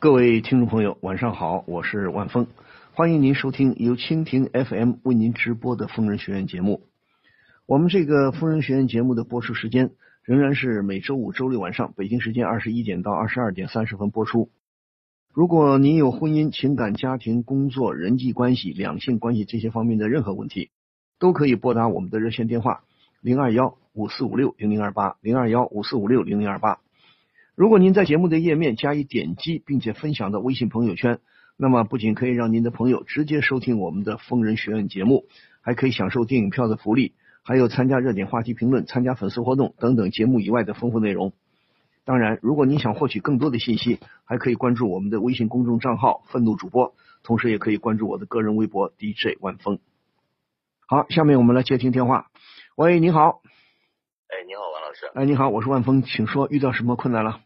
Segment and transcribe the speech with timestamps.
[0.00, 2.46] 各位听众朋友，晚上好，我是万峰，
[2.92, 6.84] 欢迎您收听由蜻蜓 FM 为您直播的疯人学院节目。
[7.66, 9.90] 我们这个疯人学院节目的播出时间
[10.22, 14.50] 仍然是每周五、周六晚上，北京时间二十一点到二十二点三十分播出。
[15.32, 20.70] 如果您有婚姻、情感、家庭、工作、人际关系、两性关系这些方面的任何问题，
[21.18, 22.84] 都可以拨打我们的热线电话
[23.20, 26.78] 零二幺五四五六零零二八零二幺五四五六零零二八。
[27.58, 31.18] 如果您在节目的页面加以点击，并且分享到微信朋友圈，
[31.56, 35.24] 那么不仅可以让您的朋友直接收听我们的疯人学院节目，
[35.60, 41.32] 还可以享受电影票的福利，还有参加热点话题评论、参加粉丝活动等等节目以外的丰富内容。
[42.04, 49.80] 当然，如果您想获取更多的信息，还可以关注我们的微信公众账号“愤怒主播”，同时也可以关注我的个人微博 DJ 万峰。
[50.86, 52.28] 好，下面我们来接听电话。
[52.76, 53.42] 喂，你好。
[54.28, 55.06] 哎，你好，王老师。
[55.12, 57.40] 哎，你好，我是万峰，请说，遇到什么困难了？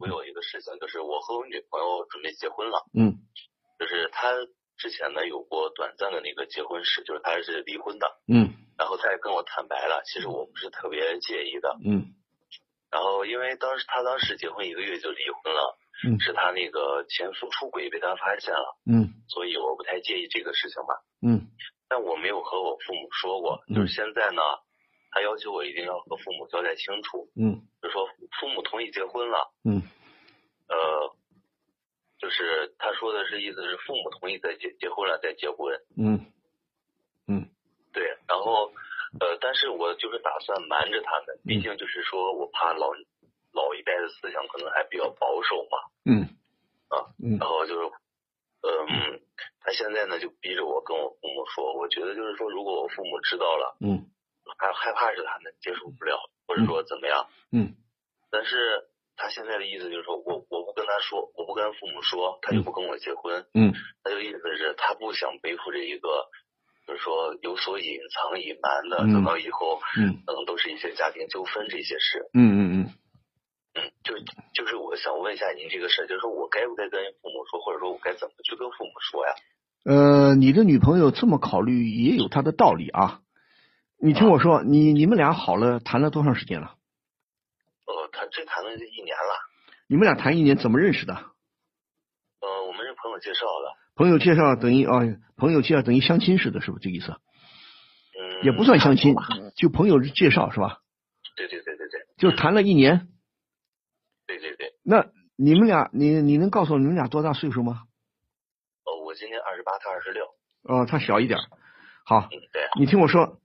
[0.00, 2.84] 我有一个事情，就是我和我女朋友准备结婚了。
[2.94, 3.18] 嗯。
[3.78, 4.32] 就是她
[4.76, 8.06] 之前呢有过短暂的那个结婚史，就是她是离婚的。
[8.26, 8.54] 嗯。
[8.78, 11.76] 然后她也跟我坦白了，其实我不是特别介意的。
[11.84, 12.14] 嗯。
[12.90, 20.94] 然后因为当时她当时结婚一个月就离婚了，嗯是她那个前夫出轨被她发现了，嗯所以我不太介意这个事情吧。
[21.26, 21.48] 嗯
[21.88, 24.42] 但我没有和我父母说过，嗯就是现在呢，
[25.10, 27.62] 她要求我一定要和父母交代清楚，嗯。
[27.80, 28.06] 就说
[28.40, 29.52] 父母同意结婚了。
[29.64, 29.82] 嗯。
[30.68, 31.14] 呃，
[32.18, 36.26] 就是他说的是意思是父母同意再结结婚了再结婚，嗯
[37.26, 37.48] 嗯。
[37.92, 38.70] 对，然后
[39.20, 42.90] 呃，但是我就是打算瞒着他们，毕竟就是说我怕老
[43.52, 46.22] 老一代的思想可能还比较保守嘛，嗯。
[46.88, 47.38] 啊，嗯。
[47.38, 47.90] 然后就是
[48.60, 49.20] 嗯，
[49.60, 54.10] 他现在呢就逼着我跟我父母说，我觉得就是说如果我父母知道了，嗯
[54.56, 57.74] 还害怕是他们接受不了，或者说怎么样，嗯
[58.30, 58.84] 但是
[59.16, 63.44] 他现在的意思就是说我我不跟他说，我不跟父母说，他就不跟我结婚。
[63.54, 63.72] 嗯
[64.04, 66.28] 他就意思是，他不想背负着一个，
[66.86, 72.28] 就是说有所隐藏、隐瞒的，嗯等到以后，嗯可能都是一些家庭纠纷这些事。
[72.32, 72.94] 嗯嗯嗯
[73.74, 74.14] 嗯，就
[74.54, 79.34] 就是我想问一下您这个事儿，就是说我该不该跟父母说，或者说我该怎么去跟父母说呀？
[79.84, 83.22] 呃，你的女朋友这么考虑也有她的道理啊。
[84.00, 86.76] 你听我说，你你们俩好了，谈了多长时间了？
[87.86, 89.34] 呃，谈这谈了一年了，
[89.88, 91.14] 你们俩谈一年，怎么认识的？
[91.14, 95.00] 呃，我们是朋友介绍的，朋友介绍等于啊，
[95.36, 97.10] 朋友介绍等于相亲似的，是不是这意思？
[97.10, 99.26] 嗯，也不算相亲吧，
[99.56, 100.78] 就朋友介绍是吧？
[101.34, 103.08] 对对对对对，就谈了一年。
[104.26, 107.82] 对对对，那你们俩，你你能告诉我你们俩多大岁数吗？
[108.84, 110.24] 哦，我今年二十八，他二十六，
[110.62, 111.42] 哦，他小一点儿。
[112.04, 113.40] 好，嗯，对，你听我说，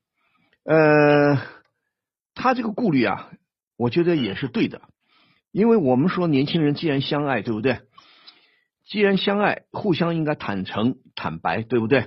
[0.63, 1.37] 呃，
[2.35, 3.29] 他这个顾虑啊，
[3.77, 4.81] 我觉得也是对的，
[5.51, 7.81] 因为我们说年轻人既然相爱，对不对？
[8.85, 12.05] 既然相爱，互相应该坦诚坦白，对不对？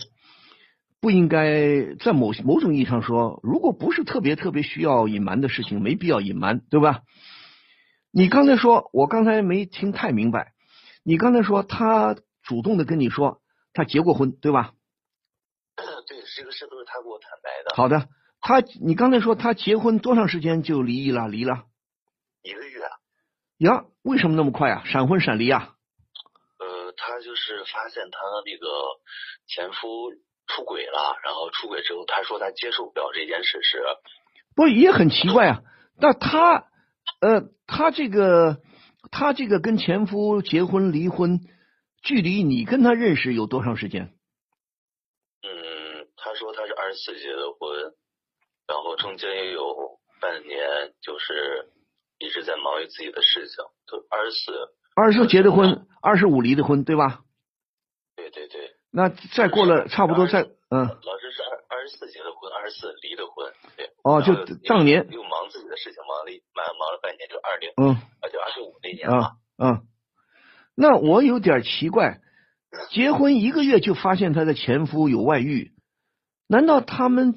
[1.01, 7.03] 不应该在某某种意义上说，如果不是特别特别需要隐瞒的事情，没必要隐瞒，对吧？
[8.11, 10.53] 你刚才说，我刚才没听太明白，
[11.05, 13.43] 你刚才说他主动的跟你说
[13.75, 14.73] 他结过婚，对吧？
[15.77, 18.09] 对，这个事都是他跟我坦白的，好的，
[18.47, 21.27] 他你刚才说他结婚多长时间就离异了？
[21.27, 21.65] 离了
[22.45, 22.81] 一个月。
[23.57, 23.87] 呀？
[24.03, 24.85] 为什么那么快啊？
[24.87, 25.75] 闪婚闪离啊？
[26.61, 28.69] 呃，他就是发现他那个
[29.49, 30.13] 前夫
[30.47, 33.83] 出轨了，然后出轨之后，他说他接受不了这件事实。
[34.55, 35.63] 不也很奇怪啊？
[35.99, 36.69] 那他
[37.21, 38.59] 呃，他这个
[39.11, 41.41] 他这个跟前夫结婚离婚，
[42.01, 44.15] 距离你跟他认识有多长时间？
[45.43, 47.93] 嗯，他说他是二十四结的婚，
[48.67, 51.71] 然后中间也有半年，就是
[52.19, 53.57] 一直在忙于自己的事情。
[53.87, 54.53] 就二十四，
[54.95, 57.21] 二十四结的婚，二十五离的婚，对吧？
[58.17, 63.91] 对对对，那再过了差不多再嗯老师是二二十四结的婚，二十四离的婚，对。
[64.03, 64.35] 哦，就
[64.67, 69.19] 当年又忙自己的事情，忙了一忙忙了半年，就二零嗯啊，就二十五那年嘛。
[69.19, 69.87] 啊嗯，
[70.75, 72.21] 那我有点奇怪，
[72.91, 75.73] 结婚一个月就发现她的前夫有外遇，
[76.49, 77.35] 难道他们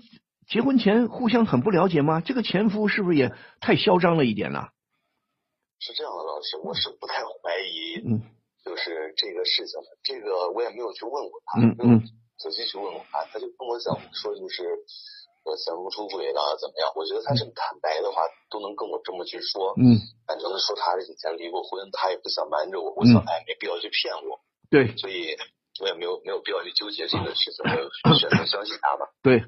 [0.50, 2.22] 结婚前互相很不了解吗？
[2.22, 3.32] 这个前夫是不是也
[3.62, 4.74] 太嚣张了一点了？
[5.80, 8.20] 是这样的，老师，我是不太怀疑，嗯
[8.66, 9.88] 就是这个事情的。
[10.04, 12.04] 这个我也没有去问过他，嗯没有嗯
[12.38, 14.66] 仔细去问过他，他就跟我讲说，就是
[15.46, 16.90] 我前夫出轨了怎么样？
[16.98, 18.20] 我觉得他这么坦白的话，
[18.50, 24.42] 都能跟我这么去说，嗯，反正说他以前离过婚，他也不想瞒着我，我嗯想哎没必要去骗我，
[24.74, 25.38] 对所以
[25.80, 27.64] 我也没有没有必要去纠结这个事情，
[28.10, 29.14] 我选择相信他吧。
[29.24, 29.46] 对，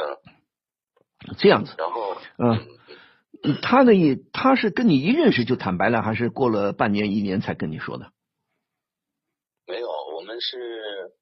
[0.00, 8.12] 嗯，这样子，然后嗯，他呢也他是跟你一认识就坦白了，还是过了半年一年才跟你说的？
[9.66, 11.12] 没有，我们是，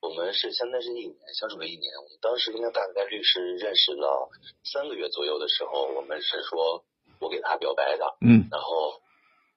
[0.00, 1.94] 我们是现在是一年相处了一年。
[2.02, 4.28] 我们当时跟他大概率是认识了
[4.64, 6.84] 三个月左右的时候，我们是说
[7.20, 8.48] 我给他表白的，嗯。
[8.50, 9.00] 然后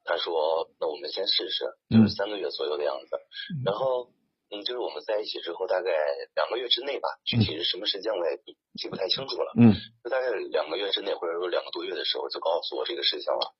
[0.03, 3.19] 他说那我们先试试，就是三个月左右的样子。
[3.65, 4.09] 然后
[4.51, 5.91] 嗯，就是我们在一起之后大概
[6.35, 8.37] 两个月之内吧，具体是什么时间我也
[8.75, 9.53] 记不太清楚了。
[9.55, 9.73] 嗯，
[10.03, 13.53] 就大概两个月之内，或者说两个多月的时候，就告诉我这个事情了。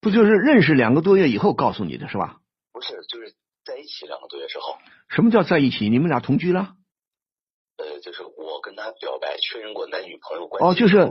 [0.00, 2.38] 不就是认识两个多月以后告诉你的是吧？
[2.72, 3.34] 不是，就是
[3.64, 4.78] 在一起两个多月之后，
[5.08, 5.88] 什么叫在一起？
[5.88, 6.74] 你们俩同居了？
[7.78, 11.10] 呃，就是我跟他表白，确认过男女朋友关系哦，就是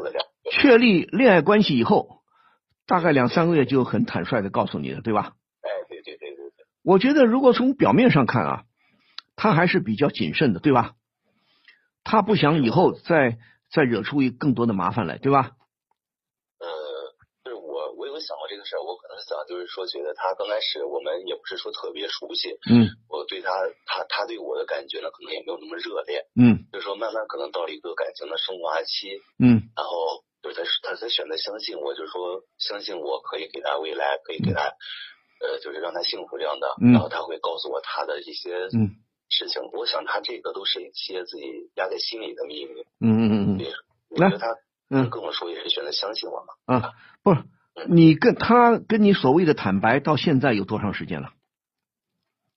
[0.51, 2.21] 确立恋爱关系以后，
[2.85, 5.33] 大概两三个月就很坦率的告诉你了，对吧？
[5.61, 8.63] 哎，对对对对对，我觉得如果从表面上看啊，
[9.41, 10.93] 他还是比较谨慎的，对吧？
[12.03, 13.39] 他不想以后再
[13.73, 15.57] 再惹出一更多的麻烦来，对吧？
[16.61, 16.69] 呃，
[17.43, 22.85] 就是我我有想过这个事儿，我可能想就是说，觉得他刚开始我们也不是说特别熟悉，嗯。
[23.09, 23.49] 我对他
[23.87, 26.69] 他他对我的感觉呢，可能也没有那么热烈，嗯。
[26.71, 29.73] 就是说慢慢可能到了一个感情的升华期，嗯。
[29.73, 34.69] 然后就是他他才选择相信我，就是说相信我可以给他未来，可以给他，
[35.41, 36.93] 呃，就是让他幸福这样的，嗯。
[36.93, 43.71] 然后他会告诉我他的一些嗯事情，我想他这个都是一些自己压在心里的秘密，嗯嗯嗯嗯对，
[44.09, 44.47] 我觉得他
[44.89, 46.91] 嗯跟我说也是选择相信我嘛，啊，
[47.23, 47.43] 不是
[47.87, 51.31] 你跟他跟你所谓的坦白到现在有多长时间了？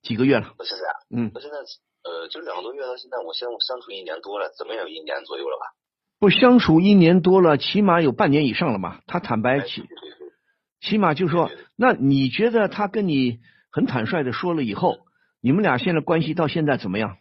[0.03, 0.53] 几个月了？
[0.59, 1.57] 到现在啊，嗯，到现在
[2.03, 5.73] 呃，就两个多月到现在，我相相处一年多了，怎么也有一年左右了吧？
[6.19, 9.01] 不相处一年多了，起码有半年以上了嘛。
[9.07, 9.85] 他坦白哎起
[10.81, 13.41] 起码就说那你觉得他跟你
[13.71, 14.99] 很坦率的说了以后，
[15.45, 17.19] 你们俩现在关系到现在怎么样？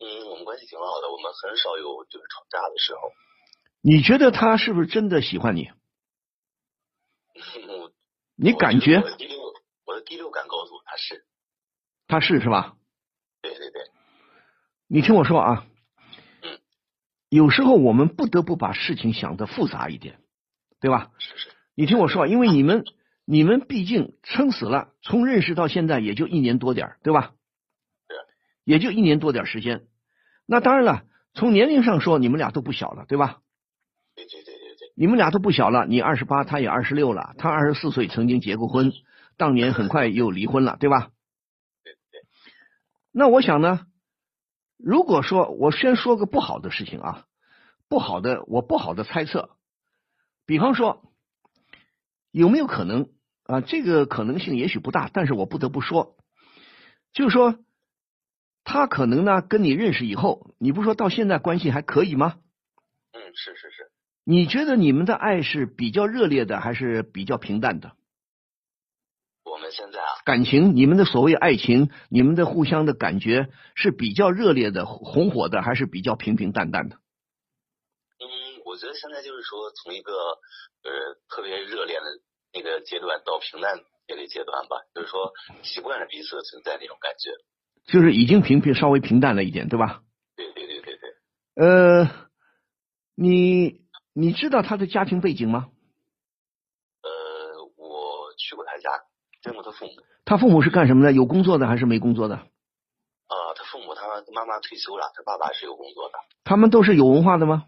[0.00, 3.12] 嗯，我们关系挺好的，我们很少有就是吵架的时候。
[3.82, 5.70] 你觉得他是不是真的喜欢你？
[7.68, 7.92] 我
[8.34, 9.38] 你感觉我的第六，
[9.86, 11.24] 我的第六感告诉我他是，
[12.08, 12.74] 他是是吧？
[13.42, 13.80] 对对对，
[14.88, 15.64] 你听我说啊
[16.42, 16.58] 嗯，
[17.28, 20.20] 有时候我们不得不把事情想的复杂一点，
[20.80, 21.12] 对吧？
[21.20, 22.84] 是是，你听我说，因为你们
[23.30, 27.30] 你们毕竟撑死了，从认识到现在也就一年多点儿对吧？
[28.64, 29.86] 也就一年多点儿时间。
[30.46, 33.40] 那当然了，从年龄上说，你们俩都不小了，对吧？
[34.16, 38.92] 对对对对对，你们俩都不小了，你二十八，他也二十六了，他二十四岁曾经结过婚，
[39.36, 41.12] 当年很快又离婚了，对吧？
[41.84, 42.22] 对对，
[43.12, 43.86] 那我想呢，
[44.76, 47.26] 如果说我先说个不好的事情啊，
[47.88, 49.50] 不好的，我不好的猜测，
[50.46, 51.14] 比方说
[52.32, 53.08] 有没有可能
[53.50, 53.60] 啊？
[53.60, 56.16] 这个可能性也许不大，但是我不得不说，
[57.12, 57.58] 就是说
[58.64, 62.36] 他可能呢跟你认识以后，你不说到现在关系还可以吗？
[63.12, 63.90] 嗯，是是是，
[64.24, 67.92] 你觉得你们的爱是比较热烈的，还是比较平淡的？
[69.42, 76.96] 我们现在啊，感情，你们的所谓爱情，你们的互相的感觉是比较热烈的、红火的，还是比较平平淡淡的？
[78.20, 82.04] 嗯，我觉得现在就是说从一个呃特别热烈的
[82.52, 85.32] 那个阶段到平淡这个阶段吧，就是说
[85.62, 87.30] 习惯了彼此的存在那种感觉。
[87.86, 90.02] 就是已经平平稍微平淡了一点，对吧？
[90.36, 91.10] 对对对对对，
[91.64, 92.28] 呃，
[93.14, 93.80] 你
[94.12, 95.68] 你知道他的家庭背景吗？
[97.02, 98.90] 呃，我去过他家，
[99.42, 99.92] 见过他父母。
[100.24, 101.12] 他父母是干什么的？
[101.12, 102.36] 有工作的还是没工作的？
[102.36, 106.14] 啊、他父母他妈妈退休了，他爸爸是有工作的。
[106.44, 107.66] 他们都是有文化的吗？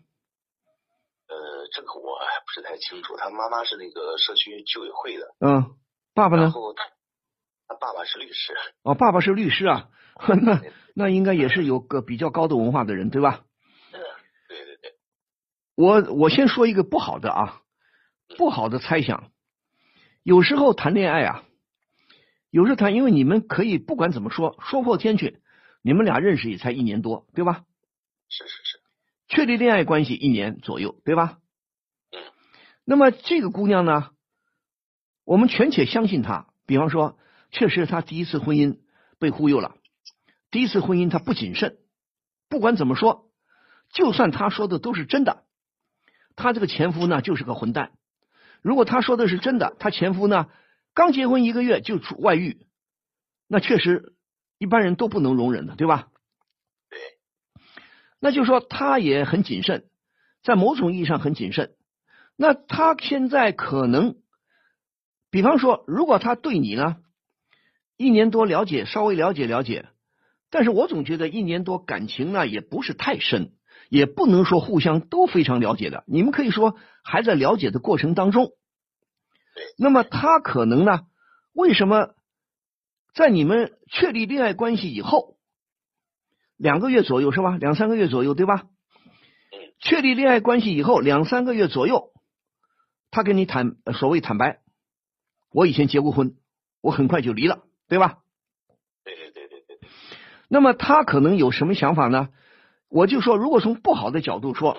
[1.32, 3.16] 呃，这个我还不是太清楚。
[3.16, 5.74] 他妈妈是那个社区居委会的，嗯，
[6.14, 6.42] 爸爸呢？
[6.42, 6.84] 然后他
[7.68, 8.54] 他爸爸是律师。
[8.82, 9.88] 哦，爸爸是律师啊，
[10.42, 10.60] 那
[10.94, 13.44] 那应该也是有个比较高的文化的人，对吧？
[13.92, 14.00] 嗯，
[14.48, 14.94] 对对对，
[15.74, 17.62] 我我先说一个不好的啊，
[18.36, 19.30] 不好的猜想。
[20.22, 21.44] 有时候谈恋爱啊，
[22.50, 25.40] 有时候谈，因为你们可以不管怎么说，说破天去，
[25.82, 27.64] 你们俩认识也才一年多，对吧？
[28.28, 28.80] 是是是，
[29.34, 31.38] 确立恋爱关系一年左右，对吧？
[32.10, 32.20] 嗯。
[32.84, 34.10] 那么这个姑娘呢，
[35.24, 36.48] 我们全且相信她。
[36.66, 37.16] 比方说，
[37.50, 38.80] 确实她第一次婚姻
[39.18, 39.74] 被忽悠了，
[40.50, 41.78] 第一次婚姻她不谨慎。
[42.50, 43.30] 不管怎么说，
[43.90, 45.44] 就算她说的都是真的，
[46.36, 47.92] 她这个前夫呢就是个混蛋。
[48.60, 50.50] 如果她说的是真的，她前夫呢
[50.92, 52.66] 刚结婚一个月就出外遇，
[53.48, 54.12] 那确实
[54.58, 56.08] 一般人都不能容忍的，对吧？
[58.24, 59.86] 那就说他也很谨慎，
[60.44, 61.72] 在某种意义上很谨慎。
[62.36, 64.14] 那他现在可能，
[65.28, 66.98] 比方说，如果他对你呢，
[67.96, 69.88] 一年多了解，稍微了解了解，
[70.50, 73.54] 但是我总觉得一年多感情呢也不是太深，
[73.88, 78.52] 也不能说互相都非常了解的，你们可以说还在了解的过程当中。
[79.76, 81.00] 那么他可能呢？
[81.54, 82.14] 为什么
[83.14, 85.36] 在你们确立恋爱关系以后
[86.62, 87.56] 两个月左右是吧？
[87.56, 88.66] 两三个月左右对吧？
[89.80, 92.12] 确立恋爱关系以后两三个月左右，
[93.10, 94.60] 他跟你坦所谓坦白，
[95.50, 96.36] 我以前结过婚，
[96.80, 98.18] 我很快就离了，对吧？
[99.02, 99.88] 对对对对对。
[100.46, 102.28] 那么他可能有什么想法呢？
[102.88, 104.76] 我就说，如果从不好的角度说，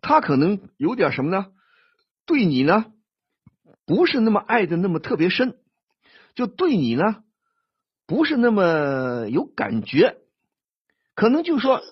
[0.00, 1.46] 他可能有点什么呢？
[2.24, 2.84] 对你呢，
[3.84, 5.58] 不是那么爱的那么特别深，
[6.36, 7.24] 就对你呢，
[8.06, 10.18] 不是那么有感觉。
[11.16, 11.82] 可能就说，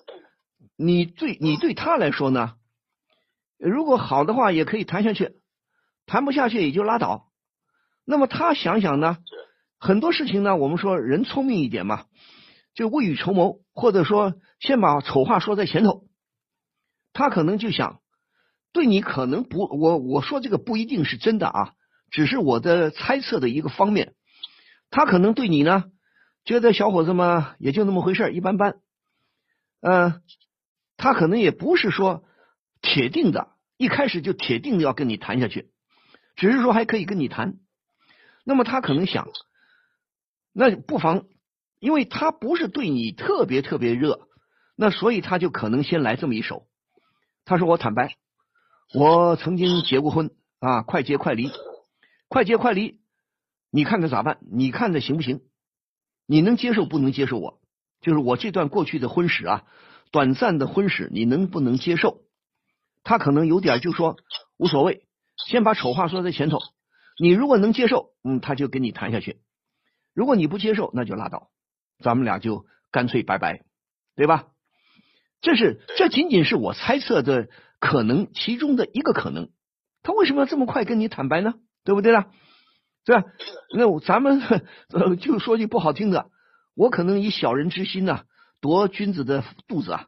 [0.77, 2.53] 你对你对他来说呢，
[3.57, 5.33] 如果好的话也可以谈下去，
[6.05, 7.31] 谈不下去也就拉倒。
[8.05, 9.17] 那么他想想呢，
[9.79, 12.05] 很多事情呢，我们说人聪明一点嘛。
[12.75, 16.07] 就未雨绸缪，或者说先把丑话说在前头，
[17.13, 18.01] 他可能就想
[18.73, 21.71] 对你可能不，我我说这个不一定是真的啊，
[22.11, 24.13] 只是我的猜测的一个方面。
[24.91, 25.85] 他可能对你呢，
[26.43, 28.75] 觉得小伙子嘛也就那么回事，一般般。
[29.87, 30.23] 嗯，
[30.97, 32.23] 他可能也不是说
[32.81, 35.69] 铁定的，一开始就铁定的要跟你谈下去，
[36.35, 37.59] 只是说还可以跟你谈。
[38.43, 39.29] 那么他可能想，
[40.53, 41.25] 那不妨。
[41.79, 44.27] 因为他不是对你特别特别热，
[44.75, 46.67] 那所以他就可能先来这么一手。
[47.43, 48.15] 他说：“我坦白，
[48.93, 51.51] 我曾经结过婚啊，快结快离，
[52.27, 53.01] 快结快离，
[53.69, 54.39] 你看看咋办？
[54.51, 55.41] 你看看行不行？
[56.25, 57.37] 你能接受不能接受？
[57.37, 57.59] 我
[58.05, 59.63] 就是我这段过去的婚史啊，
[60.11, 62.21] 短暂的婚史，你能不能接受？”
[63.03, 64.15] 他可能有点就说
[64.57, 65.07] 无所谓，
[65.37, 66.59] 先把丑话说在前头。
[67.19, 69.37] 你如果能接受，嗯，他就跟你谈下去；
[70.13, 71.49] 如果你不接受，那就拉倒。
[71.97, 73.63] 咱们俩就干脆拜拜，
[74.15, 74.49] 对吧？
[75.41, 79.49] 这是这仅仅是我猜测的可能其中的一个可能。
[80.03, 81.55] 他为什么要这么快跟你坦白呢？
[81.83, 82.25] 对不对呢？
[83.03, 83.23] 对吧？
[83.75, 84.41] 那咱们
[84.93, 86.29] 呃就说句不好听的，
[86.75, 88.25] 我可能以小人之心呢
[88.61, 90.07] 夺君子的肚子啊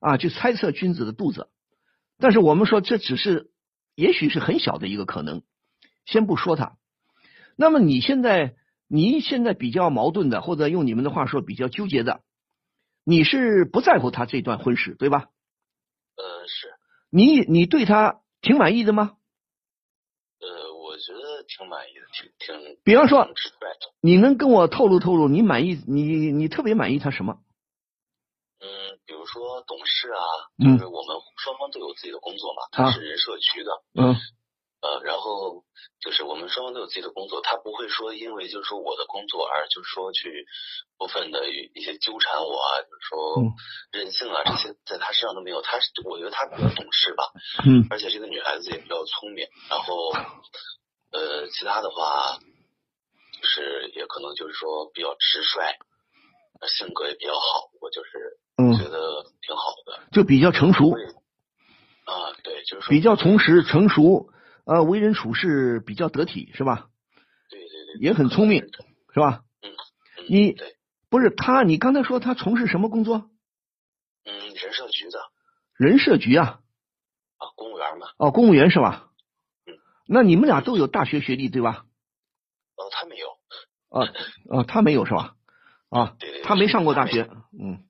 [0.00, 1.48] 啊，去猜测君子的肚子。
[2.18, 3.50] 但是我们说这只是
[3.96, 5.42] 也许是很小的一个可能，
[6.04, 6.76] 先不说他。
[7.56, 8.54] 那么你现在？
[8.94, 12.20] 你现在比较矛盾的，或者用你们的话说比较纠结的，
[13.06, 15.30] 你是不在乎他这段婚事，对吧？
[16.14, 16.68] 呃，是。
[17.08, 19.12] 你你对他挺满意的吗？
[21.08, 22.78] 呃，我觉得挺满意的，挺挺。
[22.84, 23.28] 比方说，
[24.00, 27.38] 你能跟我透露透露，你满意你你特别满意他什么？
[28.60, 30.22] 嗯，比如说懂事啊，
[30.58, 34.16] 就是我们双方都有自己的工作嘛，他是人社局的，嗯。
[34.82, 35.62] 呃，然后
[36.00, 40.44] 就是我们双方都有自己的工作，他不会说因为就是说我的工作而就是说去
[40.96, 43.54] 过分的一些纠缠我啊，就是说
[43.92, 45.62] 任性啊这些在他身上都没有。
[45.62, 47.22] 他我觉得他比较懂事吧，
[47.64, 49.46] 嗯，而且这个女孩子也比较聪明。
[49.70, 50.10] 然后
[51.12, 55.76] 呃，其他的话就是也可能就是说比较直率，
[56.68, 58.38] 性格也比较好，我就是
[58.78, 60.92] 觉得挺好的，就比较成熟。
[62.04, 64.30] 啊，对，就是比较从实成熟。
[64.64, 66.88] 呃，为人处事比较得体，是吧？
[67.50, 68.62] 对对对，也很聪明，
[69.12, 69.42] 是吧？
[69.60, 69.72] 嗯，
[70.28, 70.56] 你
[71.10, 71.64] 不是他？
[71.64, 73.28] 你刚才说他从事什么工作？
[74.24, 75.18] 嗯，人社局的。
[75.76, 76.60] 人社局啊？
[77.38, 78.06] 啊，公务员嘛。
[78.18, 79.10] 哦，公务员是吧？
[80.12, 80.14] 嗯。
[80.14, 81.84] 那你们俩都有大学学历对吧？
[82.76, 83.28] 哦，他没有。
[83.88, 84.06] 啊
[84.50, 85.34] 啊，他没有是吧？
[85.90, 87.28] 啊，对对，他没上过大学，
[87.58, 87.84] 嗯。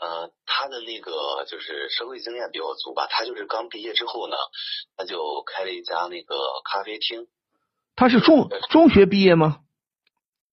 [0.00, 3.06] 呃，他的那个就是社会经验比我足吧。
[3.08, 4.36] 他就是刚毕业之后呢，
[4.96, 6.36] 他就开了一家那个
[6.70, 7.26] 咖啡厅。
[7.96, 9.60] 他是中中学毕业吗？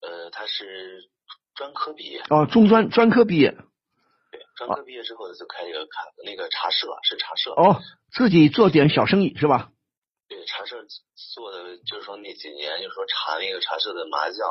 [0.00, 1.10] 呃，他是
[1.54, 2.22] 专科毕业。
[2.30, 3.50] 哦，中专专科毕业。
[4.30, 7.50] 对，专科毕业之后就开一个咖那个茶社，是茶社。
[7.52, 7.80] 哦，
[8.12, 9.71] 自己做点小生意是吧？
[10.32, 10.82] 对，茶社
[11.34, 14.48] 做的就是说那几年，就是说查那个茶社的麻将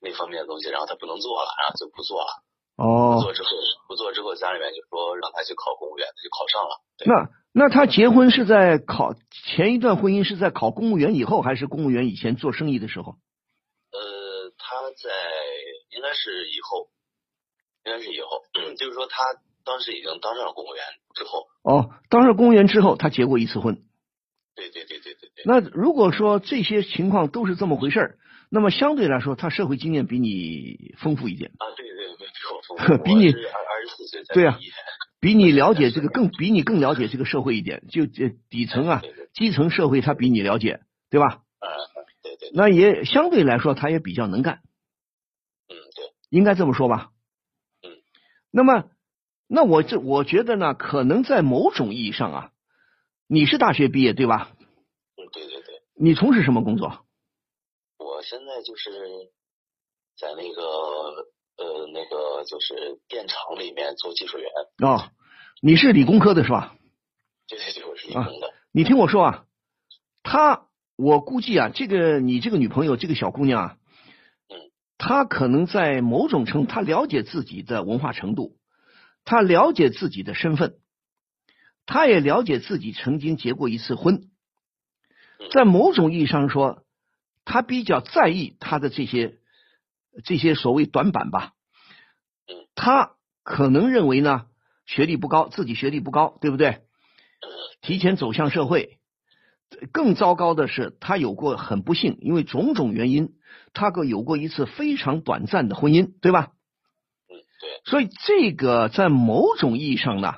[0.00, 2.42] 那方面的东西，然后他不能做了，然后就不做了。
[2.74, 3.48] 哦，不做之后，
[3.86, 6.80] 不做之后，家里面就说让他去考公务员，他就考上了。
[7.06, 13.14] 那那他结婚是在考前一段婚姻是在考公务员以后，还是公务员以前做生意的时候？
[13.92, 15.10] 呃，他在
[15.90, 16.88] 应该是以后，
[17.84, 18.42] 应该是以后，
[18.76, 19.22] 就是说他
[19.64, 20.82] 当时已经当上了公务员
[21.14, 21.46] 之后。
[21.62, 23.84] 哦，当上公务员之后，他结过一次婚。
[24.54, 25.44] 对对对对对对。
[25.44, 28.18] 那如果说这些情况都是这么回事儿，
[28.50, 31.50] 那么相对来说，他社会经验比你丰富一点。
[31.58, 33.02] 啊，对对对，比我丰 富。
[33.04, 34.58] 比你二十四岁对啊，
[35.20, 40.80] 比你了解这个 更比你更了解这个社会一点，就这底层啊，基层社会他比你了解，
[41.10, 41.42] 对吧？
[41.58, 41.66] 啊，
[42.22, 42.50] 对对。
[42.54, 44.60] 那也相对来说，他也比较能干。
[45.68, 46.04] 嗯，对。
[46.28, 47.10] 应该这么说吧。
[47.82, 47.90] 嗯。
[48.50, 48.84] 那么，
[49.48, 52.50] 那我这我觉得呢，可能在某种意义上啊，
[53.32, 54.52] 你是大学毕业对吧？
[55.16, 55.80] 嗯，对对对。
[55.94, 57.06] 你从事什么工作？
[57.96, 58.90] 我现在就是
[60.18, 60.62] 在那个
[61.56, 64.50] 呃那个就是电厂里面做技术员。
[64.86, 65.08] 哦，
[65.62, 66.76] 你是理工科的是吧？
[67.48, 68.52] 对对对，我是理工的。
[68.70, 69.46] 你听我说啊，
[70.22, 73.76] 他我估计啊，这个你这个女朋友这个小姑娘啊，
[74.50, 74.60] 嗯，
[74.98, 78.58] 她可能在某种程度，她了解自己的文化程度。
[79.24, 80.80] 她了解自己的身份，
[81.92, 84.30] 他也了解自己曾经结过一次婚，
[85.52, 86.84] 在某种意义上说，
[87.44, 89.34] 他比较在意他的这些
[90.24, 91.52] 这些所谓短板吧。
[92.74, 94.46] 他可能认为呢，
[94.86, 96.80] 学历不高，自己学历不高，对不对？
[97.82, 98.98] 提前走向社会，
[99.92, 103.34] 更糟糕的是，他有过很不幸，因为种种原因，
[103.74, 106.52] 他个有过一次非常短暂的婚姻，对吧？
[107.84, 110.36] 所以，这个在某种意义上呢，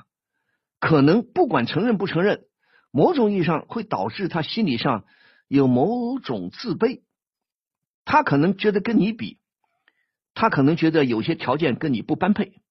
[0.85, 2.45] 可能不管承认不承认，
[2.91, 5.03] 某种意义上会导致他心理上
[5.47, 7.01] 有某种自卑。
[8.03, 9.39] 他可能觉得跟你比，
[10.35, 12.61] 他可能觉得有些条件跟你不般配。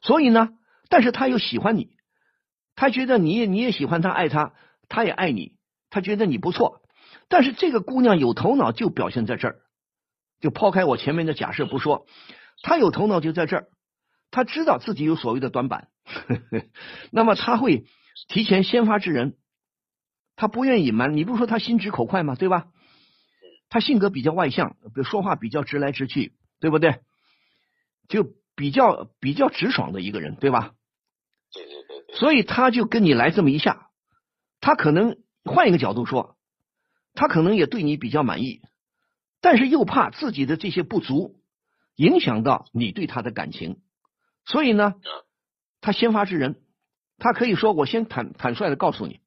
[0.00, 0.50] 所以呢，
[0.88, 1.96] 但是他又喜欢你，
[2.76, 4.54] 他觉得你也你也喜欢他，爱他，
[4.88, 5.56] 他也爱你，
[5.90, 6.80] 他觉得你不错。
[7.28, 9.62] 但是这个姑娘有头脑，就表现在这儿。
[10.38, 12.06] 就抛开我前面的假设不说。
[12.62, 13.66] 他有头脑就在这儿，
[14.30, 15.88] 他知道自己有所谓的短板，
[17.10, 17.84] 那么他会
[18.28, 19.36] 提前先发制人，
[20.36, 21.16] 他不愿意隐瞒。
[21.16, 22.34] 你不是说他心直口快吗？
[22.34, 22.68] 对吧？
[23.68, 27.00] 他性格比较外向，说话比较直来直去，对不对？
[28.08, 28.26] 就
[28.56, 30.72] 比较比较直爽的一个人，对吧？
[31.52, 32.16] 对对对。
[32.16, 33.88] 所以他就跟你来这么一下，
[34.60, 36.36] 他可能换一个角度说，
[37.14, 38.60] 他可能也对你比较满意，
[39.40, 41.38] 但是又怕自己的这些不足。
[41.96, 43.82] 影响到你对他的感情，
[44.46, 44.94] 所以呢，
[45.80, 46.60] 他先发制人，
[47.18, 49.20] 他可以说：“我先坦坦率的告诉你，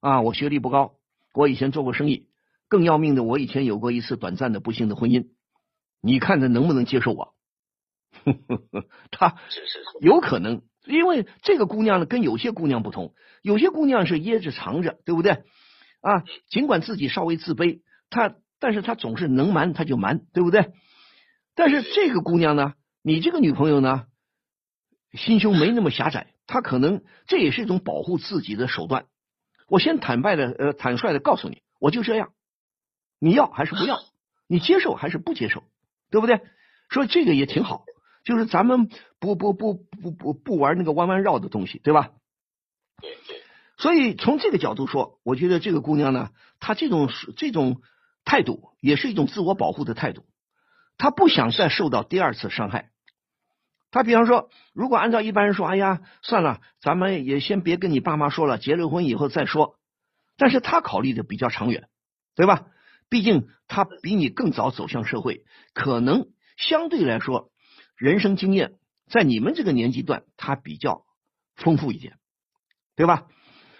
[0.00, 0.94] 啊，我学历不高，
[1.34, 2.28] 我以前做过生意，
[2.68, 5.28] 更要命的，我以前有过一次短暂的不幸的婚姻，
[6.00, 7.34] 你看他能不能接受我？”
[9.10, 9.36] 他
[10.00, 15.44] 有可能，因为这个姑娘呢，跟有些姑娘不同，有些姑娘是掖着藏着，对不对？
[16.00, 17.80] 啊，尽管自己稍微自卑，
[18.10, 20.72] 她，但是她总是能瞒，她就瞒，对不对？
[21.54, 24.04] 但是这个姑娘呢，你这个女朋友呢，
[25.16, 29.06] 心胸没那么狭窄，他可能这也是一种保护自己的手段。
[29.68, 32.32] 我先坦白的呃坦率的告诉你，我就这样，
[33.18, 33.98] 你要还是不要？
[34.46, 35.64] 你接受还是不接受？
[36.10, 36.40] 对不对？
[36.88, 37.84] 说这个也挺好，
[38.24, 42.10] 就是咱们不不不不不不玩那个弯弯绕的东西，对吧？
[43.76, 47.82] 所以从这个角度说，我觉得这个姑娘呢，她这种这种
[48.24, 50.24] 态度也是一种自我保护的态度。
[50.96, 52.90] 她不想再受到第二次伤害。
[53.96, 59.78] 他比方说，如果按照一般人说，哎呀，算了，咱们也先别跟你爸妈说了，结了婚以后再说。
[60.36, 61.88] 但是他考虑的比较长远，
[62.34, 62.66] 对吧？
[63.08, 66.26] 毕竟他比你更早走向社会，可能
[66.58, 67.48] 相对来说，
[67.96, 68.74] 人生经验
[69.08, 71.06] 在你们这个年纪段，他比较
[71.54, 72.18] 丰富一点，
[72.96, 73.28] 对吧？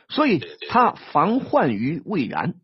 [0.08, 2.54] 所以他防患于未然，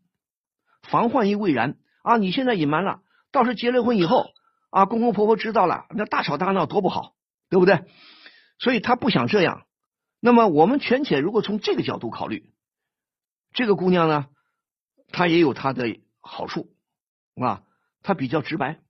[0.81, 2.17] 防患于未然啊！
[2.17, 4.25] 你现在隐瞒了，到时候结了婚以后。
[4.71, 7.13] 啊，公公婆婆知道了，那大吵大闹多不好，
[7.53, 7.85] 对不对？
[8.59, 9.67] 所以他不想这样。
[10.21, 12.51] 那么我们权且如果从这个角度考虑，
[13.53, 14.29] 这个姑娘呢，
[15.11, 16.71] 她也有她的好处
[17.37, 17.63] 啊，
[18.03, 18.81] 她比较直白。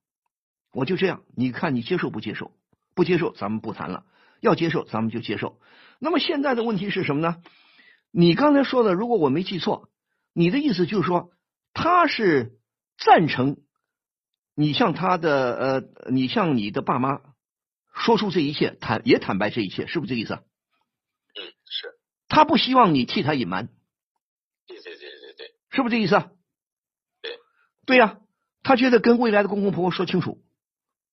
[0.71, 2.53] 我就这样，你看你接受不接受？
[2.95, 4.05] 不接受，咱们不谈了；
[4.39, 5.59] 要接受，咱们就接受。
[5.99, 7.41] 那么现在的问题是什么呢？
[8.11, 9.89] 你刚才说的，如果我没记错，
[10.31, 11.31] 你的意思就是说，
[11.73, 12.57] 他是
[12.97, 13.57] 赞成。
[14.55, 17.19] 你向他的呃，你向你的爸妈
[17.93, 20.33] 说出这一切，坦也坦白这一切，是不是这意思？
[20.33, 21.93] 嗯，是。
[22.27, 23.67] 他不希望你替他隐瞒。
[24.67, 25.47] 对对对对对。
[25.69, 26.15] 是不是这意思？
[27.21, 27.37] 对。
[27.85, 28.19] 对呀，
[28.63, 30.43] 他觉得跟未来的公公婆婆说清楚，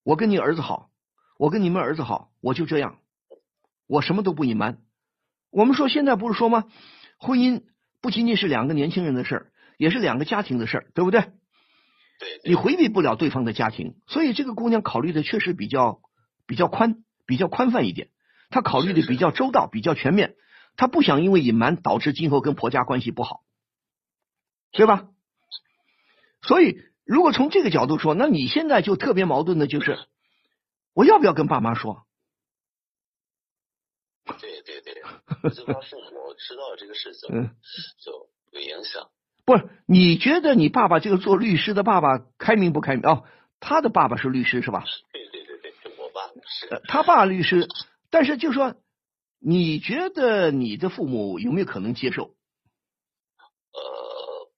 [0.03, 0.91] 我跟你儿子好，
[1.39, 2.99] 我跟你们儿子好，我就这样，
[3.87, 4.79] 我什么都不隐瞒。
[5.51, 6.65] 我们说现在不是说吗？
[7.19, 7.65] 婚姻
[8.01, 11.33] 不仅仅是两个年轻人的事儿，也是两个家庭的事儿，对不对？
[12.45, 16.01] 你回避不了对方的家庭，所以这个姑娘考虑的确实比较
[16.51, 18.09] 比较宽，比较宽泛一点。
[18.49, 20.35] 他考虑的比较周到，比较全面。
[20.77, 23.45] 他不想因为隐瞒导致今后跟婆家关系不好，
[24.73, 25.07] 对吧？
[26.43, 29.97] 所以如果从这个角度说，那你现在就特别矛盾的就是，
[30.93, 32.05] 我要不要跟爸妈说？
[34.41, 34.95] 对 对对，
[35.55, 37.29] 就怕父母知道这个事情，
[38.03, 39.09] 就有影响。
[39.45, 43.09] 不是，你觉得你爸爸这个做律师的爸爸开明不开明？
[43.09, 43.25] 哦，
[43.61, 44.83] 他的爸爸是律师是吧？
[45.13, 45.29] 对
[46.89, 47.69] 他爸律师，
[48.11, 48.75] 但是就说
[49.41, 52.35] 你觉得你的父母有没有可能接受？
[53.73, 54.51] 呃，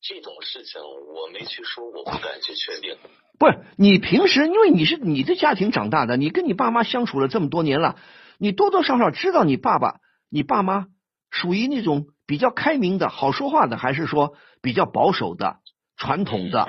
[0.00, 2.96] 这种事情我没去说，我不敢去确定。
[3.38, 7.98] 不是你平时，因为你是你的家庭长大的，你跟你爸妈相处了这么多年了，
[8.38, 10.86] 你多多少少知道你爸爸、你爸妈
[11.30, 15.56] 属于那种比较开明的、好说话的，还是说比较保守的、
[15.96, 16.68] 传统的，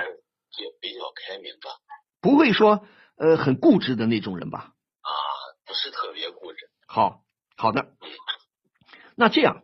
[0.58, 1.69] 也比较开明吧？
[2.22, 4.73] 不会说呃很固执的那种人吧？
[5.02, 5.10] 啊，
[5.65, 6.69] 不是特别固执。
[6.88, 7.23] 好，
[7.56, 7.93] 好的。
[9.15, 9.63] 那这样，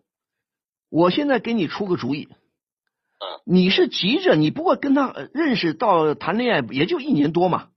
[0.89, 2.27] 我现在给你出个主意。
[3.19, 7.69] 嗯，你是急着，你不过跟他呃认识到谈恋爱也就一年多嘛。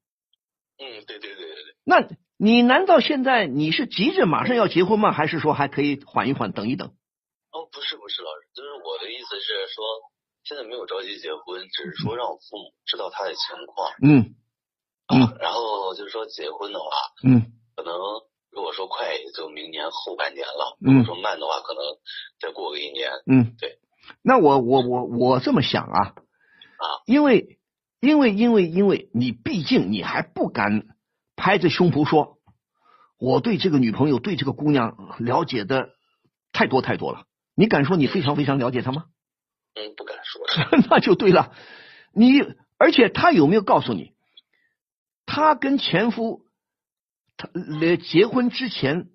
[0.78, 1.74] 嗯，对对对对对。
[1.84, 5.12] 那你难道现在你是急着马上要结婚吗？
[5.12, 6.88] 还是说还可以缓一缓，等一等？
[6.88, 9.84] 哦，不是不是，老师，就是我的意思是说，
[10.44, 13.92] 现在没有着急结婚，只是说让我父母知道他的情况。
[14.02, 14.34] 嗯
[15.08, 15.36] 嗯。
[15.40, 16.86] 然后就是说结婚的话，
[17.24, 17.94] 嗯，可能
[18.50, 21.82] 如果说快，也就明年后半年了；嗯如果说慢的话，可能
[22.40, 23.10] 再过个一年。
[23.26, 23.78] 嗯，对。
[24.22, 27.58] 那我我我我这么想啊，啊，因为
[28.00, 30.86] 因为因为因为你毕竟你还不敢
[31.36, 32.38] 拍着胸脯说，
[33.18, 35.90] 我对这个女朋友对这个姑娘了解的
[36.52, 37.26] 太多太多了。
[37.54, 39.04] 你敢说你非常非常了解她吗？
[39.74, 40.42] 嗯，不敢说。
[40.90, 41.52] 那就对了。
[42.12, 42.40] 你
[42.78, 44.11] 而且她有没有告诉你，
[45.34, 46.44] 她跟前夫
[47.38, 49.08] 他呃结婚之前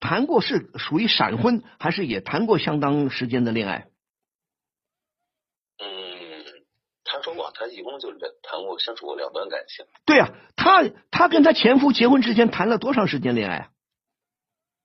[0.00, 3.90] 谈过是属于闪婚，还是也谈过相当时间的恋爱？
[5.76, 5.84] 嗯，
[7.04, 9.84] 他说过，他一共就两谈过相处过两段感情。
[10.06, 13.68] 对呀、她她跟她前夫结婚之前谈了多长时间恋爱啊？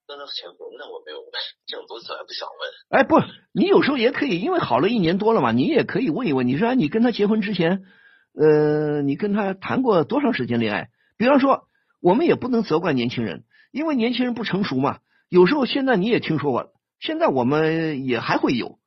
[0.06, 1.32] 那他前夫，那我没有问，
[1.66, 3.00] 这种东西我还不想问。
[3.00, 3.22] 哎，不，
[3.54, 6.46] 你有时候也可以，因为好了一年多了嘛，你也可以问一问。
[6.46, 7.86] 你说哎你跟他结婚之前，
[8.34, 10.90] 呃，你跟他谈过多长时间恋爱？
[11.18, 11.68] 比方说，
[12.02, 15.00] 我们也不能责怪年轻人，因为年轻人不成熟嘛。
[15.30, 18.80] 有时候现在你也听说过，现在我们也还会有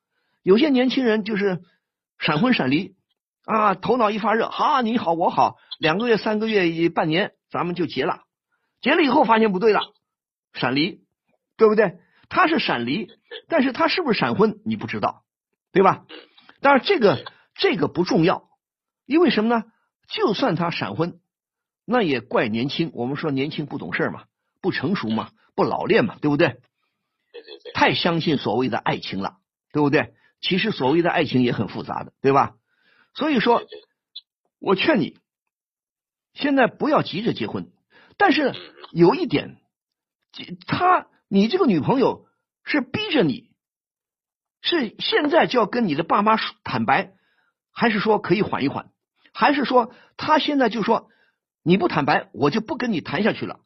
[0.42, 1.60] 有些年轻人就是
[2.18, 2.94] 闪婚闪离
[3.44, 8.22] 啊，头脑一发热，哈，你好我好，两个月、三个月、半年，咱们就结了。
[8.80, 9.80] 结了以后发现不对了，
[10.52, 11.00] 闪离，
[11.56, 11.98] 对不对？
[12.28, 13.08] 他是闪离，
[13.48, 15.22] 但是他是不是闪婚你不知道，
[15.70, 16.04] 对吧？
[16.60, 17.24] 当然这个
[17.54, 18.48] 这个不重要，
[19.06, 19.64] 因为什么呢？
[20.08, 21.20] 就算他闪婚，
[21.84, 22.90] 那也怪年轻。
[22.94, 24.24] 我们说年轻不懂事嘛，
[24.60, 26.48] 不成熟嘛，不老练嘛，对不对？
[27.32, 29.38] 对对对，太相信所谓的爱情了，
[29.72, 30.14] 对不对？
[30.40, 32.56] 其实所谓的爱情也很复杂的，对吧？
[33.14, 33.62] 所以说
[34.58, 35.16] 我劝你，
[36.34, 37.70] 现在不要急着结婚，
[38.18, 38.54] 但是
[38.90, 39.56] 有一点，
[40.66, 42.26] 他你这个女朋友
[42.64, 43.50] 是逼着你，
[44.60, 47.14] 是现在就要跟你的爸妈说坦白，
[47.70, 48.91] 还是说可以缓一缓？
[49.32, 51.10] 还是说他现在就说
[51.62, 53.60] 你不坦白，我就不跟你谈下去了？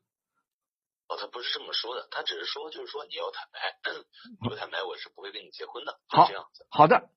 [1.08, 3.60] 哦，他不是这么说的，他只是说，就是说你要坦白，
[4.42, 5.98] 你不坦白，我是不会跟你结婚的。
[6.08, 6.66] 好这样子。
[6.68, 7.10] 好的，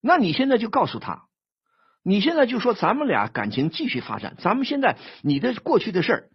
[0.00, 1.28] 那你现在就告诉他，
[2.02, 6.30] 你现在就说咱们俩感情继续发展，咱们现在你的过去的事儿，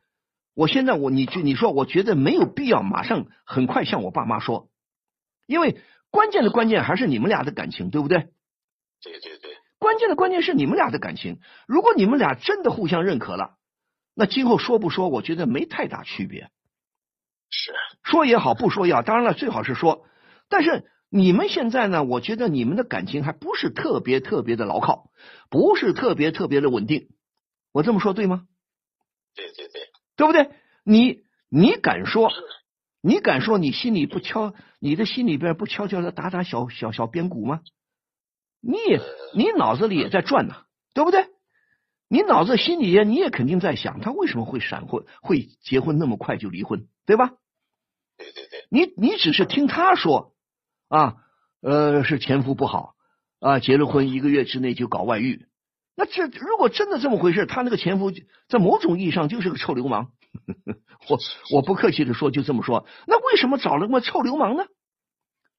[0.54, 4.70] 我现在我你就你说，我觉得没有必要马上很快向我爸妈说，
[5.48, 8.30] 因为关键的关键还是你们俩的感情，对不对？
[9.02, 13.58] 对对对，关键的关键是你们俩的感情，如果你们俩真的互相认可了，
[14.14, 16.50] 那今后说不说，我觉得没太大区别。
[17.50, 20.06] 是，说也好，不说也好，当然了，最好是说。
[20.50, 25.10] 但是你们现在呢，我觉得你们的感情还不是特别特别的牢靠，
[25.50, 27.10] 不是特别特别的稳定。
[27.72, 28.48] 我这么说对吗？
[29.36, 29.82] 对对对，
[30.16, 30.50] 对不对？
[30.84, 32.32] 你你敢说？
[33.02, 37.62] 你敢说你心里不敲，你的心里边不悄悄的打打小小小边鼓吗？
[38.68, 39.00] 你也
[39.36, 40.56] 你脑子里也在转呢，
[40.94, 41.28] 对不对？
[42.08, 47.32] 你脑子心里也你也肯定在想，他为什么会闪婚，会结婚那么快就离婚，对吧？
[48.18, 50.34] 对对对，你你只是听他说
[50.88, 51.18] 啊，
[51.62, 52.96] 呃，是前夫不好
[53.40, 55.46] 啊，结了婚一个月之内就搞外遇，
[55.96, 58.12] 那这如果真的这么回事，他那个前夫
[58.48, 60.12] 在某种意义上就是个臭流氓。
[61.10, 61.20] 我
[61.54, 62.86] 我不客气的说，就这么说。
[63.08, 64.66] 那为什么找了个臭流氓呢？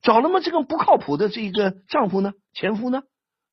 [0.07, 2.33] 找了么这个不靠谱的这个丈夫呢？
[2.55, 3.03] 前夫呢？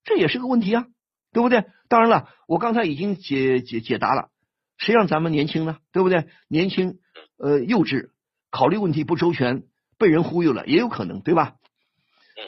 [0.04, 0.86] 这也是个问题啊，
[1.32, 1.66] 对不对？
[1.90, 4.30] 当然了，我刚才已经解解解答了，
[4.78, 5.80] 谁让咱们年轻呢？
[5.92, 6.28] 对不对？
[6.48, 7.00] 年轻
[7.40, 8.12] 呃幼稚，
[8.52, 9.64] 考虑问题不周全，
[9.98, 11.56] 被人忽悠了也有可能，对吧？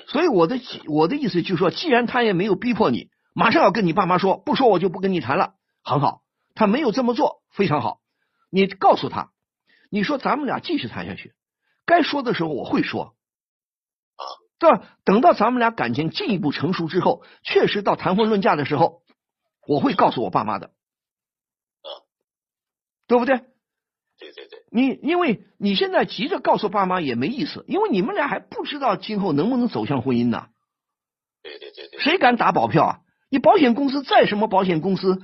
[0.06, 6.22] 所以我的我的意思就是说，既然他也没有逼迫你，马上要跟你爸妈说，不说我就不跟你谈了，很好。
[6.54, 8.02] 他没有这么做，非常好。
[8.52, 9.32] 你告诉他，
[9.89, 11.34] 你说咱们俩继续谈下去，
[11.88, 13.14] 该说的时候我会说，
[14.58, 14.88] 对吧？
[15.04, 19.02] 等到咱们俩感情进一步成熟之后，确实到谈婚论嫁的时候，
[19.68, 21.89] 我会告诉我爸妈的，啊，
[23.08, 23.38] 对不对？
[24.18, 30.48] 对对对，你因为你现在急着告诉爸妈也没意思，因为你们俩还不知道今后能不能走向婚姻呢。
[31.44, 33.00] 对对对对，谁敢打保票啊？
[33.30, 35.22] 你保险公司再什么保险公司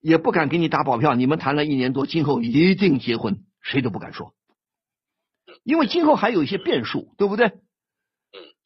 [0.00, 1.14] 也不敢给你打保票。
[1.14, 4.34] 你们谈了一年多，今后一定结婚，谁都不敢说，
[5.64, 7.52] 因为今后还有一些变数，对不对？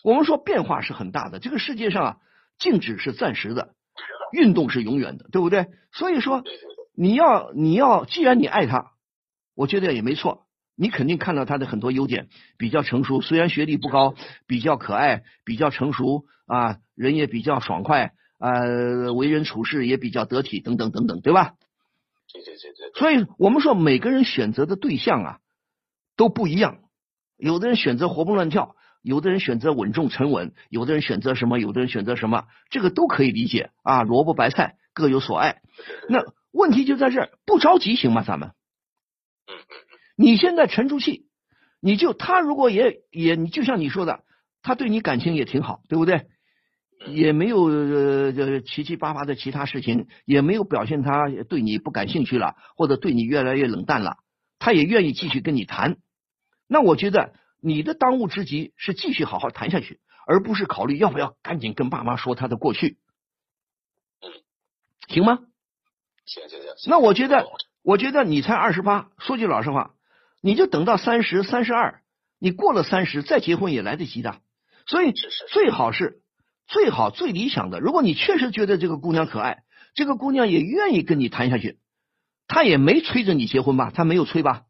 [0.03, 2.17] 嗯，我们说变化是很大的，这个世界上啊，
[2.59, 3.75] 静止是暂时的，
[4.33, 5.67] 运动是永远的，对不对？
[5.93, 6.43] 所以说，
[6.95, 8.93] 你要你要，既然你爱他，
[9.55, 10.47] 我觉得也没错。
[10.77, 14.15] 你肯定看到他的很多优点，比较成熟，虽然学历不高，
[14.47, 21.53] 比较可爱，比较成熟啊，人也比较爽快，呃，为人处事也比较得体，等等等等，对吧？
[22.33, 25.39] 对对对对，所以我们说每个人选择的对象啊
[26.17, 26.79] 都不一样，
[27.37, 35.63] 有的人选择活蹦乱跳，有的人选择稳重沉稳，有的人选择什么，有的人选择什么，这个都可以理解啊，萝卜白菜各有所爱。
[36.09, 38.23] 那问题就在这儿，不着急行吗？
[38.23, 38.49] 咱们。
[39.47, 39.65] 嗯嗯
[40.17, 41.29] 你现在沉住气，
[41.81, 44.25] 你就他如果也也你就像你说的，
[44.63, 46.27] 他对你感情也挺好，对不对？
[47.09, 54.19] 也没有呃这七七八八的其他事情，也没有表现他对你不感兴趣了，或者对你越来越冷淡了，
[54.59, 55.97] 他也愿意继续跟你谈。
[56.69, 57.33] 那我觉得
[57.63, 62.99] 你的当务之急是继续好好谈下去，而不是考虑要不要赶紧跟爸妈说他的过去。
[64.21, 64.31] 嗯，
[65.09, 65.39] 行吗？
[66.25, 67.47] 行行行，那我觉得，
[67.83, 69.95] 我觉得你才二十八，说句老实话，
[70.41, 72.03] 你就等到三十、三十二，
[72.39, 74.41] 你过了三十再结婚也来得及的。
[74.87, 75.13] 所以
[75.53, 76.23] 最好是
[76.67, 81.79] 最好最理想的，如果你确实觉得这个姑娘可爱，这个姑娘也愿意跟你谈下去，
[82.47, 83.91] 她也没催着你结婚吧？
[83.91, 84.65] 她没有催吧？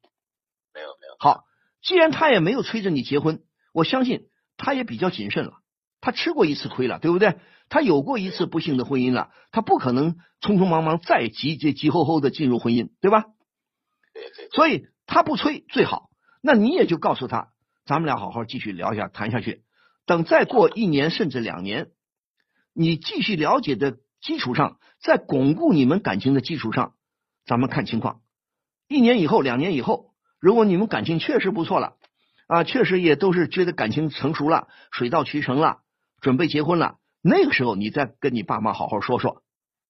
[0.72, 1.44] 没有没有，好，
[1.82, 5.54] 既然他也没有催着你结婚，我相信他也比较谨慎了。
[6.00, 7.38] 他吃过一次亏了，对不对？
[7.68, 13.26] 他有过一次不幸的婚姻了，他不可能匆匆忙忙再急急急吼吼的进入婚姻，对吧？
[14.52, 16.10] 所以他不催最好。
[16.42, 17.48] 那你也就告诉他，
[17.84, 19.62] 咱们俩好好继续聊一下，谈下去。
[20.06, 21.90] 等再过一年甚至两年，
[22.72, 26.94] 你继续了解的基础上，在巩固你们感情的基础上，
[27.44, 28.20] 咱们看情况。
[28.88, 30.09] 一年以后、两年以后，
[30.40, 31.96] 如果你们感情确实不错了，
[32.46, 35.82] 啊，确实也都是觉得感情成熟了，水到渠成了，
[36.20, 39.42] 准备结婚了，那个时候你再跟你爸妈好好说说，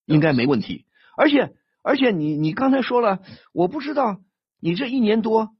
[0.04, 0.86] 应该没问题。
[1.16, 3.20] 而且，而且你你刚才说了，
[3.52, 4.20] 我不知道
[4.60, 5.50] 你这一年多，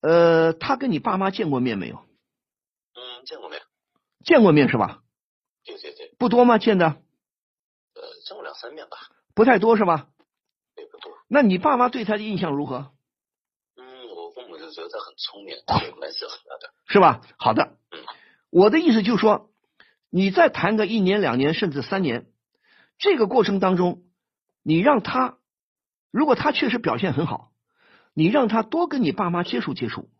[0.00, 1.96] 呃，他跟你爸妈见过面没有？
[1.96, 3.60] 嗯，见过面？
[4.24, 5.00] 见过面是吧？
[5.64, 6.58] 对对对，不多吗？
[6.58, 8.96] 见的呃，见过两三面吧，
[9.34, 10.08] 不太多是吧？
[10.76, 11.12] 也不多。
[11.28, 12.92] 那你爸妈对他的印象如何？
[14.72, 15.56] 觉得他很聪明，
[16.00, 16.72] 蛮喜欢他的。
[16.88, 17.20] 是吧？
[17.38, 18.00] 好的嗯，
[18.50, 19.50] 我的意思就是说，
[20.10, 22.26] 你再谈个一年、两年，甚至三年，
[22.98, 24.02] 这个过程当中，
[24.62, 25.38] 你让他，
[26.10, 27.52] 如果他确实表现很好，
[28.14, 30.10] 你让他多跟你爸妈接触接触，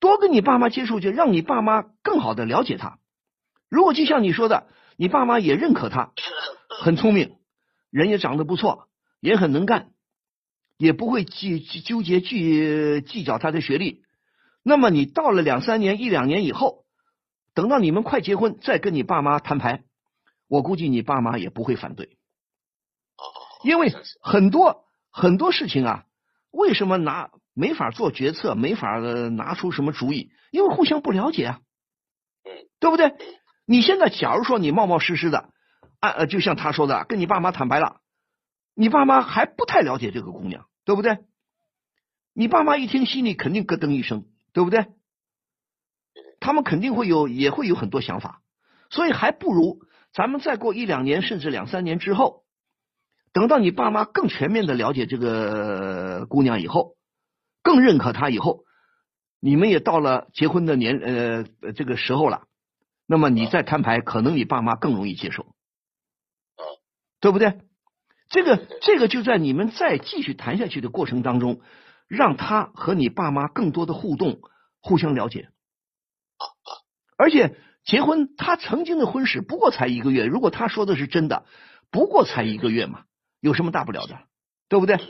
[0.00, 2.98] 多跟你爸妈接触，就让你爸妈更好的了解他。
[3.68, 6.12] 如果就像你说的，你爸妈也认可他，
[6.68, 7.36] 很聪明，
[7.90, 8.88] 人也长得不错，
[9.20, 9.92] 也很能干，
[10.78, 14.02] 也不会计纠结计计较他的学历。
[14.62, 16.84] 那么你到了两三年、一两年以后，
[17.54, 19.82] 等到你们快结婚，再跟你爸妈摊牌，
[20.48, 22.06] 我估计你爸妈也不会反对，
[23.16, 23.22] 哦，
[23.64, 26.04] 因为很多很多事情啊，
[26.50, 30.30] 为什么拿没法做决策，没法呃拿出什么主意？
[30.52, 31.60] 因为互相不了解啊，
[32.44, 33.14] 嗯，对不对？
[33.66, 35.50] 你现在假如说你冒冒失失的，
[36.00, 38.00] 啊呃，就像他说的，跟你爸妈坦白了，
[38.78, 41.18] 你爸妈还不太了解这个姑娘，对不对？
[42.32, 44.86] 你爸妈一听，心里肯定咯噔一声，对不对？
[46.38, 48.40] 他们肯定会有，也会有很多想法，
[48.88, 49.80] 所以还不如
[50.12, 52.44] 咱们再过一两年，甚至两三年之后，
[53.32, 56.94] 等到你爸妈更全面的了解这个姑娘以后，
[57.64, 58.62] 更认可她以后，
[59.40, 62.46] 你们也到了结婚的年呃这个时候了，
[63.06, 65.52] 那么你再摊牌，可能你爸妈更容易接受，
[67.18, 67.58] 对不对？
[68.28, 71.60] 这个这个就在你们再继续谈下去的过程当中，
[72.08, 74.40] 让他和你爸妈更多的互动，
[74.80, 75.48] 互相了解。
[77.16, 81.46] 而且结婚，他曾经的婚史不过才一个月，如果他说的是真的，
[81.90, 83.04] 不过才一个月嘛，
[83.40, 84.18] 有什么大不了的，
[84.68, 84.96] 对不对？
[84.96, 85.04] 对，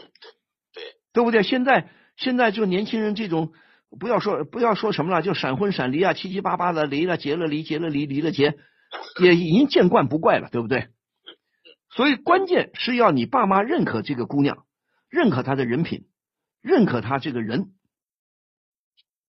[1.12, 1.42] 对不对？
[1.42, 3.52] 现在现在就年轻人这种，
[3.98, 8.56] 不要说不要说什么了，就闪婚闪离啊，七七八八的离了结了离结了离离了结，
[9.20, 10.88] 也已经见惯不怪了，对不对？
[11.90, 14.66] 所以关键是要你爸妈认可这个姑娘，
[15.08, 16.06] 认可她的人品，
[16.60, 17.72] 认可她这个人，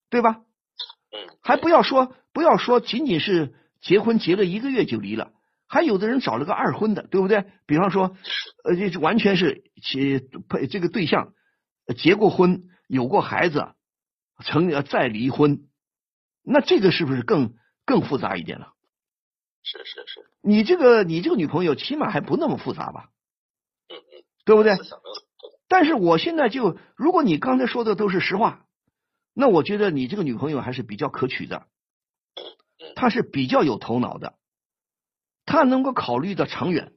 [0.09, 0.41] 对吧？
[1.11, 5.31] 嗯，还不要说不要说仅仅是结婚结了一个月就离了，
[5.67, 7.45] 还有的人找了个二婚的，对不对？
[7.65, 8.15] 比方说，
[8.63, 11.33] 呃，这完全是其配这个对象，
[11.97, 13.73] 结过婚、有过孩子，
[14.43, 15.67] 曾再离婚，
[16.43, 17.53] 那这个是不是更
[17.85, 18.73] 更复杂一点了？
[19.71, 23.11] 是是是，你这个你这个女朋友起码还不那么复杂吧？
[23.87, 24.75] 嗯嗯，对不对？
[25.67, 28.65] 但是我现在就，如果你刚才说的都是实话，
[29.35, 31.67] 那我觉得你这个女朋友还是比较可取的，
[32.95, 34.39] 她是比较有头脑的，
[35.45, 36.93] 她能够考虑的长远，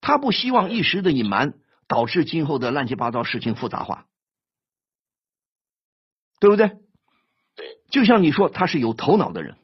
[0.00, 1.54] 她不希望一时的隐瞒
[1.86, 4.08] 导致今后的乱七八糟事情复杂化，
[6.40, 6.66] 对不对？
[7.54, 9.58] 对，就像你说，他是有头脑的人，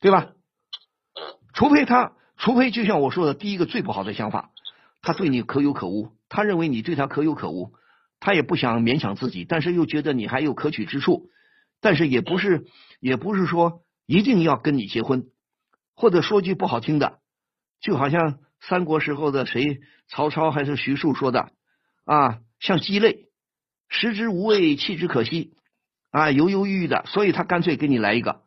[0.00, 0.32] 对吧？
[1.54, 4.50] 除非他，除非就像我说的，第一个最不好的想法，
[5.02, 7.72] 他对你可有可无，他认为你对他可有可无，
[8.20, 11.30] 他也不想勉强自己，但是又觉得你还有可取之处，
[11.80, 12.66] 但是也不是，
[13.00, 15.26] 也不是说一定要跟你结婚，
[15.96, 17.18] 或者说句不好听的，
[17.80, 21.50] 就好像三国时候的谁，曹操还是徐庶说的
[22.04, 23.26] 啊，像鸡肋，
[23.88, 25.54] 食之无味，弃之可惜
[26.10, 28.42] 啊，犹犹豫豫的，所以他干脆给你来一个，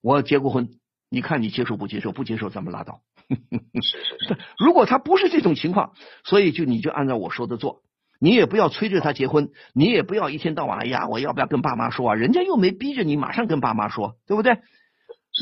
[0.00, 0.70] 我结过婚，
[1.14, 2.12] 你看你接受不接受？
[2.12, 3.00] 不接受咱们拉倒。
[3.28, 3.36] 是
[3.80, 5.92] 是是， 如果他不是这种情况，
[6.24, 7.82] 所以就你就按照我说的做，
[8.20, 12.14] 你也不要催着他结婚，你也不要一天到晚哎呀，我要不要跟爸妈说啊？
[12.14, 14.58] 人家又没逼着你马上跟爸妈说，对不对？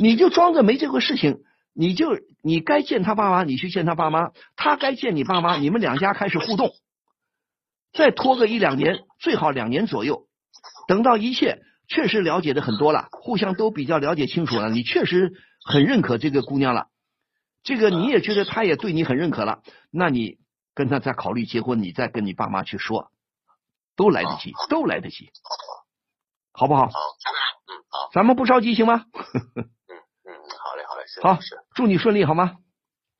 [0.01, 1.41] 你就装着没这个事情，
[1.75, 6.71] 你就你该见他爸妈，你去见他爸妈，他该见你爸妈，你们两家开始互动，
[7.93, 10.29] 再拖个一两年，最好两年左右，
[10.89, 11.59] 等到一切
[11.89, 16.88] 确实了解的很多了，互相都比较了解清楚了，你确实很认可这个姑娘了。
[17.62, 20.38] 这个你也觉得她也对你很认可了，那你
[20.75, 23.11] 跟她再考虑结婚，你再跟你爸妈去说，
[23.96, 25.31] 都来得及，都来得及，
[26.53, 26.87] 好不好？
[26.87, 29.07] 好，嗯好，咱们不着急行吗？
[29.14, 29.22] 嗯
[30.25, 31.38] 嗯，好嘞好嘞，谢谢好，
[31.75, 32.57] 祝你顺利好吗？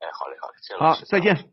[0.00, 1.50] 哎，好嘞好嘞，谢谢老好，再见。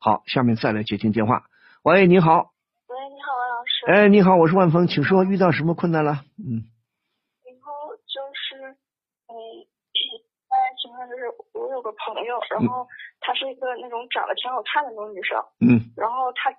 [0.00, 1.44] 好，下面再来接听电话。
[1.82, 2.52] 喂，你好，
[2.86, 3.86] 喂，你好，王老师。
[3.86, 6.24] 哎，你好，我是万峰，请说，遇到什么困难了？
[6.36, 6.68] 嗯
[7.44, 8.76] 然后就是，
[9.28, 9.34] 嗯，
[10.48, 12.86] 大概情况就是，我有个朋友，然后
[13.20, 15.80] 她是一个那种长得挺好看的那种女生，嗯。
[15.96, 16.52] 然后她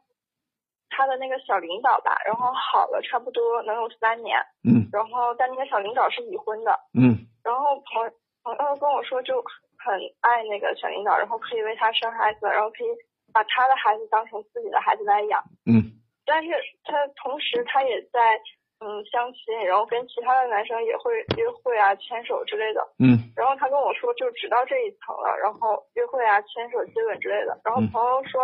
[0.89, 4.87] 她的那个小领导吧，然后好了差不多能有三年，嗯。
[4.91, 7.15] 然后但那个小领导是已婚的，嗯。
[7.43, 8.11] 然后朋
[8.43, 9.43] 朋友跟我说就
[9.77, 12.87] 很爱那个小领导，然后可以为他生孩子，然后可以
[13.33, 15.41] 把他的孩子当成自己的孩子来养。
[15.65, 15.99] 嗯。
[16.25, 16.51] 但是
[16.83, 18.39] 他同时他也在
[18.81, 22.81] 嗯相亲，然后跟其他的男生也会约会啊、牵手之类的。
[22.97, 27.59] 嗯然后他跟我说，就只到这一层了，然后约会啊、牵手、接吻之类的。
[27.63, 28.41] 然后嗯朋友说，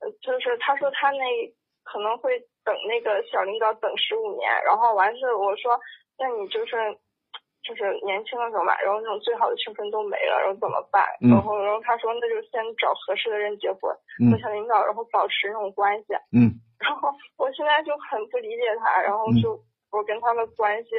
[0.00, 1.24] 呃，就是他说他那
[1.84, 5.78] 可能会等那个小领导等十五年，然后完事我说，
[6.18, 6.76] 那你就是
[7.62, 11.04] 就是年轻的时候嘛，然后那种最好的青春都没了，然后怎么办？
[11.20, 13.92] 嗯然后然后他说那就先找合适的人结婚，
[14.32, 16.14] 和嗯小领导，然后保持那种关系。
[16.32, 19.56] 嗯然后我现在就很不理解他，然后就
[19.94, 20.90] 我跟他的关系，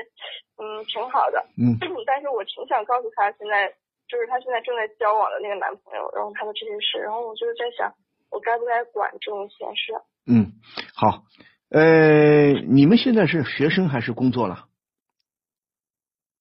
[0.57, 1.75] 嗯，挺好的，嗯
[2.07, 3.67] 但是我挺想告诉他，现在
[4.07, 7.93] 就是他现在正在交往的那个男朋友，然后他的这些事，然后我就是在想，
[8.31, 9.93] 我该不该管这种闲事？
[10.27, 10.53] 嗯，
[10.95, 11.23] 好，
[11.69, 14.69] 呃，你们现在是学生还是工作了？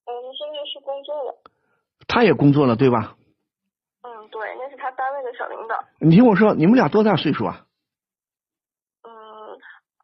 [0.07, 1.35] 嗯，现在是工作了，
[2.07, 3.17] 他也工作了，对吧？
[4.03, 7.67] 嗯，对，那是他单位的小领导，你听我说，你们俩多大岁数啊？
[9.03, 9.11] 嗯，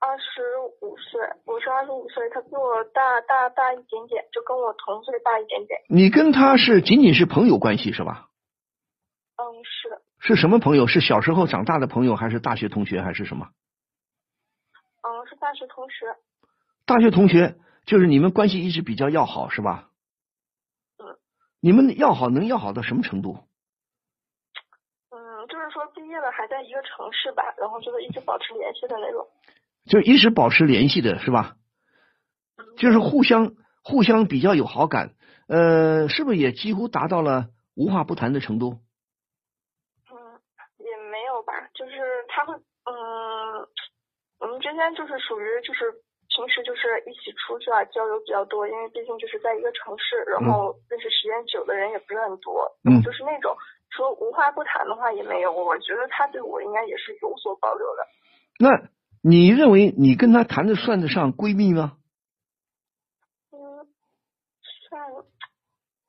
[0.01, 0.97] 二十五
[1.71, 8.29] 岁，我是二十五岁，他比我大大大一点点，就跟我同岁大一点点，你跟他是仅仅是朋友关系是吧？
[9.37, 10.87] 嗯，是的，是什么朋友？
[10.87, 13.49] 是小时候长大的朋友，还是大学同学，还是什么？
[15.03, 16.17] 嗯，是大学同学，
[16.85, 17.57] 大学同学
[17.87, 19.89] 就是你们关系一直比较要好，是吧？
[20.99, 21.17] 嗯。
[21.61, 23.39] 你们要好能要好到什么程度？
[25.11, 29.27] 嗯，就是说毕业了还在一个城市吧，然后就是一直保持联系的那种。
[29.87, 31.57] 就一直保持联系的是吧？
[32.61, 35.15] 嗯就是互相互相比较有好感，
[35.49, 38.79] 呃，是不是也几乎达到了无话不谈的程度？
[40.11, 40.15] 嗯，
[40.79, 41.97] 也没有吧，就是
[42.29, 42.93] 他会，嗯，
[44.39, 45.93] 我们之间就是属于就是
[46.29, 53.57] 平时就是一起出去啊交流比较多，因为毕竟就是在一个城市，然后认识时间久的人也不是很多，嗯就是那种
[53.91, 58.07] 说无话不谈的话也没有，我觉得他对我应该也是有所保留的。
[58.59, 58.89] 那
[59.23, 61.97] 你认为你跟他谈的算得上闺蜜吗？
[64.91, 65.01] 嗯，算，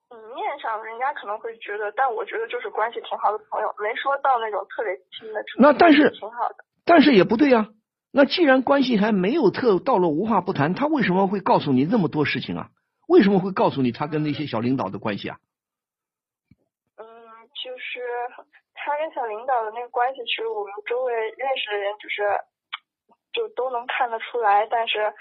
[0.10, 5.62] 嗯，面上人家可能会觉得，但我觉得就是关系挺好的朋友，没说到那种特别亲的程度。
[5.62, 6.56] 那但是挺好的。
[6.84, 7.68] 但是也不对啊。
[8.12, 12.70] 那既然关系还没有特到了无话不谈，他为什么会告诉你那么多事情啊？
[13.08, 15.38] 为什么会告诉你他跟那些小领导的关系啊？
[16.98, 17.06] 嗯，
[17.64, 18.02] 就是
[18.74, 22.24] 他跟小领导的那个关系，其实我们周围认识的人就是
[23.32, 25.14] 就都能看得出来，但是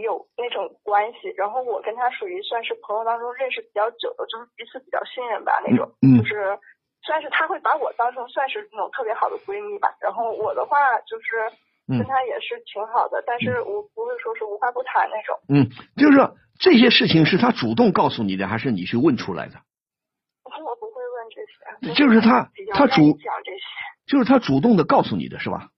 [0.00, 1.32] 有那种关系。
[1.36, 6.58] 然后我跟他属于算是朋友当中认识比较久的，就是彼此比较信任吧那种，嗯就是
[7.02, 9.96] 算是他会把我当成算是那种特别好的闺蜜吧。
[10.00, 11.50] 然后我的话就是
[11.88, 15.38] 嗯跟他也是挺好的，但是我不会说是无话不谈那种。
[15.48, 19.54] 嗯，就是说这些事情是他主动告诉你的，还是你去问出来的？
[20.44, 23.62] 我不会问这些，就是他他主讲这些。
[24.06, 25.68] 就是他主动的告诉你的是吧？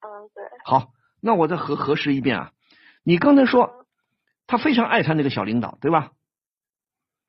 [0.00, 0.44] 嗯，对。
[0.64, 2.52] 好，那我再核核实一遍啊。
[3.04, 3.86] 你刚才说
[4.46, 6.12] 他非常爱他那个小领导，对吧？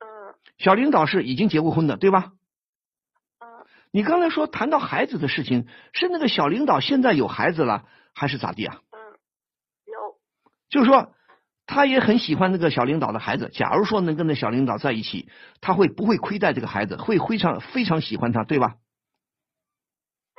[0.00, 0.06] 嗯
[0.58, 2.32] 小领导是已经结过婚的，对吧？
[3.40, 3.46] 嗯，
[3.90, 8.80] 你刚才说谈到孩子的事情，是那个小领导现在有孩子了，还是咋地啊？
[8.92, 8.98] 嗯，
[9.86, 10.16] 有，
[10.68, 11.12] 就是说，
[11.66, 13.50] 他也很喜欢那个小领导的孩子。
[13.52, 15.28] 假如说能跟那小领导在一起，
[15.60, 16.96] 他会不会亏待这个孩子？
[16.96, 18.76] 会非常非常喜欢他，对吧？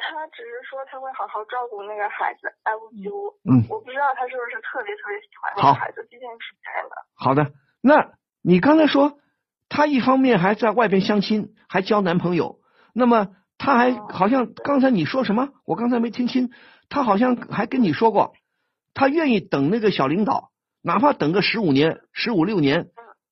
[0.09, 3.33] 他只是说他会好好照顾那个孩子，爱屋及乌。
[3.43, 6.95] 嗯，我不知道他是不是特别特别喜欢那个孩子，毕竟是别人的。
[7.15, 7.51] 好的。
[7.81, 9.17] 那你刚才说，
[9.69, 12.59] 他一方面还在外边相亲，还交男朋友，
[12.93, 15.49] 那么他还哦好像刚才你说什么？
[15.65, 16.51] 我刚才没听清。
[16.87, 18.33] 他好像还跟你说过，
[18.93, 20.51] 他愿意等那个小领导，
[20.83, 22.89] 哪怕等个十五年、十五六年，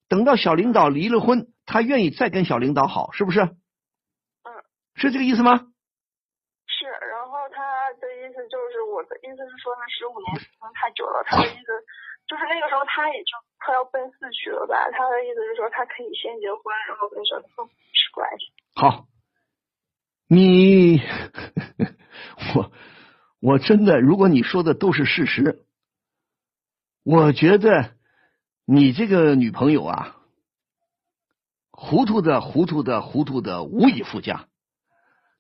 [0.09, 3.41] 等到小领导离了婚，他愿意再跟小领导好，是不是？
[3.41, 4.49] 嗯，
[4.95, 5.67] 是这个意思吗？
[9.21, 11.23] 意思是说，那十五年时间太久了。
[11.25, 11.69] 他的意思
[12.25, 14.89] 就是那个时候他也就快要奔四去了吧。
[14.91, 18.51] 他的意思是说，他可以先结婚，然后跟小领导保持关系。
[18.75, 19.05] 好，
[20.27, 21.01] 你
[22.55, 22.71] 我
[23.41, 25.65] 我真的，如果你说的都是事实，
[27.03, 27.91] 我觉得
[28.65, 30.15] 你这个女朋友啊，
[31.71, 34.47] 糊涂的糊涂的糊涂的无以复加，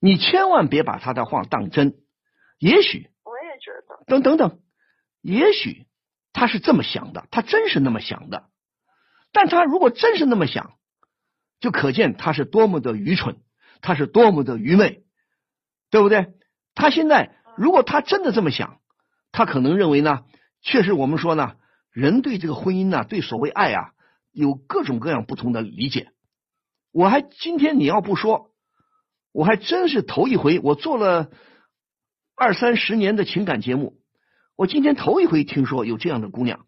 [0.01, 1.95] 你千万别把她的话当真。
[2.59, 3.09] 也许
[4.07, 4.59] 等等等，
[5.21, 5.85] 也许
[6.31, 8.49] 他是这么想的，他真是那么想的。
[9.31, 10.73] 但他如果真是那么想，
[11.59, 13.37] 就可见他是多么的愚蠢，
[13.81, 15.03] 他是多么的愚昧，
[15.89, 16.33] 对不对？
[16.75, 18.79] 他现在如果他真的这么想，
[19.31, 20.23] 他可能认为呢，
[20.61, 21.55] 确实我们说呢，
[21.91, 23.91] 人对这个婚姻呢，对所谓爱啊，
[24.31, 26.09] 有各种各样不同的理解。
[26.91, 28.51] 我还今天你要不说，
[29.31, 31.31] 我还真是头一回，我做了
[32.35, 33.99] 二三十年的情感节目，
[34.55, 36.65] 我今天头一回听说有这样的姑娘，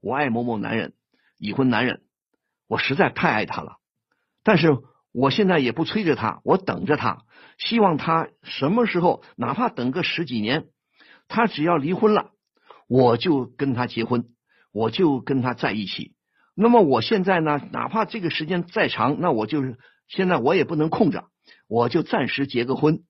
[0.00, 0.94] 我爱某某男人，
[1.36, 2.02] 已婚男人，
[2.68, 3.78] 我实在太爱他了，
[4.44, 4.78] 但是
[5.12, 7.24] 我现在也不催着他，我等着他，
[7.58, 10.68] 希望他什么时候，哪怕等个十几年，
[11.26, 12.30] 他只要离婚了，
[12.86, 14.26] 我就跟他结婚，
[14.72, 16.14] 我就跟他在一起。
[16.54, 21.24] 那么我现在呢，哪怕这个时间再长，那我就是现在我也不能空着，
[21.66, 23.02] 我就暂时结个婚，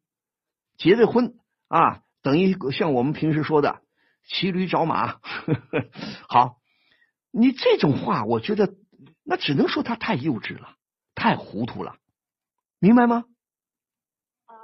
[0.79, 1.35] 结了婚
[1.71, 3.81] 啊，等于像我们平时说的
[4.27, 5.21] 骑驴找马。
[6.29, 6.57] 好，
[7.31, 8.75] 你这种话，我觉得
[9.25, 10.75] 那只能说他太幼稚了，
[11.15, 11.95] 太糊涂了，
[12.81, 13.25] 明白吗？
[14.49, 14.55] 嗯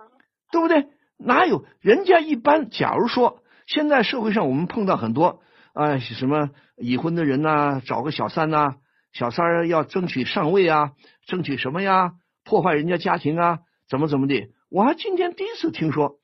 [0.50, 0.88] 对不对？
[1.16, 2.70] 哪有人家一般？
[2.70, 5.40] 假如说现在社会上我们碰到很多
[5.74, 8.76] 啊、什么已婚的人呐、找个小三呐、
[9.12, 10.92] 小三儿要争取上位啊，
[11.26, 12.14] 争取什么呀？
[12.44, 14.50] 破坏人家家庭啊，怎么怎么的？
[14.70, 16.18] 我还今天第一次听说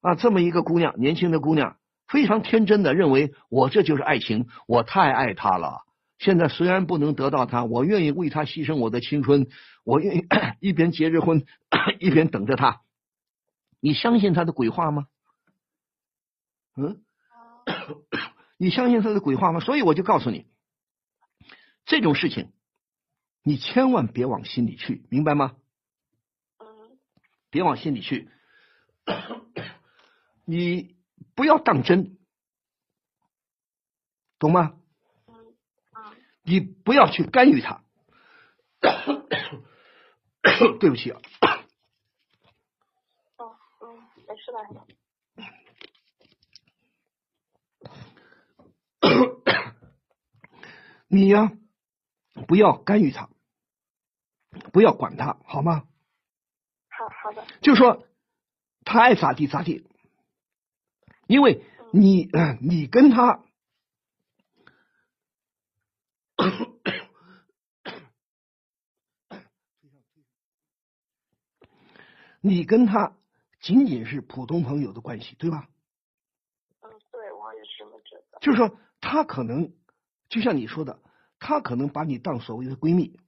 [0.00, 1.76] 啊，这么一个姑娘，年轻的姑娘，
[2.06, 5.82] 非常天真的认为我这就是爱情，我太爱他了。
[6.18, 9.48] 现在虽然不能得到他，我愿意为他牺牲我的青春，
[9.84, 10.26] 我愿意
[10.60, 11.44] 一边结着婚，
[12.00, 12.80] 一边等着他。
[13.80, 15.06] 你相信他的鬼话吗？
[16.76, 17.02] 嗯，
[18.58, 19.60] 你相信他的鬼话吗？
[19.60, 20.46] 所以我就告诉你，
[21.86, 22.52] 这种事情
[23.44, 25.56] 你千万别往心里去，明白吗？
[26.58, 26.66] 嗯
[27.50, 28.28] 别往心里去，
[30.50, 30.96] 你
[31.34, 32.16] 不要当真，
[34.38, 34.78] 懂吗？
[36.42, 37.84] 你不要去干预他。
[40.80, 41.20] 对不起啊，
[43.36, 44.60] 哦嗯，没事吧？
[51.08, 51.52] 你呀、
[52.46, 53.28] 不要干预他，
[54.72, 55.86] 不要管他，好吗？
[56.88, 58.06] 好好的，就说
[58.86, 59.86] 他爱咋地咋地，
[61.28, 61.62] 因为
[61.92, 63.44] 你呃你跟他，
[72.40, 73.14] 你跟他
[73.60, 75.68] 仅仅是普通朋友的关系，对吧？
[76.80, 78.38] 嗯，对我也是这么觉得。
[78.40, 79.74] 就是说他可能
[80.30, 80.98] 就像你说的，
[81.38, 83.20] 他可能把你当所谓的闺蜜，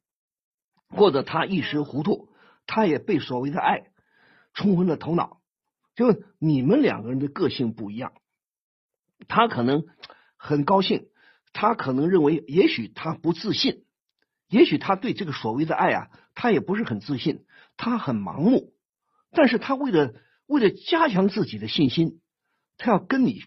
[0.88, 2.32] 或者他一时糊涂，
[2.66, 3.92] 他也被所谓的爱
[4.54, 5.39] 冲昏了头脑。
[6.00, 8.14] 就你们两个人的个性不一样，
[9.28, 9.84] 他可能
[10.38, 11.08] 很高兴，
[11.52, 13.84] 他可能认为，也许他不自信，
[14.48, 17.44] 也许他对这个所谓的爱啊，他也不是很自信，
[17.76, 18.72] 他很盲目。
[19.30, 20.14] 但是他为了
[20.46, 22.22] 为了加强自己的信心，
[22.78, 23.42] 他要跟你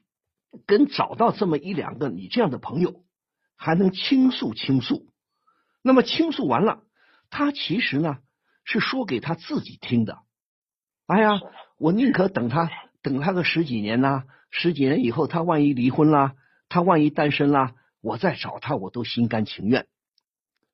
[0.67, 3.03] 跟找到这么一两个你这样的朋友，
[3.55, 5.11] 还能倾诉倾诉。
[5.81, 6.83] 那么倾诉完了，
[7.31, 8.19] 他其实呢
[8.63, 10.19] 是说给他自己听的。
[11.05, 11.41] 哎呀，
[11.77, 12.69] 我宁可等他
[13.01, 16.35] 等他个十几年呐，十几年以后他万一离婚啦，
[16.69, 19.87] 他万一单身啦，我再找他我都心甘情愿。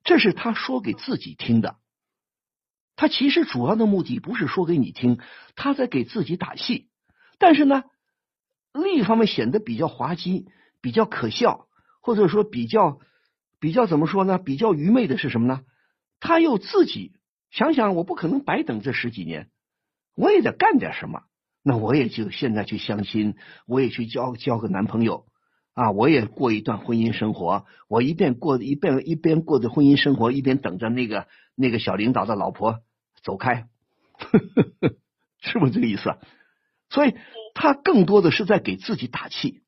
[0.03, 1.77] 这是他说给自己听的。
[2.95, 5.19] 他其实主要的目的不是说给你听，
[5.55, 6.89] 他在给自己打气。
[7.39, 7.83] 但是呢，
[8.73, 10.45] 另一方面显得比较滑稽、
[10.79, 11.67] 比较可笑，
[12.01, 12.99] 或者说比较
[13.59, 14.37] 比较怎么说呢？
[14.37, 15.61] 比较愚昧的是什么呢？
[16.19, 17.13] 他又自己
[17.49, 19.49] 想想，我不可能白等这十几年，
[20.19, 21.23] 我也得干点什么。
[21.63, 25.25] 那我也就现在去相亲，我也去交交个男朋友
[25.73, 27.65] 啊，我也过一段婚姻生活。
[27.87, 32.79] 我一边过一边一边过着婚姻生活，一边等着那个那个小领导的老婆。
[33.21, 33.67] 走开，
[35.41, 36.15] 是不是这个意思？
[36.89, 37.15] 所以
[37.53, 39.61] 他更多的是在给自己打气。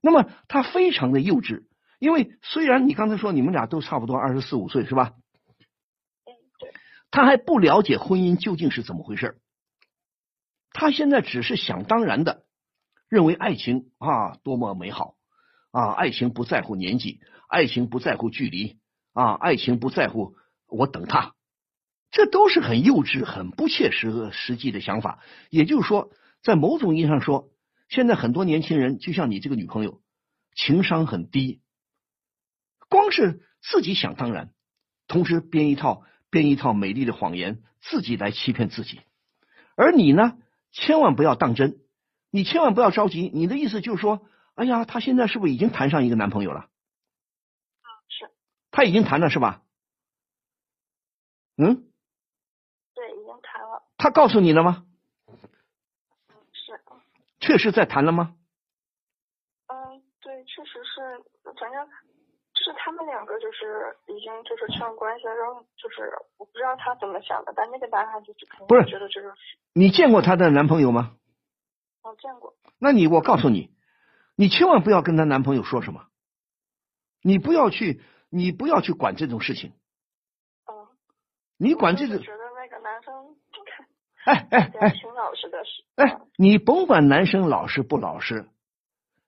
[0.00, 1.64] 那么他非常的幼稚，
[1.98, 5.14] 因为虽然你刚才说你们俩都差不多二十四五岁，是吧？
[7.10, 9.36] 他还不了解婚姻究竟是怎么回事
[10.78, 12.44] 他现在只是想当然的
[13.08, 15.16] 认为爱情啊多么美好
[15.70, 18.76] 啊，爱情不在乎年纪，爱情不在乎距离
[19.14, 21.34] 啊，爱情不在乎我等他。
[22.10, 25.20] 这都是很幼稚、很不切实实际的想法。
[25.48, 26.10] 也就是说，
[26.42, 27.48] 在某种意义上说，
[27.88, 30.02] 现在很多年轻人就像你这个女朋友，
[30.54, 31.62] 情商很低，
[32.90, 34.52] 光是自己想当然，
[35.08, 39.00] 同时编一套编一套美丽的谎言，自己来欺骗自己。
[39.74, 40.36] 而你呢，
[40.78, 41.80] 千万不要当真，
[42.30, 43.30] 你千万不要着急。
[43.32, 46.60] 你的意思就是说，哎呀，她现在是不是已经谈上一个男朋友了？
[46.60, 48.30] 啊，是。
[48.70, 49.62] 她已经谈了是吧？
[51.56, 51.90] 嗯。
[52.94, 54.84] 对，已经谈了他告诉你了吗？
[56.52, 56.78] 是。
[57.40, 58.36] 确实在谈了吗？
[59.68, 62.05] 嗯，对，确实是，反正就
[62.66, 69.32] 是他们两个就是已经就是确认关系了，然后就是我不知道他怎么想的，但那个男孩就是肯定觉得这个。
[69.72, 71.12] 你见过她的男朋友吗？
[72.02, 72.54] 我见过。
[72.80, 73.70] 那你我告诉你，
[74.34, 76.06] 你千万不要跟她男朋友说什么，
[77.22, 79.72] 你不要去，你不要去管这种事情。
[80.66, 80.88] 嗯。
[81.56, 82.18] 你管这个。
[82.18, 83.36] 觉得那个男生。
[84.26, 85.84] 哎哎哎，挺老实的是。
[85.94, 88.48] 哎，你甭管男生老实不老实，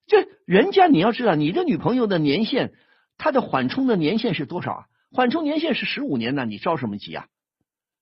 [0.09, 2.72] 这人家你要知道，你的女朋友的年限，
[3.18, 4.86] 她的缓冲的年限是多少啊？
[5.12, 7.26] 缓冲年限是十五年呢，你着什么急啊？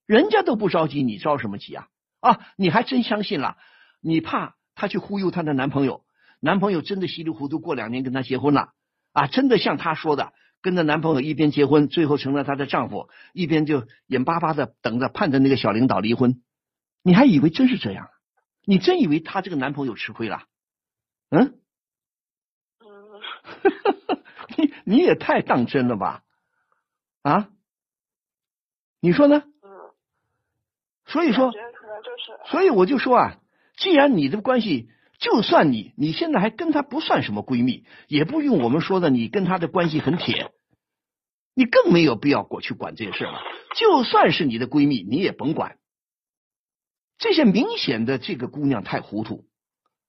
[0.06, 1.88] 人家都不着急，你着什么急啊？
[2.20, 3.56] 啊，你还真相信了？
[4.00, 6.04] 你怕她去忽悠她的男朋友，
[6.40, 8.72] 男朋友真的稀里糊涂过两年跟她结婚了
[9.12, 9.26] 啊？
[9.26, 16.42] 真的像她说的，跟着男朋友一边结婚，最后成了她的丈夫，一边就眼巴巴的等着盼着那个小领导离婚。
[17.02, 18.10] 你还以为真是这样？
[18.64, 20.42] 你真以为她这个男朋友吃亏了？
[21.30, 21.54] 嗯？
[24.56, 26.22] 嗯，你你也太当真了吧？
[27.22, 27.50] 啊？
[29.00, 29.42] 你说呢？
[29.62, 29.70] 嗯。
[31.06, 31.52] 所以说，
[32.46, 33.36] 所以我就说啊，
[33.76, 34.88] 既然你的关系，
[35.18, 40.52] 就算你你现在还跟她不算什么闺蜜，也不用我们说的你跟她的关系很铁，
[41.54, 43.40] 你更没有必要过去管这些事了。
[43.76, 45.78] 就算是你的闺蜜，你也甭管。
[47.18, 49.46] 这些明显的这个姑娘太糊涂，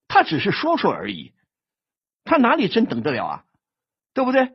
[0.08, 1.34] 她只是说说而已，
[2.24, 3.44] 她哪里真等得了啊？
[4.18, 4.50] 对不对？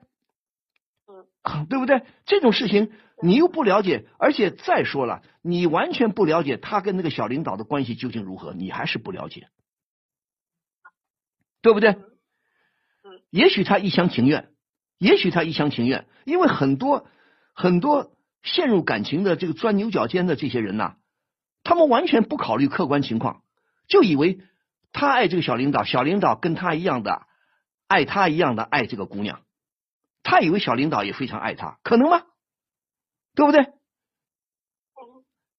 [1.06, 2.02] 嗯，对不对？
[2.26, 2.90] 这种事情
[3.22, 9.46] 你又不了解，而且再说了，你完全不了解他跟那个小领导的关系究竟如何，你还是不了解，
[11.60, 11.90] 对不对？
[11.90, 14.50] 嗯，也许他一厢情愿，
[14.98, 17.06] 也许他一厢情愿，因为很多
[17.54, 18.10] 很多
[18.42, 20.96] 陷入感情的这个钻牛角尖的这些人呐。
[21.62, 23.44] 他们完全不考虑客观情况，
[23.86, 24.40] 就以为
[24.90, 27.28] 他爱这个小领导，小领导跟他一样的
[27.86, 29.42] 爱他一样的爱这个姑娘，
[30.22, 32.22] 他以为小领导也非常爱他，可能吗？
[33.34, 33.66] 对不对？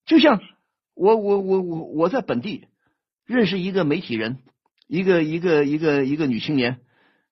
[0.06, 0.40] 就像
[0.94, 2.68] 我我我我我在本地
[3.24, 4.42] 认识一个媒体人，
[4.86, 6.80] 一个一个一个一个女青年，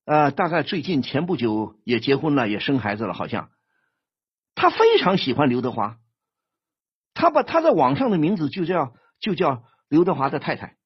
[0.05, 3.51] 呃，大概最近前不久也结婚了，也生孩子了，好像
[4.55, 5.99] 她非常喜欢刘德华。
[7.14, 10.76] 他把他在网上的名字就叫就叫刘德华的太太，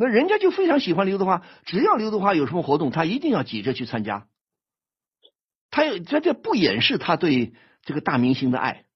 [0.00, 4.26] 那人家就非常喜欢刘德华，只要刘德华有什么活动，他一定要挤着去参加。
[5.70, 8.86] 他他这不掩饰他对这个大明星的爱。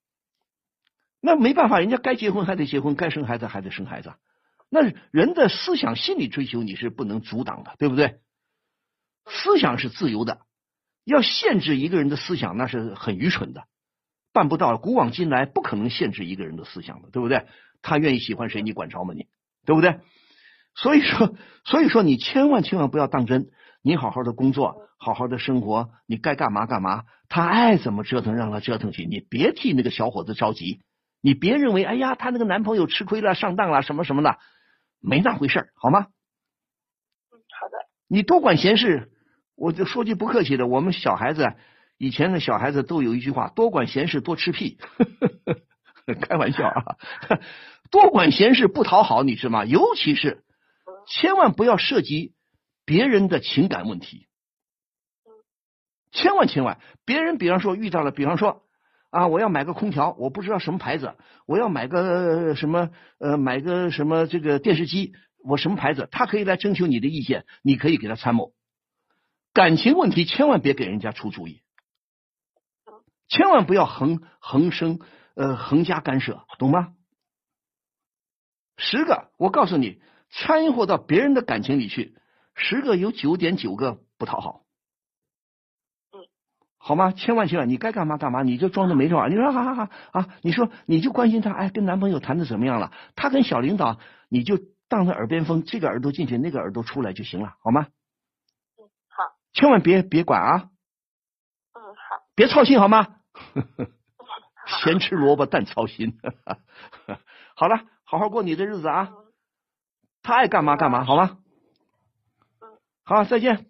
[1.20, 4.14] 那没办法，人家该结婚还得结婚，该生孩子还得生孩子。
[4.70, 4.80] 那
[5.10, 8.20] 人的思想、心理追求你是不能阻挡的，对不对？
[9.26, 10.40] 思想是自由的，
[11.04, 13.64] 要限制一个人的思想，那是很愚蠢的，
[14.32, 14.78] 办不到。
[14.78, 17.46] 古往今来，不可能限制一个人的思想的，对不对？
[17.82, 19.12] 他愿意喜欢谁，你管着吗？
[19.14, 19.26] 你
[19.66, 20.00] 对不对？
[20.74, 23.48] 所以说， 所以说，你千万千万不要当真。
[23.82, 27.04] 你好好的工作，好好的生活，你该干嘛干嘛。
[27.28, 29.04] 他爱怎么折腾，让他折腾去。
[29.04, 30.80] 你别替那个小伙子着急，
[31.20, 34.38] 你别认为，哎呀，他那个男朋友吃亏了、上当了，什么什么的，
[35.00, 36.06] 没那回事好吗？
[37.30, 37.76] 嗯，好的。
[38.08, 39.10] 你多管闲事，
[39.56, 41.52] 我就说句不客气的，我们小孩子
[41.98, 44.78] 以前的小孩子都有一句话：多管闲事多吃屁。
[46.20, 46.96] 开玩笑啊，
[47.90, 49.64] 多管闲事不讨好，你知道吗？
[49.64, 50.43] 尤其是
[51.06, 52.34] 千万不要涉及。
[52.86, 54.28] 别人的情感问题，
[56.12, 58.62] 千万千万，别人比方说遇到了，比方说
[59.08, 68.52] 啊，我要买个空调，我不知道什么牌子，我要买个什么呃，买个什么这个电视机，我什么牌子，他可以来征求你的意见，你可以给他参谋。
[69.54, 71.62] 感情问题千万别给人家出主意，
[73.28, 75.00] 千万不要横横生
[75.36, 76.92] 呃横加干涉，懂吗？
[78.76, 80.02] 十个，我告诉你，
[80.36, 82.16] 掺和到别人的感情里去。
[82.56, 84.62] 十个有九点九个不讨好，
[86.12, 86.22] 嗯，
[86.78, 87.10] 好吗？
[87.12, 89.28] 千万千万，你该干嘛干嘛，你就装着没事儿。
[89.28, 92.92] 你说好好好啊，你说你就关心他，哎，跟男朋友谈的怎么样了？
[93.16, 94.58] 他跟小领导，你就
[94.88, 97.88] 当着耳边风，这个耳朵进去，那个耳朵出来就行了，好吗？
[98.78, 99.24] 嗯，好。
[99.52, 100.70] 千万别别管啊。
[101.74, 102.22] 嗯，好。
[102.36, 103.16] 别操心好吗？
[104.84, 106.18] 咸吃萝卜淡操心。
[107.56, 109.10] 好了，好好过你的日子啊。
[110.24, 111.36] 他爱干嘛干嘛，好吗？
[112.62, 113.66] 嗯好，再见。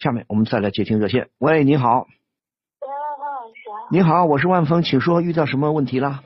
[0.00, 1.30] 下面我们再来接听热线。
[1.38, 2.08] 喂，你好。
[2.80, 3.70] 喂，万老师。
[3.92, 6.24] 你好，我是万峰，请说，遇到什么问题了？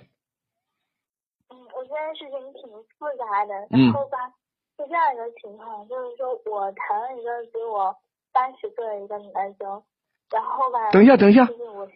[1.50, 4.32] 嗯，我现在事情挺复杂的，然后吧，
[4.78, 7.94] 是这样一个情况，就是说我谈了一个比我
[8.32, 9.82] 三十岁的一个男生，
[10.30, 10.90] 然后吧。
[10.92, 11.46] 等一下，等一下，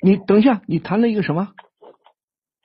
[0.02, 1.54] 你等一下，你谈了一个什么？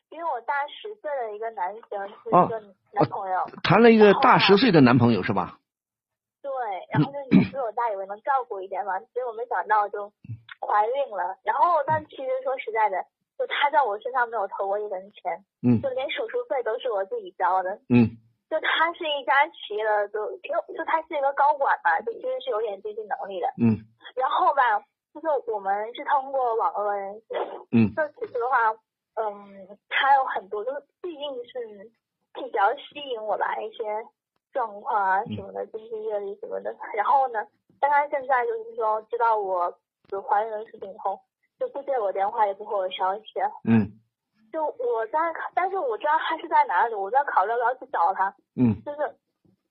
[0.09, 3.45] 比我大十岁的一个男生，是一个男朋友。
[3.63, 5.59] 谈了一个大十岁的男朋友是吧？
[6.41, 6.51] 对
[6.91, 10.11] 然后就你比我大，以为能照顾一点嘛，结果没想到就
[10.63, 11.35] 怀孕了。
[11.43, 13.03] 然后，但其实说实在的，
[13.37, 18.15] 就他在我身上没有投过一分钱，嗯，就连手术费都是我自己交的，嗯，
[18.49, 23.83] 就他是一家企业的，就挺，就他是一个高管嘛，就其实是有点经济能力的，嗯。
[24.15, 24.79] 然后吧，
[25.13, 27.35] 就是我们是通过网络认识，
[27.75, 27.91] 嗯。
[27.93, 28.71] 就其实的话，
[29.19, 31.91] 嗯，他有很多，就是毕竟是
[32.37, 33.83] 比较吸引我吧一些。
[34.53, 37.45] 状况啊什么的，经济阅历什么的，然后呢，
[37.79, 39.71] 但他现在就是说知道我
[40.09, 41.19] 有怀孕的事情以后，
[41.59, 43.23] 就不接我电话，也不回我消息。
[43.65, 43.85] 嗯。
[44.51, 45.19] 就我在，
[45.53, 48.33] 但是我知道他是在哪里，我在考虑要不要去找他。
[48.55, 48.73] 嗯。
[48.83, 49.01] 就是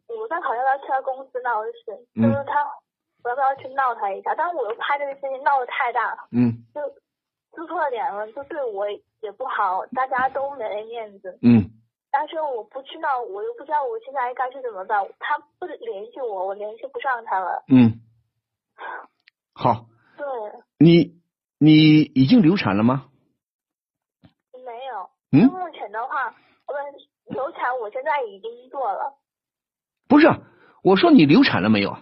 [0.07, 1.73] 我在考虑要不要去他公司闹事，
[2.15, 2.65] 就是他
[3.25, 6.29] 我要不要去闹他一下，但是我又怕这个事情闹得太大。
[6.31, 6.53] 嗯。
[6.73, 6.81] 就
[7.57, 8.87] 出错点了，就对我
[9.21, 11.37] 也不好，大家都没面子。
[11.43, 11.65] 嗯。
[12.19, 15.07] 但是我不知道，我又不知道我现在该去怎么办。
[15.19, 17.63] 他不联系我，我联系不上他了。
[17.69, 18.01] 嗯，
[19.53, 19.85] 好。
[20.17, 20.27] 对。
[20.79, 21.21] 你
[21.59, 23.11] 你已经流产了吗？
[24.65, 25.11] 没有。
[25.31, 25.45] 嗯。
[25.53, 26.35] 目前的话，
[26.67, 26.75] 我
[27.27, 29.19] 流产，我现在已经做了。
[30.09, 30.27] 不是，
[30.83, 31.99] 我说你流产了没有？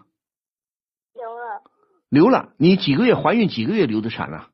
[1.15, 1.61] 流了。
[2.09, 3.49] 流了，你几个月怀孕？
[3.49, 4.49] 几个月流的产了？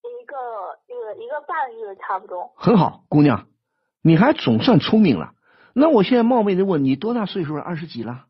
[0.00, 2.50] 一个一个一个半月差不多。
[2.56, 3.46] 很好，姑娘。
[4.06, 5.32] 你还总算聪明了，
[5.72, 7.62] 那我现在冒昧的问你多大岁数了？
[7.62, 8.26] 二十几了？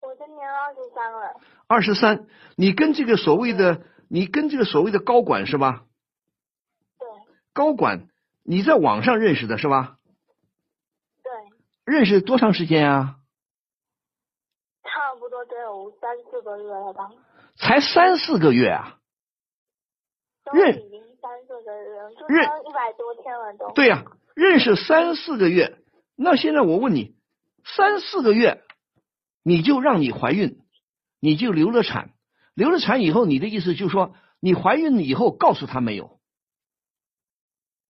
[0.00, 1.40] 我今年二十三了。
[1.66, 2.26] 二十三，
[2.56, 5.84] 你跟这个所谓的你跟这个所谓的高管是吧？
[6.98, 7.06] 对。
[7.52, 8.08] 高管，
[8.42, 9.98] 你在网上认识的是吧？
[11.22, 11.30] 对。
[11.84, 13.16] 认识多长时间啊？
[14.82, 17.10] 差不多得有三四个月了吧。
[17.56, 18.98] 才三四个月啊？
[20.54, 20.70] 认。
[20.86, 23.70] 已经三四个月，就认一百多天了都。
[23.74, 24.02] 对呀。
[24.34, 25.78] 认识三四个月，
[26.16, 27.16] 那现在我问你，
[27.64, 28.62] 三四个月
[29.42, 30.60] 你就让你怀孕，
[31.20, 32.10] 你就流了产，
[32.54, 36.18] 流了产以后，你的意思就是说，你怀孕以后告诉他没有？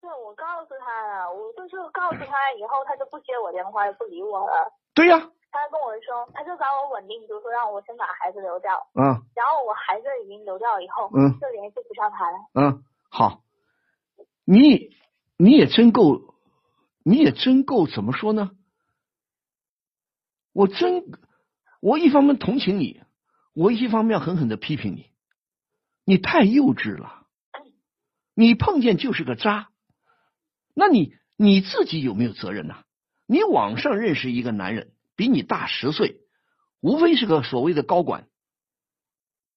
[0.01, 4.71] 对，我告诉他了，我就是告诉他以后，他就不接我电话，也不理我了。
[4.93, 5.29] 对呀。
[5.53, 8.87] 他跟我说，他就找我稳定就，说让我先把孩子留掉。
[8.95, 9.03] 嗯。
[9.35, 12.37] 然后我孩子已经留掉以后，嗯，就联系不上他了。
[12.55, 13.41] 嗯，好，
[14.45, 14.95] 你
[15.37, 16.30] 你也真够。
[17.03, 18.51] 你也真够怎么说呢？
[20.53, 21.03] 我真，
[21.81, 23.01] 我一方面同情你，
[23.53, 25.09] 我一方面狠狠的批评你，
[26.03, 27.25] 你太幼稚了。
[28.33, 29.69] 你碰见就是个渣，
[30.73, 32.75] 那你你自己有没有责任呢？
[33.27, 36.21] 你网上认识一个男人，比你大十岁，
[36.81, 38.27] 无非是个所谓的高管，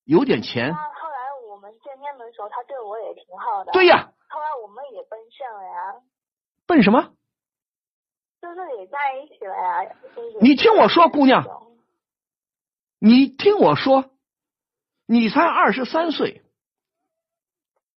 [0.03, 0.69] 有点钱。
[0.69, 1.17] 那后来
[1.49, 3.71] 我们见面的时候，他对我也挺好的。
[3.71, 4.11] 对呀。
[4.27, 6.01] 后来我们也奔现了呀。
[6.67, 7.14] 奔什么？
[8.45, 9.95] 就是也在一起了呀。
[10.39, 11.43] 你听我说，姑娘，
[12.99, 14.11] 你听我说，
[15.07, 16.43] 你才二十三岁，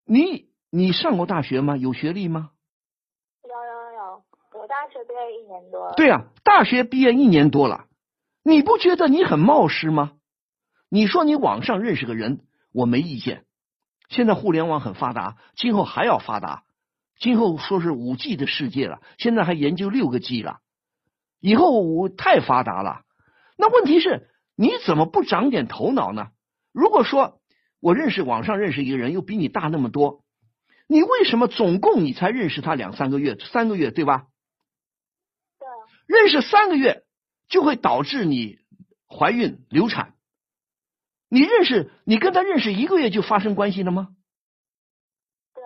[0.06, 1.76] 你你上过大学吗？
[1.76, 2.52] 有学历吗？
[3.44, 4.24] 有有有，
[4.54, 5.94] 我大学毕业一年多了。
[5.96, 7.88] 对呀，大学毕业一年多了，
[8.42, 10.14] 你不觉得你很冒失吗？
[10.90, 13.44] 你说你网上认识个人，我没意见。
[14.08, 16.64] 现在互联网很发达，今后还要发达。
[17.20, 20.60] 今后说是五 G 的世界了，现在还研究六个 G 了。
[21.40, 23.04] 以后我太发达了，
[23.58, 26.30] 那问题是你怎么不长点头脑呢？
[26.72, 27.40] 如果说
[27.80, 30.24] 我认识网上认识一个人，又比你大那么多，
[30.88, 33.36] 你为什么总共你才认识他两三个月？
[33.52, 34.28] 三个月对吧？
[35.60, 35.68] 对。
[36.08, 37.04] 认识三个月
[37.50, 38.58] 就会导致你
[39.08, 40.14] 怀孕流产。
[41.30, 44.10] 你认识你跟他认识一个月就发生关系了吗？
[45.54, 45.64] 对，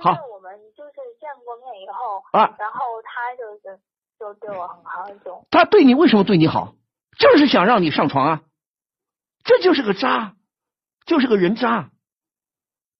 [0.00, 3.80] 好，我们就是见过面以后啊，然后他就是
[4.18, 6.74] 就对我很好，就他对你为什么对你好？
[7.18, 8.42] 就是想让你上床啊，
[9.44, 10.36] 这就是个渣，
[11.04, 11.90] 就是个人渣，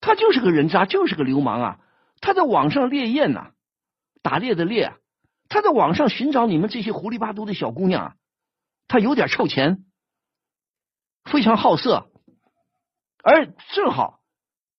[0.01, 1.81] 他就是个人渣，就是个流氓啊！
[2.21, 3.53] 他在网上猎艳呐，
[4.23, 4.93] 打猎的猎，
[5.49, 8.17] 他在网上寻找你们这些狐狸巴都的小姑娘，
[8.89, 9.85] 他有点臭钱。
[11.25, 12.11] 非常好色，
[13.23, 14.19] 而正好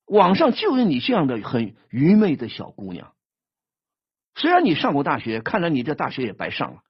[0.05, 3.12] 网上就有你这样的很愚昧的小姑娘。
[4.35, 6.81] 虽然你上过大学，看来你这大学也白上了。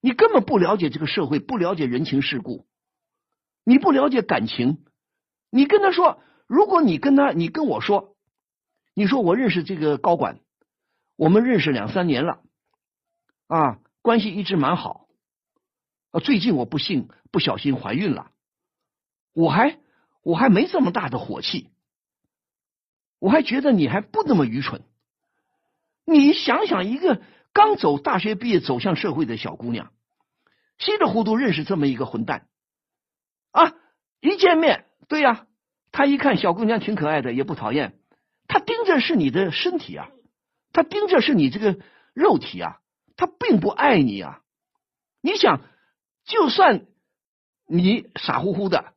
[0.00, 2.66] 你根本不了解这个社会，不了解人情世故，
[3.64, 4.84] 你不了解感情。
[5.50, 8.16] 你跟他说，如果你跟他，你跟我说，
[8.94, 10.40] 你说我认识这个高管，
[11.14, 12.42] 我们认识两三年了，
[13.46, 15.06] 啊，关系一直蛮好。
[16.10, 18.32] 啊，最近我不幸不小心怀孕了。
[19.32, 19.78] 我还
[20.22, 21.70] 我还没这么大的火气，
[23.20, 24.82] 我还觉得你还不那么愚蠢。
[26.04, 27.22] 你想想，一个
[27.52, 29.92] 刚走大学毕业走向社会的小姑娘，
[30.78, 32.48] 稀里糊涂认识这么一个混蛋
[33.50, 33.74] 啊！
[34.20, 35.46] 一见面，对呀，
[35.90, 37.98] 他一看小姑娘挺可爱的，也不讨厌，
[38.48, 40.08] 他盯着是你的身体啊，
[40.72, 41.78] 他盯着是你这个
[42.14, 42.78] 肉体啊，
[43.16, 44.40] 他并不爱你啊。
[45.20, 45.60] 你想，
[46.24, 46.86] 就算
[47.66, 48.92] 你傻乎乎的。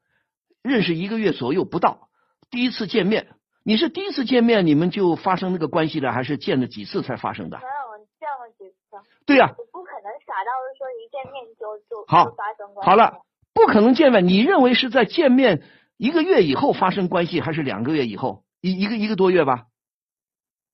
[0.63, 2.09] 认识一个月左右不到，
[2.49, 3.34] 第一次见面，
[3.67, 7.57] 你是第一次见面，你们就发生那个关系了，还是见了几次才发生的？
[7.57, 9.01] 没有见了几次。
[9.25, 9.55] 对呀。
[9.57, 12.87] 我不可能傻到说一见面就就好发生关系。
[12.91, 13.23] 好了，
[13.55, 14.27] 不可能见面。
[14.27, 15.63] 你认为是在见面
[15.97, 18.43] 一个月以后发生关系，还是两个月以后？
[18.61, 19.65] 一一个一个多月吧。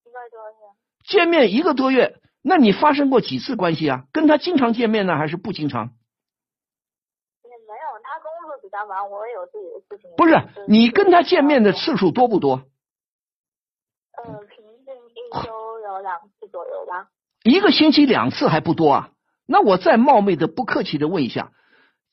[0.04, 1.08] 一个多月。
[1.08, 4.04] 见面一个多月，那你发生过几次关系啊？
[4.12, 5.92] 跟他经常见面呢，还是不经常？
[8.62, 10.12] 比较忙，我也有自己的事情。
[10.18, 10.36] 不是
[10.68, 12.64] 你跟他见面的次数多不多？
[14.24, 17.10] 呃，平均一周有两次左右吧。
[17.44, 19.12] 一个星期两次还不多啊？
[19.46, 21.52] 那我再冒昧的、不客气的问一下，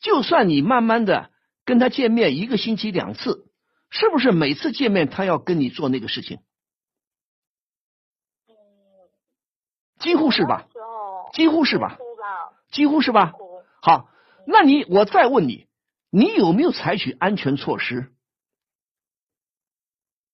[0.00, 1.30] 就算你慢慢的
[1.64, 3.50] 跟他见面一个星期两次，
[3.90, 6.38] 是不是每次见面他要跟你做那个事情？
[8.48, 8.54] 嗯，
[9.98, 10.66] 几乎是吧？
[11.32, 11.98] 几乎是吧？
[12.70, 13.32] 几乎是吧？
[13.82, 14.09] 好，
[14.46, 15.68] 那你我再问你。
[16.11, 18.11] 你有没有采取安全措施？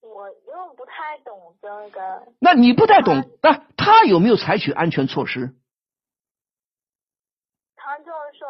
[0.01, 0.87] 我因为不
[2.41, 5.55] 那你不太懂，那他有没有采取安全措施？
[7.77, 8.49] 他就是说，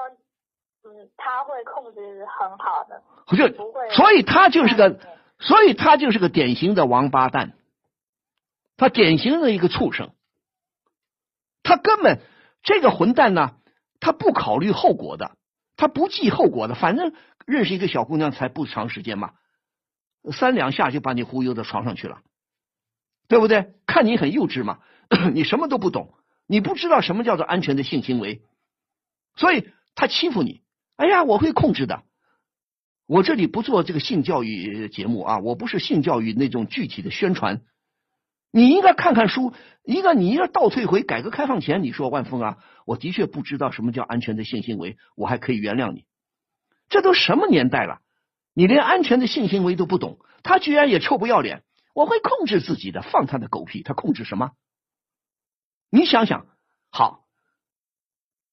[0.85, 3.03] 嗯，他会控制很好的，
[3.57, 3.91] 不会。
[3.91, 4.99] 所以他就是个，
[5.39, 7.53] 所以他就是个典型的王八蛋，
[8.77, 10.13] 他典型的一个畜生，
[11.63, 12.21] 他根本
[12.63, 13.57] 这个混蛋呢，
[14.01, 15.37] 他不考虑后果的。
[15.77, 17.13] 他不计后果的，反正
[17.47, 19.33] 认识一个小姑娘才不长时间嘛，
[20.31, 22.21] 三两下就把你忽悠到床上去了，
[23.29, 23.73] 对不对？
[23.87, 24.79] 看你很幼稚嘛，
[25.33, 26.15] 你什么都不懂，
[26.47, 28.43] 你不知道什么叫做安全的性行为，
[29.37, 30.63] 所以他欺负你。
[30.97, 32.03] 哎呀，我会控制的。
[33.07, 37.61] 我这里不做这个性教育节目啊，我不是性教育那种具体的宣传。
[38.51, 39.53] 你应该看看书，
[39.83, 46.05] 一个你要倒退回改革开放前，你说万峰啊，我的确不知道什么叫安全的性行为，我还可以原谅你。
[46.89, 47.99] 这都什么年代了，
[48.55, 51.63] 你连安全的性行为都不懂，他居然也臭不要脸。
[51.95, 54.51] 我会控制自己的，放他的狗屁，他控制什么？
[55.91, 56.47] 你想想，
[56.91, 57.25] 好，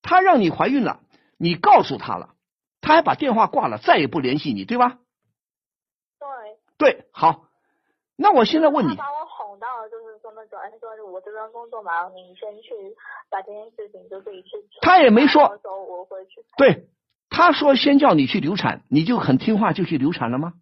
[0.02, 1.02] 他让你怀孕了，
[1.38, 2.36] 你告诉他了，
[2.80, 5.00] 他还把电话挂了，再也不联系你，对吧？
[6.20, 6.28] 对。
[6.78, 7.48] 对，好，
[8.16, 8.96] 那我现在问你。
[8.96, 12.96] 把我哄到说，他说我这边工作忙，你先去
[13.30, 14.50] 把这件事情就自己去。
[14.82, 15.44] 他也没说。
[15.44, 16.44] 我回去。
[16.58, 16.88] 对，
[17.30, 20.54] 他说先叫你去流产，你就很听话就去流产了吗？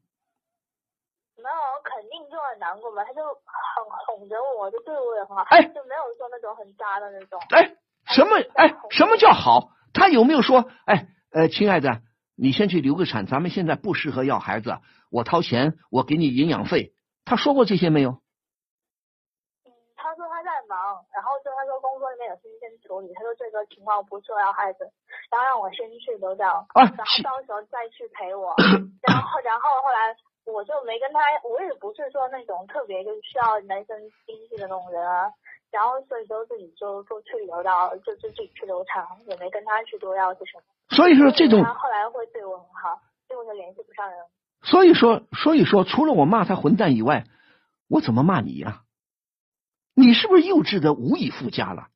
[1.42, 3.04] 没有，肯定就很难过嘛。
[3.04, 7.40] 他就很哄着我，就对我也很好，哎，就没有说那种很渣的那种。
[7.50, 7.76] 哎，
[8.08, 8.38] 什么？
[8.56, 9.72] 哎，什么叫好？
[9.94, 10.70] 他有没有说？
[10.86, 12.02] 哎，呃，亲爱的，
[12.38, 14.78] 你先去流个产，咱们现在不适合要孩子，
[15.12, 16.94] 我掏钱，我给你营养费。
[17.26, 18.12] 他说过这些没有？
[19.66, 24.90] 嗯，他说他在忙，然后就他说工作里面有事情先处理，他说这个情况不适合要孩子，
[25.32, 28.54] 然后让我先去流掉，啊，然后到时候再去陪我。
[29.08, 30.16] 然后，然后后来
[30.50, 33.95] 我就没跟他，我也不是说那种特别就是需要男生
[34.26, 35.32] 经济的那种人啊。
[35.72, 40.64] 然后所以就自己就就去流到，就就自己去流产，也没跟他去多要些什么。
[40.89, 44.18] 所以说这种他后来会对我很好，所以我就联系不上人。
[44.64, 47.26] 所以说，所以说，除了我骂他混蛋以外，
[47.88, 48.82] 我怎么骂你呀？
[49.95, 51.88] 你是不是幼稚的无以复加了？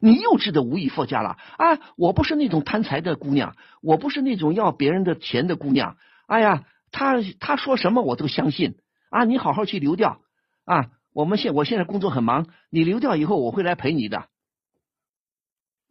[0.00, 1.78] 你幼稚的无以复加了啊！
[1.96, 5.96] 我不是那种贪财的姑娘，我不是那种要别人的钱的姑娘。
[6.26, 6.64] 哎呀，
[6.94, 8.78] 他他说什么我都相信
[9.10, 9.24] 啊！
[9.24, 10.20] 你好好去留掉
[10.64, 10.92] 啊！
[11.12, 14.28] 我们现我现在工作很忙，你留掉以后我会来陪你的。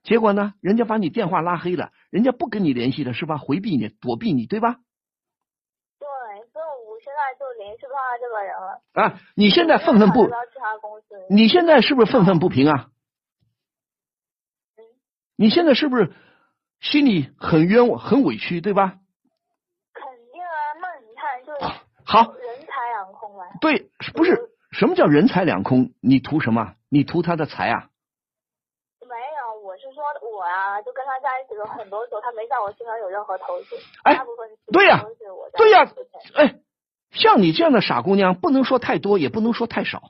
[0.04, 3.38] 结果呢，人家把你电话拉黑了，人家不跟你联系了，是吧？
[3.38, 4.78] 回避你，躲避你，对吧？
[6.00, 6.08] 对，
[6.52, 9.20] 所以我现在就联系不上这个人了啊！
[9.36, 10.30] 你现在愤愤不？
[11.30, 12.90] 你现在是不是愤愤不平啊？
[14.78, 14.84] 嗯。
[15.36, 16.14] 你现在是不是
[16.80, 19.00] 心里很冤枉、很委屈，对吧？
[19.94, 20.52] 肯定啊！
[20.82, 21.54] 那你看，就
[22.14, 23.48] 好人财两空啊。
[23.60, 25.94] 对，不是什么叫人财两空？
[26.00, 26.76] 你图什么？
[26.90, 27.90] 你图他的财啊？
[29.02, 35.04] 没有，我是说我啊，就跟他在一起的很多时候，他没在我身上有任何投资，大部分对呀，
[35.58, 35.92] 对呀，
[36.36, 36.60] 哎。
[37.16, 40.10] 像你这样的傻姑娘，不能说太多，也不能说太少。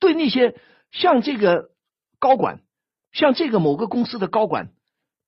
[0.00, 0.58] 对那些
[0.90, 1.70] 像这个
[2.18, 2.58] 高管，
[3.12, 4.70] 像这个某个公司的高管，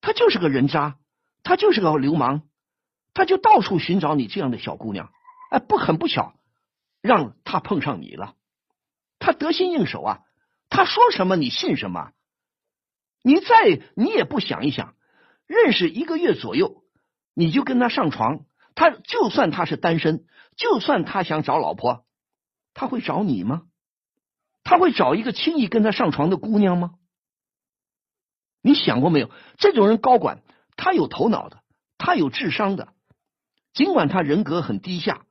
[0.01, 0.97] 他就是个人渣，
[1.45, 2.43] 他就是个流氓，
[3.13, 5.11] 他就到处寻找你这样的小姑娘。
[5.51, 6.35] 哎，不很不巧，
[7.01, 8.35] 让他碰上你了。
[9.19, 10.21] 他得心应手啊，
[10.69, 12.13] 他说什么你信什么？
[13.23, 14.95] 你再你也不想一想，
[15.47, 16.83] 认识一个月左右，
[17.35, 18.45] 你就跟他上床。
[18.75, 20.27] 他就算他是单身，
[20.57, 22.05] 就算他想找老婆，
[22.75, 23.63] 他会找你吗？
[24.65, 26.95] 他会找一个轻易跟他上床的姑娘吗？
[28.61, 29.31] 你想过没有？
[29.59, 30.43] 这种人高管，
[30.77, 31.63] 他有头脑的，
[31.99, 32.93] 他有智商的，
[33.73, 35.25] 尽管他人格很低下，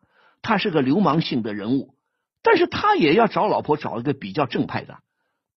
[0.43, 1.95] 他是个流氓性的人物，
[2.43, 4.99] 但是他也要找老婆，找一个比较正派的。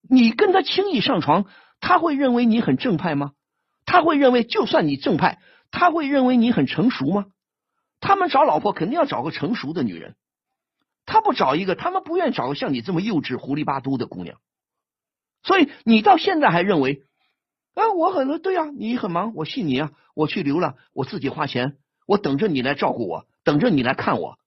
[0.09, 1.45] 你跟他轻易上床，
[1.81, 3.33] 他会认为你很正派吗？
[3.85, 7.27] 他会认为就算你正派，他会认为你很成熟吗？
[8.01, 10.15] 他们找老婆肯定要找个成熟的女人，
[11.05, 14.39] 他不找一个，他们不愿意找个像你这么幼稚、糊里巴嘟的姑娘。
[15.43, 17.03] 所以你到现在还认为，
[17.75, 24.39] 啊，我很对啊，你很忙，我信你啊，我去流浪，我自己花钱，我等着你来照顾我，等着你来看我。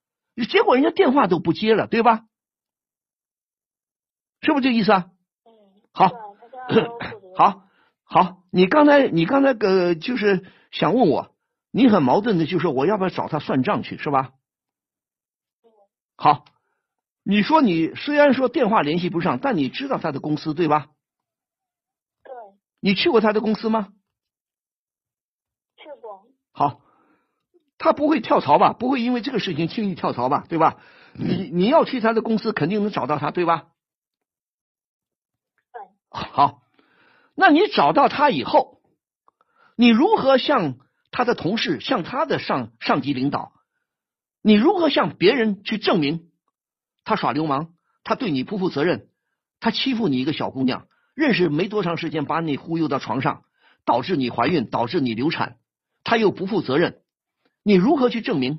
[0.48, 2.24] 结果人家电话都不接了，对吧？
[4.42, 5.10] 是不是这意思啊？
[5.44, 5.52] 嗯。
[5.92, 6.10] 好，
[7.36, 7.62] 好，
[8.04, 11.34] 好，你刚才你刚才个，就是想问我。
[11.72, 14.32] 你很矛盾的，就是我要不要找他算账去，是吧？
[16.16, 16.44] 好，
[17.22, 20.88] 你说你虽然说电话联系不上，但你知道他的公司对吧？
[22.24, 22.32] 对。
[22.80, 23.92] 你去过他的公司吗？
[25.76, 26.26] 去过。
[26.52, 26.80] 好，
[27.80, 28.74] 他不会跳槽吧？
[28.74, 30.44] 不会因为这个事情轻易跳槽吧？
[30.50, 30.76] 对吧？
[31.14, 33.68] 你你要去他的公司，肯定能找到他，对吧？
[35.72, 35.82] 对。
[36.10, 36.62] 好，
[37.34, 38.82] 那你找到他以后，
[39.74, 40.76] 你如何向？
[41.12, 43.50] 他的同事向他的上上级领导，
[44.42, 46.30] 你如何向别人去证明
[47.02, 47.74] 他耍流氓？
[48.04, 49.08] 他对你不负责任，
[49.58, 53.42] 他欺负你一个小姑娘，认识没多长时间把你忽悠到床上，
[53.84, 55.56] 导致你怀孕，导致你流产，
[56.04, 56.99] 他又不负责任，
[57.70, 58.58] 你如何去证明？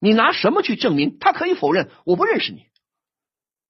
[0.00, 1.16] 你拿什么去证明？
[1.20, 2.66] 他可以否认，我不认识你，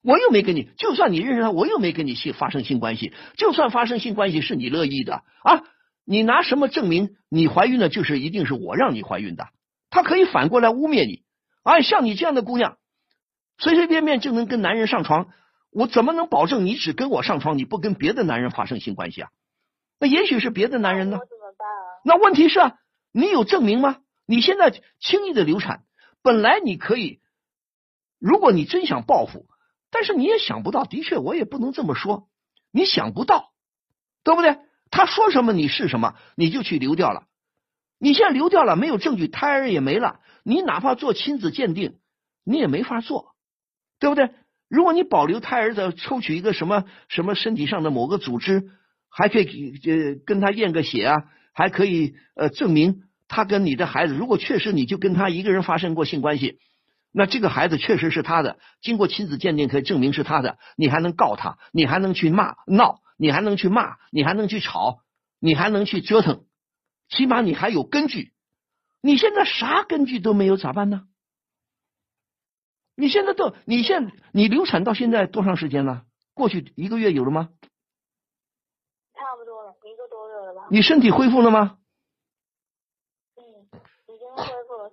[0.02, 5.62] 我又没跟你，就算你认识他，我又没跟你性发生性关系，就算发生性关系是你乐意的啊。
[6.06, 7.90] 你拿什么证明你怀孕了？
[7.90, 9.48] 就是一定是我让你怀孕的。
[9.90, 11.22] 他可以反过来污蔑你。
[11.62, 12.78] 哎，像你这样的姑娘，
[13.58, 15.28] 随随便便就能跟男人上床，
[15.70, 19.28] 我怎么能保证你只跟我上床，你不跟别的男人发生性关系啊？
[20.00, 21.18] 那也许是别的男人呢？
[22.06, 22.78] 那问题是啊，
[23.12, 23.98] 你有证明吗？
[24.26, 24.70] 你现在
[25.00, 25.84] 轻易的流产，
[26.22, 27.20] 本来你可以，
[28.18, 29.46] 如果你真想报复，
[29.90, 32.28] 但是你也想不到，的确我也不能这么说，
[32.72, 33.52] 你想不到，
[34.22, 34.58] 对不对？
[34.90, 37.26] 他说什么你是什么，你就去流掉了。
[37.98, 40.20] 你现在流掉了，没有证据，胎儿也没了。
[40.42, 41.98] 你哪怕做亲子鉴定，
[42.44, 43.34] 你也没法做，
[43.98, 44.30] 对不对？
[44.68, 48.70] 如果你保留胎儿的，抽取一个什么什么身体上的某个组织，
[49.08, 53.04] 还可以呃跟他验个血啊，还可以呃证明
[53.34, 56.60] 他跟你的孩子，如果确实你就跟他一个人发生过性关系，
[57.10, 65.00] 那这个孩子确实是他的，经过亲子鉴定可以证明是他的，你还能告他，你还能去骂闹，你还能去骂，你还能去吵，
[65.40, 66.44] 你还能去折腾，
[67.08, 68.32] 起码你还有根据。
[69.02, 71.08] 你现在啥根据都没有，咋办呢？
[72.94, 76.04] 你现在都，你现你流产到现在多长时间了？
[76.34, 77.48] 过去一个月有了吗？
[79.12, 80.68] 差不多了，一个多月了吧。
[80.70, 81.78] 你身体恢复了吗？
[83.36, 83.42] 嗯，
[84.06, 84.88] 已经恢复了，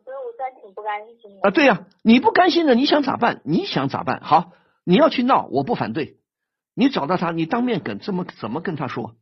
[0.74, 1.40] 不甘心。
[1.44, 3.42] 啊，对呀、你不甘心的，你想咋办？
[3.46, 4.22] 你想咋办？
[4.22, 4.54] 好，
[4.84, 6.18] 你要去闹，我不反对。
[6.74, 9.16] 你找到他，你当面跟怎么怎么跟他说？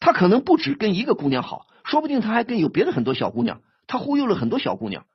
[0.00, 5.06] 他可能不止跟一个姑娘好，说不定他还跟有别的很多小姑娘，他忽悠了很多小姑娘。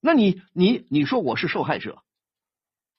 [0.00, 2.02] 那你你你说我是受害者，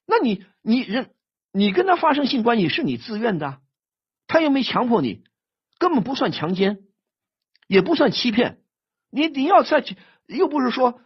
[0.05, 1.11] 那你你人
[1.51, 3.59] 你跟他发生性关系是你自愿的，
[4.27, 5.23] 他又没强迫你，
[5.77, 6.79] 根本不算强奸，
[7.67, 8.59] 也不算欺骗。
[9.11, 9.97] 你你要再去，
[10.27, 11.01] 又不是说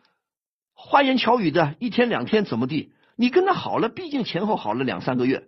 [0.73, 2.93] 花言巧语的，一天两天怎么地？
[3.15, 5.47] 你跟他好了，毕竟前后好了两三个月，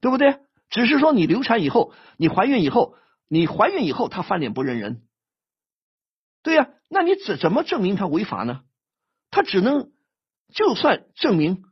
[0.00, 0.40] 对不对？
[0.68, 2.96] 只是说你流产以后，你怀孕以后，
[3.28, 5.02] 你怀孕以后他翻脸不认人，
[6.42, 8.62] 对呀、那你怎怎么证明他违法呢？
[9.30, 9.90] 他只能
[10.52, 11.64] 就算证明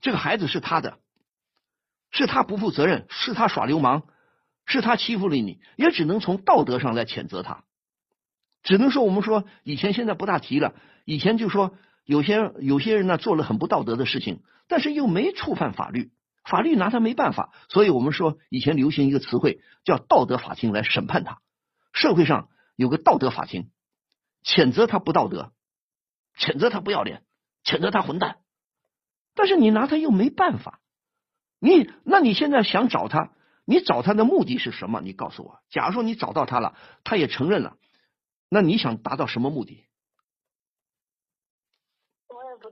[0.00, 0.98] 这个孩子是他的，
[2.10, 4.04] 是他不负责任，是他耍流氓，
[4.64, 7.64] 是他欺负了你，也只能从道德上来谴责他。
[8.62, 10.74] 只能说我们说以前现在不大提了，
[11.04, 11.74] 以前就说
[12.10, 16.10] 有些有些人呢做了很不道德的事情，但是又没触犯法律，
[16.42, 21.38] 法律拿他没办法，所以我们说以前流行一个词汇叫道德法庭来审判他。
[21.92, 23.70] 社会上有个道德法庭，
[24.42, 25.52] 谴责他不道德，
[26.36, 27.22] 谴责他不要脸，
[27.62, 28.38] 谴责他混蛋，
[29.36, 30.80] 但是你拿他又没办法。
[31.60, 33.30] 你那你现在想找他，
[33.64, 35.00] 你找他的目的是什么？
[35.00, 35.60] 你告诉我。
[35.70, 37.76] 假如说你找到他了，他也承认了，
[38.48, 39.84] 那你想达到什么目的？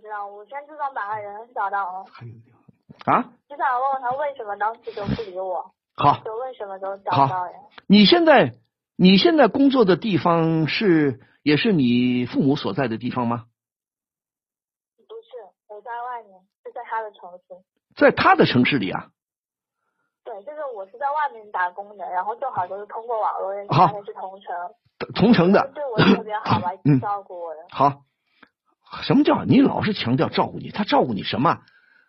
[0.08, 2.04] 我也不知道，我现在就想把他人找到了，
[3.04, 3.22] 啊？
[3.48, 7.54] 就想问问他为什么当时就不理我，好，就为什么都找不到人。
[7.86, 8.54] 你现在
[8.96, 13.44] 你现在工作的地方是也是你父母所在的地方吗？
[14.96, 15.28] 不是，
[15.68, 17.64] 我在外面，是在他的城市。
[17.96, 19.08] 在他的城市里啊？
[20.24, 24.54] 对，就是我是在外面打工的，然后正好就是通过网络认识好他的是同城，
[25.14, 25.70] 同城的。
[25.74, 27.60] 对我特别好吧，一嗯直照顾我的。
[27.70, 28.02] 好，
[29.02, 30.70] 什么叫你老是强调照顾你？
[30.70, 31.60] 他照顾你什么？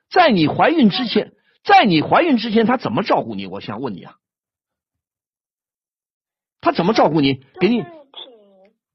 [0.09, 3.45] 在你怀孕之前，在你怀孕之前，他怎么照顾你？
[3.45, 4.15] 我想问你啊，
[6.61, 7.45] 他怎么照顾你？
[7.59, 7.91] 给你挺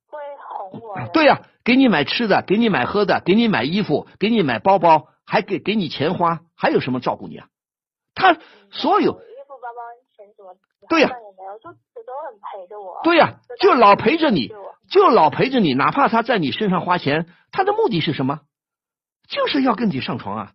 [0.08, 0.18] 会
[0.48, 1.08] 哄我。
[1.12, 7.48] 对呀、给你买吃的，给你买喝的，给你买衣服，给你买包包，还给给你钱花，还有什么照顾你啊？
[8.14, 8.38] 他
[8.70, 9.20] 所有
[10.88, 13.00] 对呀好像也没有，就都很陪着我。
[13.02, 14.50] 对呀、就老陪着你
[14.90, 18.40] 就老陪着你，哪怕他在你身上花钱，他的目的是什么？
[19.26, 20.52] 就是要跟你上床啊！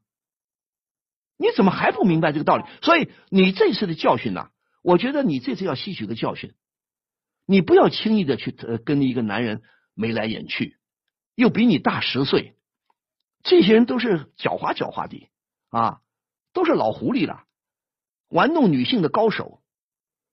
[1.38, 2.64] 你怎么还不明白这个道理？
[2.84, 4.50] 所以你这次的教训呢、
[4.84, 6.54] 我觉得你这次要吸取个教训，
[7.48, 9.64] 你不要轻易的去呃跟一个男人
[9.96, 10.78] 眉来眼去，
[11.34, 12.56] 又比你大十岁，
[13.42, 15.30] 这些人都是狡猾狡猾的
[15.70, 16.02] 啊，
[16.54, 17.46] 都是老狐狸了，
[18.28, 19.59] 玩弄女性的高手。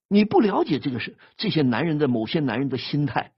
[0.09, 3.33] 你不了解这个是这些男人的某些男人的心态，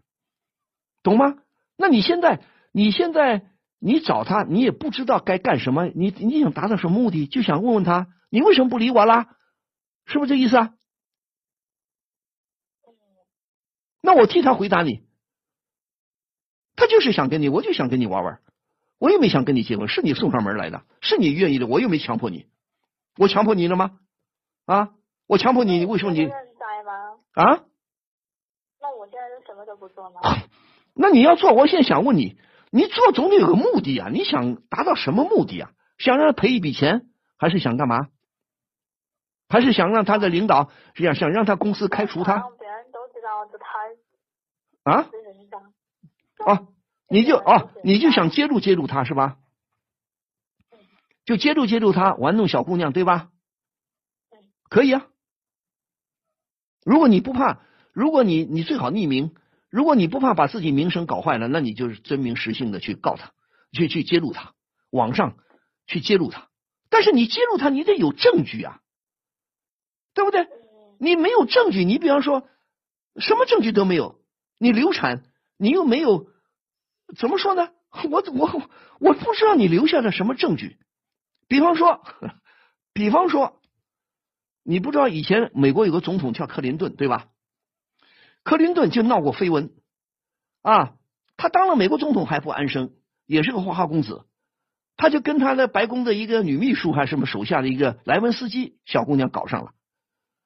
[1.03, 1.37] 懂吗？
[1.77, 2.43] 那你现在，
[2.73, 3.47] 你现在
[3.79, 7.27] 你找他，你也不知道该干什么，你你想达到什么目的？
[7.27, 9.37] 就想问问他，你为什么不理我啦？
[10.07, 10.75] 是不是这意思啊？
[14.01, 15.03] 那我替他回答你，
[16.77, 18.41] 他就是想跟你，我就想跟你玩玩，
[18.99, 22.47] 我又没想跟你结婚，是你送上门来的，是你愿意的，我又没强迫你，
[23.17, 23.99] 我强迫你了吗？
[24.67, 24.95] 啊，
[25.27, 26.29] 我强迫你，你为什么你？
[27.43, 27.65] 啊？
[28.81, 30.21] 那我现在就什么都不做吗？
[30.95, 32.37] 那你要做，我现在想问你，
[32.73, 34.09] 你做总得有个目的啊！
[34.13, 35.71] 你想达到什么目的啊？
[35.99, 38.09] 想让他赔一笔钱，还是想干嘛？
[39.49, 45.09] 还是想让他的领导想想让他公司开除他让别人都知道的他啊？
[45.11, 45.59] 是人渣。
[46.45, 46.69] 哦，
[47.09, 49.39] 你就哦，你就想揭露揭露他是吧？
[51.25, 53.31] 就揭露揭露他，玩弄小姑娘对吧？
[54.69, 55.07] 可以啊。
[56.89, 57.61] 如果你不怕，
[57.93, 59.35] 如果你你最好匿名，
[59.69, 63.35] 如果你不怕把自己名声搞坏了，那你就是真名实姓的去告他，
[63.73, 64.55] 去去揭露他，
[64.91, 65.37] 网上
[65.87, 66.49] 去揭露他。
[66.89, 68.81] 但是你揭露他，你得有证据啊，
[70.15, 70.49] 对不对？
[70.99, 72.49] 你没有证据，你比方说
[73.17, 74.19] 什么证据都没有，
[74.59, 75.25] 你流产，
[75.59, 76.31] 你又没有，
[77.19, 77.69] 怎么说呢？
[78.11, 78.63] 我我
[78.99, 80.79] 我不知道你留下了什么证据。
[81.49, 82.03] 比方说，
[82.95, 83.58] 比方说，
[84.71, 87.29] 你不知道以前美国有个总统叫克林顿，对吧？
[88.45, 89.73] 克林顿就闹过绯闻。
[90.61, 90.93] 啊，
[91.39, 92.93] 他当了美国总统还不安生，
[93.25, 94.27] 也是个花花公子，
[94.99, 99.73] 他就跟他的白宫的一个女秘书还是什么手下的一个莱文斯基小姑娘搞上了。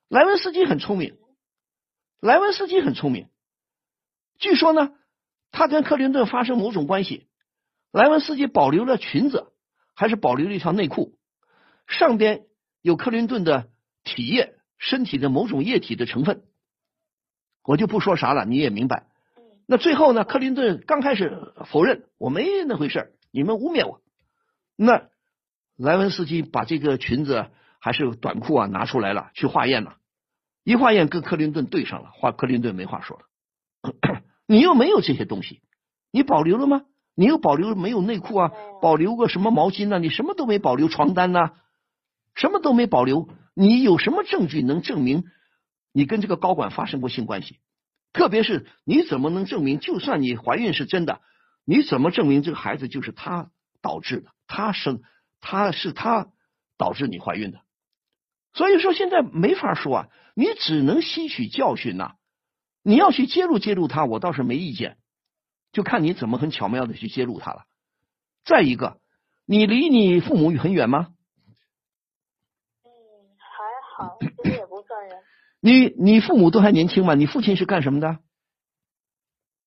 [0.09, 1.17] 莱文斯基很聪明，
[2.21, 3.29] 莱文斯基很聪明，
[4.39, 4.93] 据说呢，
[5.51, 7.27] 他跟克林顿发生某种关系，
[7.91, 9.53] 莱文斯基保留了裙子，
[9.97, 11.19] 还是保留了一条内裤，
[11.89, 12.45] 上边
[12.83, 13.72] 有克林顿的
[14.05, 16.43] 体液、身体的某种液体的成分。
[17.65, 19.07] 我就不说啥了，你也明白。
[19.67, 20.25] 那最后呢？
[20.25, 24.01] 克林顿刚开始否认，我没那回事你们污蔑我。
[24.77, 25.09] 那
[25.77, 27.47] 莱文斯基把这个裙子
[27.79, 29.97] 还是短裤啊拿出来了，去化验了，
[30.65, 33.25] 一化验跟克林顿对上了，话克林顿没话说了。
[34.47, 35.63] 你又没有这些东西，
[36.11, 36.83] 你保留了吗？
[37.15, 38.51] 你又保留没有内裤啊？
[38.81, 39.99] 保留个什么毛巾呢？
[39.99, 41.53] 你什么都没保留，床单呢？
[42.35, 45.25] 什么都没保留，你有什么证据能证明？
[45.93, 47.59] 你跟这个高管发生过性关系，
[48.13, 49.79] 特别是你怎么能证明？
[49.79, 51.21] 就算你怀孕是真的，
[51.65, 53.51] 你怎么证明这个孩子就是他
[53.83, 54.31] 导致的？
[54.47, 55.03] 他生
[55.41, 56.29] 他是他
[56.79, 57.61] 导致你怀孕的？
[58.55, 62.15] 所以说现在没法说啊，你只能吸取教训呐。
[62.83, 64.97] 你要去揭露揭露他，我倒是没意见，
[65.73, 67.65] 就看你怎么很巧妙的去揭露他了。
[68.45, 68.99] 再一个，
[69.47, 71.09] 你离你父母很远吗？
[74.21, 75.23] 其实也不算远。
[75.61, 77.15] 你你父母都还年轻嘛？
[77.15, 78.19] 你父亲是干什么的？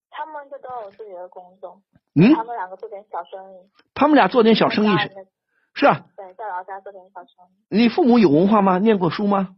[0.10, 1.82] 他们就都有自己的工作。
[2.14, 2.34] 嗯。
[2.34, 3.58] 他们两个做点小生意。
[3.94, 5.28] 他们俩做点小生意是
[5.74, 6.06] 是啊。
[6.16, 7.66] 对，在老家做点小生意。
[7.70, 8.80] 你父母有文化吗？
[8.80, 9.56] 念过书吗？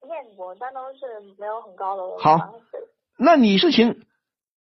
[0.00, 2.38] 念过，但都是没有很高的文化。
[2.38, 2.54] 好，
[3.18, 4.06] 那你是行，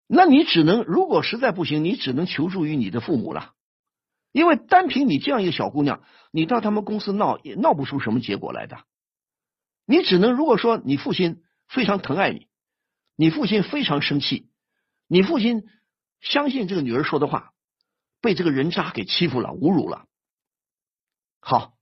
[0.07, 3.53] 那你只能如果实在不行，你只能求助于你的父母了。
[4.37, 8.83] 因为单凭你这样一个小姑娘，你到他们公司闹也闹不出什么结果来的。
[9.83, 12.47] 你只能如果说你父亲非常疼爱你，
[13.15, 14.47] 你父亲非常生气，
[15.07, 15.63] 你父亲
[16.21, 17.51] 相信这个女儿说的话，
[18.21, 20.05] 被这个人渣给欺负了、侮辱了。
[21.39, 21.73] 好，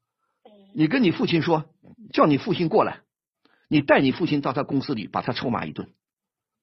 [0.74, 1.66] 你跟你父亲说，
[2.14, 3.02] 叫你父亲过来，
[3.68, 5.94] 你带你父亲到他公司里，把他臭骂一顿，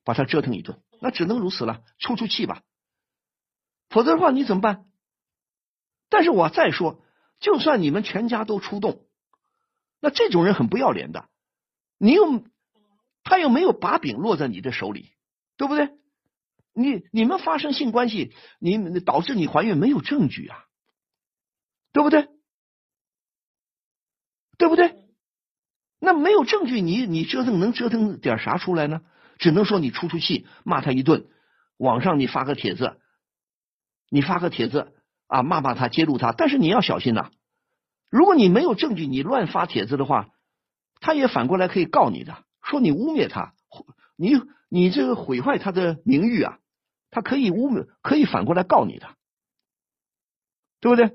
[0.05, 2.63] 把他折腾一顿，那只能如此了，出出气吧。
[3.91, 4.87] 否则的话，你怎么办？
[6.13, 7.03] 但是我再说，
[7.41, 9.07] 就算你们全家都出动，
[9.99, 11.27] 那这种人很不要脸的。
[11.97, 12.45] 你又，
[13.25, 15.09] 他又没有把柄落在你的手里，
[15.57, 15.89] 对不对？
[16.75, 20.67] 你你们发生性关系，你导致你怀孕没有证据啊，
[21.95, 22.29] 对不对？
[24.59, 24.95] 对不对？
[25.99, 29.01] 那没有证据，你你折腾能折腾点啥出来呢？
[29.39, 31.27] 只能说你出出气，骂他一顿，
[31.79, 33.01] 网上你发个帖子，
[34.11, 34.93] 你发个帖子
[35.33, 36.33] 啊，骂骂他，揭露他。
[36.33, 37.31] 但是你要小心呐，
[38.11, 40.29] 如果你没有证据，你乱发帖子的话。
[41.05, 43.55] 他也反过来可以告你的，说你污蔑他，
[44.17, 46.61] 你你这个毁坏他的名誉啊，
[47.11, 49.09] 他可以污蔑，可以反过来告你的，
[50.81, 51.11] 对不对？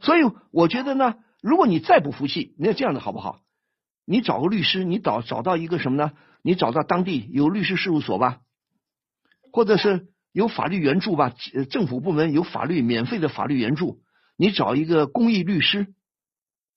[0.00, 3.38] 所以我觉得呢，如果你再不服气，那这样的好不好？
[4.04, 6.10] 你找个律师，你找找到一个什么呢？
[6.42, 8.40] 你找到当地有律师事务所吧，
[9.52, 11.32] 或者是有法律援助吧，
[11.70, 14.00] 政府部门有法律免费的法律援助，
[14.36, 15.94] 你找一个公益律师，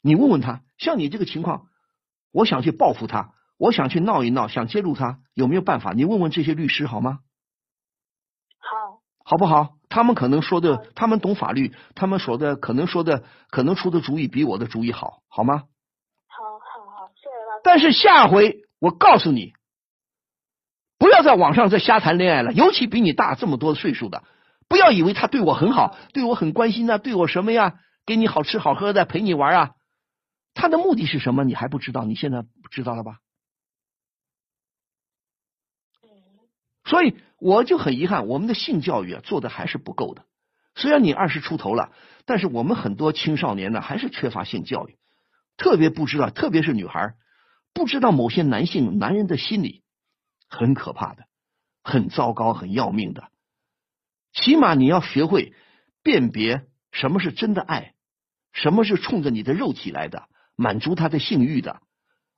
[0.01, 1.67] 你问问他，像你这个情况。
[2.31, 5.93] 我想去报复他，我想去闹一闹，想揭露他，有没有办法？
[5.93, 7.19] 你问问这些律师好吗？
[8.57, 9.75] 好，好不好？
[9.87, 15.65] 他们可能说的，他们懂法律，他们说的可能说的，可能出的主意比我的主意好，好吗？
[16.25, 17.61] 好，好，好，谢谢老师。
[17.63, 19.53] 但是下回我告诉你，
[21.03, 24.23] 不要在网上再瞎谈恋爱了，尤其比你大这么多岁数的，
[24.69, 27.77] 不要以为他对我很好，对我很关心啊，对我什么呀？
[28.05, 29.71] 给你好吃好喝的，陪你玩啊。
[30.53, 31.43] 他的目的是什么？
[31.43, 32.05] 你还不知道？
[32.05, 33.17] 你现在知道了吧？
[36.85, 40.23] 所以我就很遗憾，我们的性教育啊做的还是不够的。
[40.73, 41.91] 虽然你二十出头了，
[42.25, 44.95] 但是我们很多青少年呢还是缺乏性教育，
[45.57, 47.15] 特别不知道，特别是女孩
[47.73, 49.82] 不知道某些男性男人的心理
[50.53, 51.25] 很可怕的，
[51.83, 53.29] 很糟糕，很要命的。
[54.33, 55.53] 起码你要学会
[56.03, 57.93] 辨别什么是真的爱，
[58.51, 60.27] 什么是冲着你的肉体来的。
[60.55, 61.81] 满足他的性欲的，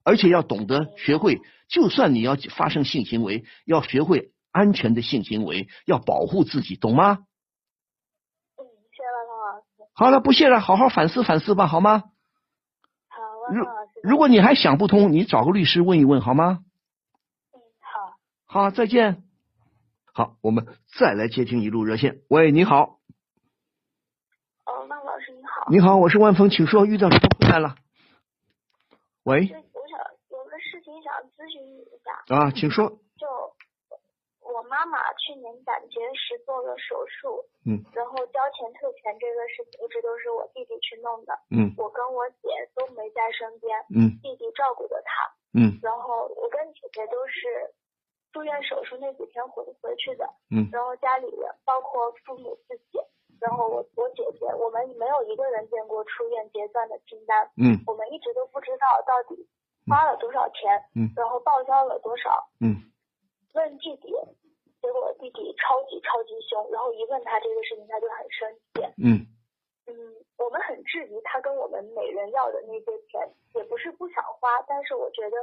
[0.05, 7.19] 而且要懂得学会，就算你要发生性行为，要学会安全的性行为，要保护自己，懂吗？
[8.55, 9.91] 嗯，谢老师。
[9.93, 12.03] 好了，不谢了，好好反思反思吧，好吗？
[13.09, 13.19] 好，
[13.49, 13.99] 万老师。
[14.01, 16.59] 如果你还想不通，你找个律师问一问，好吗？
[18.55, 18.71] 嗯，好。
[18.71, 19.21] 再见。
[20.13, 20.65] 好，我们
[20.97, 22.21] 再来接听一路热线。
[22.29, 22.99] 喂，你好。
[24.65, 25.67] 哦，万老师你好。
[25.69, 27.61] 你好，我是万峰，请说，遇到什么困难？
[27.61, 27.75] 了。
[29.23, 29.99] 喂，我想
[30.31, 32.15] 有个事情想咨询你一下。
[32.33, 32.87] 啊，请说。
[33.19, 33.27] 就
[34.39, 45.11] 我妈妈去年胆结石做了手术，嗯，然后交钱退钱这个事情一直都是我弟弟去弄的，嗯我跟我姐都没在身边，嗯弟弟照顾着她，
[45.59, 47.67] 嗯然后我跟姐姐都是
[48.35, 50.67] 住院手术那几天回回去的，嗯。
[50.73, 52.99] 然后家里人包括父母自己，
[53.39, 57.79] 然后我我姐姐，我们没有一个人见过出院结算的清单，嗯。
[57.87, 59.47] 我们一直都不知道到底
[59.87, 61.07] 花了多少钱，嗯。
[61.15, 62.75] 然后报销了多少，嗯。
[63.53, 64.11] 问弟弟，
[64.81, 68.83] 结果弟弟超级超级凶，然后一问他这个事情，他就很生气。
[68.99, 69.23] 嗯。
[69.87, 69.95] 嗯，
[70.37, 75.37] 我们很质疑他跟我们每人要的那些钱，也不是不想花，但是我觉得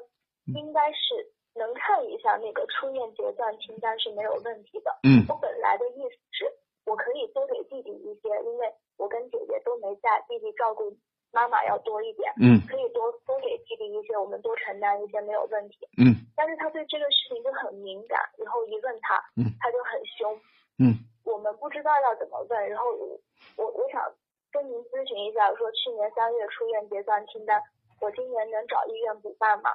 [0.53, 4.91] 应该是能看一下那个出院结算清单是没有问题的。
[5.05, 6.47] 嗯我本来的意思是，
[6.87, 10.97] 我可以多给弟弟一些，因为我跟姐姐都没在，弟弟照顾
[11.33, 15.77] 妈妈要多一点，嗯可以多多给弟弟一些，我们多承担一些没有问题。
[15.99, 20.41] 嗯但是他对这个事情就很敏感，然后一问他，嗯他就很凶，
[20.79, 23.21] 嗯我们不知道要怎么问，然后我
[23.57, 24.03] 我我想
[24.51, 27.63] 跟您咨询一下，说去年三月出院结算清单，
[28.01, 29.71] 我今年能找医院补办吗？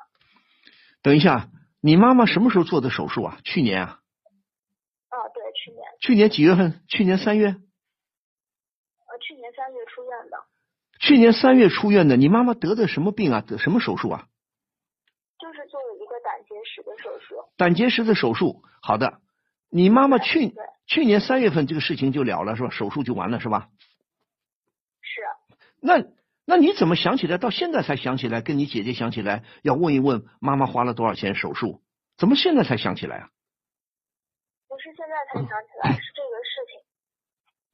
[1.02, 1.48] 等一下，
[1.82, 3.40] 你妈妈什么时候做的手术啊？
[3.44, 4.00] 去年啊？
[5.10, 6.82] 啊，对，去年，去年几月份？
[6.88, 7.48] 去年三月？
[7.48, 7.60] 呃，
[9.22, 10.38] 去年三月出院的，
[11.00, 13.42] 去年三月出院的，你妈妈得的什么病啊？
[13.42, 14.28] 得什么手术啊？
[15.40, 17.36] 就是做了一个胆结石的手术。
[17.58, 18.64] 胆结石的手术。
[18.82, 19.22] 好的，
[19.70, 22.70] 你妈妈去对，去年三月份这个事情就了了是吧？
[22.70, 23.70] 手术就完了是吧？
[25.02, 25.22] 是，
[25.80, 26.04] 那
[26.48, 27.38] 那你怎么想起来？
[27.38, 31.82] 到现在才想起来，跟你姐姐想起来要问一问妈妈花了多少钱手术？
[32.16, 33.30] 怎么现在才想起来啊？
[34.70, 36.80] 不是现在才想起来，是这个事情，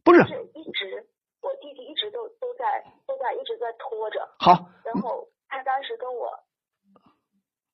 [0.04, 1.06] 不是是一直
[1.42, 6.34] 我弟弟一直都都在都在一直在拖着，好，然后他当时跟我，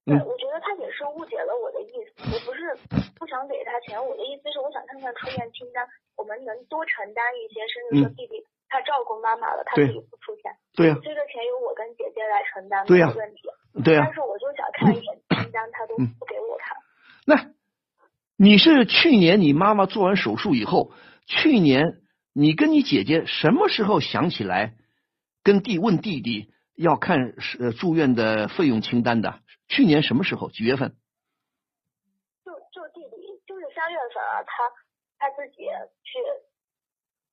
[0.04, 2.28] 嗯对，我觉得他也是误解了我的意思。
[2.28, 2.76] 我不是
[3.16, 13.42] 不想给他钱，我的意思是我想看看出院清单，我们能多承担一些，甚至说嗯弟弟他照顾妈妈了，他自己不出钱，对呀、这个钱由我跟姐姐来承担，对呀没有问题。
[13.84, 16.78] 对呀、但是我就想看一眼清单，他都嗯不给我看。
[17.26, 17.54] 那
[18.38, 20.92] 你是去年你妈妈做完手术以后，
[21.26, 22.02] 去年
[22.34, 24.76] 你跟你姐姐什么时候想起来
[25.44, 29.40] 跟弟问弟弟要看是呃住院的费用清单的？
[29.68, 30.50] 去年什么时候？
[30.50, 30.96] 几月份？
[32.46, 34.64] 就就弟弟就是三月份啊，他
[35.20, 35.58] 他自己
[36.04, 36.20] 去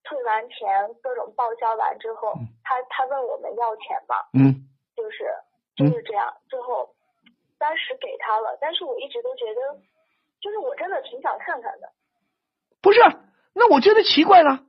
[0.06, 4.64] 退完钱，各种报销完之后，他他问我们要钱嘛，嗯
[4.94, 5.26] 就是
[5.76, 6.32] 就是这样。
[6.48, 6.94] 最后
[7.58, 9.80] 当时给他了，但是我一直都觉得，
[10.40, 11.90] 就是我真的挺想看看的。
[12.80, 13.00] 不是，
[13.52, 14.62] 那我觉得奇怪了。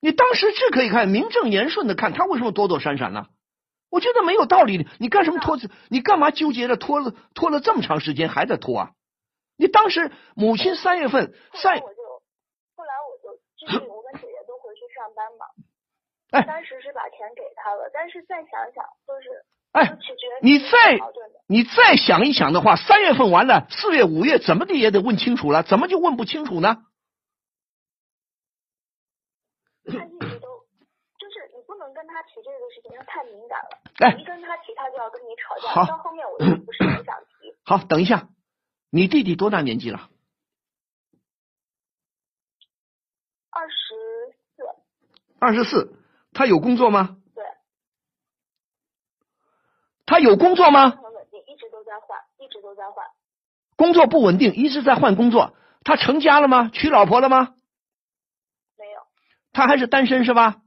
[0.00, 3.26] 你当时是可以看，名正言顺的看，他为什么躲躲闪闪呢？
[3.88, 4.86] 我觉得没有道理。
[4.98, 5.56] 你干什么拖？
[5.88, 8.90] 你干嘛纠结着拖了拖了这么长时间还在拖啊？
[9.56, 12.02] 你当时母亲三月份三后来我就
[12.74, 14.26] 后来我就继续，我跟姐
[14.92, 15.46] 上班嘛。
[16.30, 19.98] 哎当时是把钱给他了，但是再想想，就是哎
[20.42, 21.00] 你再。
[21.48, 26.86] 你再想一想的话，三月份完了，四月五月怎么的也得问清楚了，怎么就问不清楚呢？
[29.84, 30.64] 他一直都
[31.18, 33.68] 就是你不能跟他提这个事情，他太敏感了。
[33.98, 35.68] 哎你一跟他提，他就要跟你吵架。
[35.74, 37.54] 好到后面我就不是很想提。
[37.66, 38.28] 好，等一下，
[38.88, 40.08] 你弟弟多大年纪了？
[43.50, 43.74] 二十
[44.56, 44.62] 四，
[45.42, 45.92] 二十四，
[46.32, 47.16] 他有工作吗？
[47.34, 47.44] 对，
[50.06, 50.90] 他有工作吗？
[50.90, 53.04] 很稳定，一直都在换，一直都在换。
[53.74, 55.56] 工作不稳定，一直在换工作。
[55.82, 56.70] 他成家了吗？
[56.72, 57.56] 娶老婆了吗？
[58.78, 59.00] 没有，
[59.52, 60.62] 他还是单身是吧？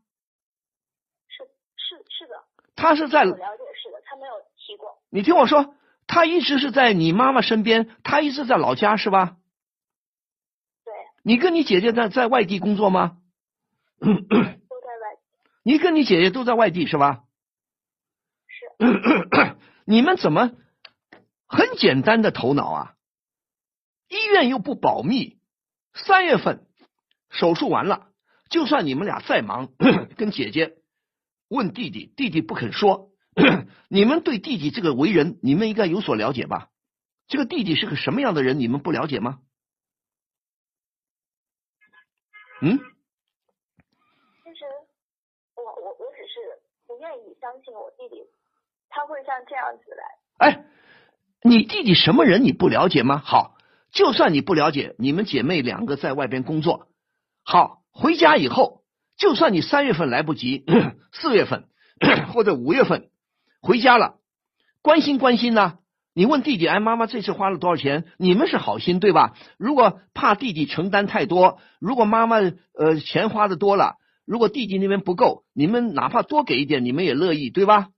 [1.29, 1.45] 是
[1.77, 2.43] 是是的，
[2.75, 5.01] 他是在我了解是的，他没有提过。
[5.09, 5.73] 你听我说，
[6.05, 9.37] 他一直是在你妈妈身边，他一直在老家是吧？
[10.83, 10.93] 对，
[11.23, 13.19] 你跟你姐姐在在外地工作吗？
[15.67, 17.23] 你跟你姐姐都在外地是吧？
[18.45, 20.51] 是， 你们怎么
[21.47, 22.95] 很简单的头脑啊？
[24.07, 25.39] 医院又不保密，
[25.95, 26.67] 三月份
[27.31, 28.11] 手术完了，
[28.47, 29.73] 就算你们俩再忙，
[30.15, 30.77] 跟姐姐
[31.47, 33.09] 问弟弟，弟弟不肯说，
[33.89, 36.69] 你们对弟弟这个为人，你们应该有所了解吧？
[37.27, 39.39] 这个弟弟是个什么样的人，你们不了解吗？
[42.61, 42.83] 嗯，其
[44.55, 44.63] 实
[45.55, 48.23] 我我我只是不愿意相信我弟弟，
[48.89, 50.49] 他会像这样子来。
[50.49, 50.65] 哎，
[51.43, 53.21] 你弟弟什么人你不了解吗？
[53.23, 53.55] 好，
[53.91, 56.87] 就算你不了解，你们姐妹两个在外边工作，
[57.43, 58.81] 好，回家以后，
[59.15, 60.65] 就算你三月份来不及，
[61.13, 61.65] 四月份
[62.33, 63.11] 或者五月份
[63.61, 64.15] 回家了，
[64.81, 65.77] 关心关心呢。
[66.15, 68.05] 你问弟弟，哎，妈妈这次花了多少钱？
[68.17, 69.35] 你们是好心对吧？
[69.59, 77.89] 如果怕弟弟承担太多，如果妈妈呃钱花的多了，如果弟弟那边不够，你们哪怕多给一点，你们也乐意对吧？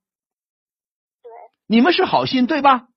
[1.24, 1.32] 对，
[1.68, 2.88] 你们是好心对吧？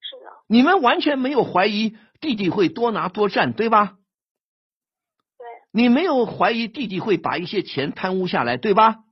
[0.00, 3.98] 是的，你们完全没有怀疑弟弟会多拿多占对吧？
[5.38, 9.04] 对，你没有怀疑弟弟会把一些钱贪污下来对吧？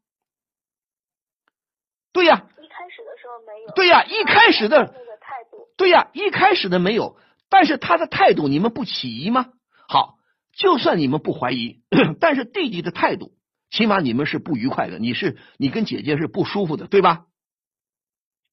[2.12, 3.73] 对呀、一开始的时候没有。
[3.74, 7.16] 对呀一开始的那个态度，对呀，一开始的没有，
[7.48, 9.52] 但是他的态度你们不起疑吗？
[9.86, 10.18] 好，
[10.59, 11.82] 就算你们不怀疑，
[12.18, 13.32] 但是弟弟的态度，
[13.70, 17.26] 起码你们是不愉快的，你是你跟姐姐是不舒服的，对吧？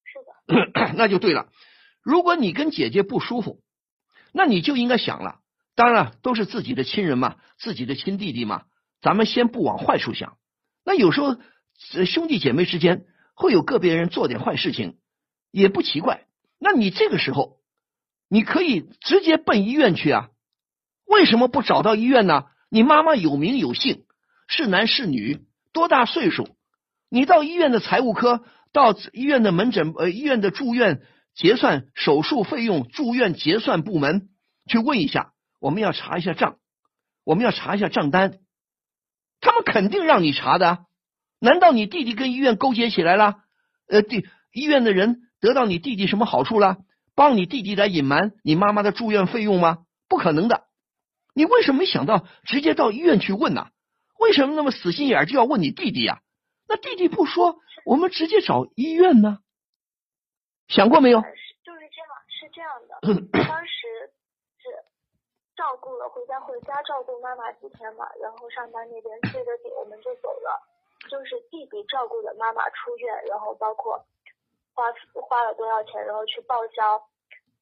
[0.04, 1.50] 是的， 那就对了。
[2.04, 3.64] 如果你跟姐姐不舒服，
[4.32, 5.40] 那你就应该想了，
[5.74, 8.66] 当然都是自己的亲人嘛，自己的亲弟弟嘛，
[9.02, 10.38] 咱们先不往坏处想。
[10.84, 11.38] 那有时候
[11.96, 15.00] 呃兄弟姐妹之间会有个别人做点坏事情，
[15.50, 16.28] 也不奇怪。
[16.60, 17.58] 那你这个时候，
[18.30, 20.30] 你可以直接奔医院去啊。
[21.06, 22.46] 为什么不找到医院呢？
[22.70, 24.06] 你妈妈有名有姓，
[24.48, 26.50] 是男是女，多大岁数？
[27.10, 31.02] 你到医院的财务科，到医院的门诊呃医院的住院
[31.36, 34.30] 结算手术费用住院结算部门
[34.68, 36.58] 去问一下，我们要查一下账，
[37.24, 38.40] 我们要查一下账单，
[39.40, 40.86] 他们肯定让你查的。
[41.40, 43.36] 难道你弟弟跟医院勾结起来了？
[43.88, 46.78] 呃，弟医院的人得到你弟弟什么好处了？
[47.16, 49.86] 帮你弟弟来隐瞒你妈妈的住院费用吗？
[50.10, 50.65] 不可能的。
[51.36, 53.68] 你为什么没想到直接到医院去问呢？
[54.18, 56.22] 为什么那么死心眼儿就要问你弟弟呀、
[56.70, 59.40] 那弟弟不说，我们直接找医院呢？
[60.70, 61.20] 想过没有？
[61.20, 61.28] 是
[61.62, 62.96] 就是这样，是这样的。
[63.46, 64.10] 当时
[64.64, 64.72] 是
[65.58, 70.64] 照顾了回家回家照顾妈妈几天嘛，然后上班那边催着紧，我们就走了。
[71.12, 74.00] 就是弟弟照顾了妈妈出院，然后包括
[74.74, 74.86] 花
[75.22, 77.04] 花了多少钱，然后去报销。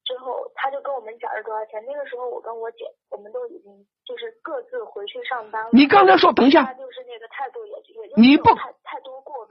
[0.04, 1.82] 之后他就跟我们讲是多少钱。
[1.86, 3.72] 那个时候我跟我姐，我们都已经
[4.04, 5.70] 就是各自回去上班了。
[5.72, 9.50] 你刚才说，等一下他，就是那个态度也也就你不太太多过问。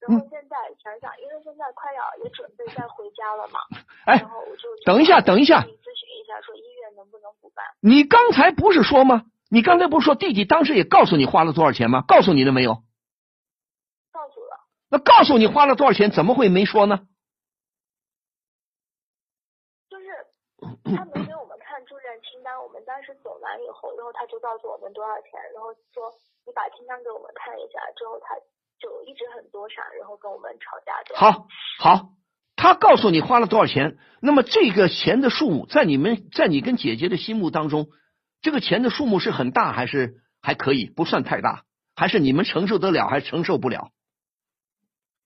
[0.00, 3.60] 然后现在想想，因为现在快要也准备再回家了嘛，
[4.04, 5.72] 哎然，后我就等一下等一下咨询
[6.20, 7.64] 一下，说医院能不能补办？
[7.80, 9.24] 你刚才不是说吗？
[9.48, 12.04] 你刚才不是说弟弟当时也告诉你花了多少钱吗？
[12.06, 12.82] 告诉你了没有？
[14.12, 14.60] 告诉了，
[14.90, 17.00] 那告诉你花了多少钱，怎么会没说呢？
[20.96, 26.12] 他没给我们看住院清单，我们当时走完以后，然后他就告诉我们多少钱，然后说
[26.46, 28.34] 你把清单给我们看一下，之后他
[28.78, 30.92] 就一直很躲闪，然后跟我们吵架。
[31.14, 31.46] 好，
[31.78, 32.10] 好，
[32.56, 37.88] 他告诉你花了多少钱，那么这个钱的数目，在你们在你跟姐姐的心目当中，
[38.42, 41.64] 这个钱的数目是很大还是还可以，不算太大，
[41.96, 43.90] 还是你们承受得了，还是承受不了？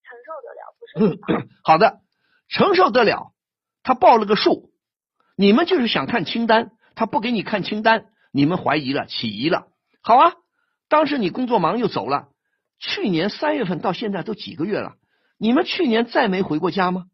[0.04, 2.00] 承受得了，不是 好的，
[2.48, 3.32] 承受得了，
[3.82, 4.67] 他报了个数，
[5.40, 9.68] 你们就是想看清单，他不给你看清单，你们怀疑了，起疑了。
[10.02, 10.32] 好啊，
[10.88, 12.30] 当时你工作忙又走了，
[12.80, 14.96] 去年三月份到现在都几个月了，
[15.38, 17.04] 你们去年再没回过家吗？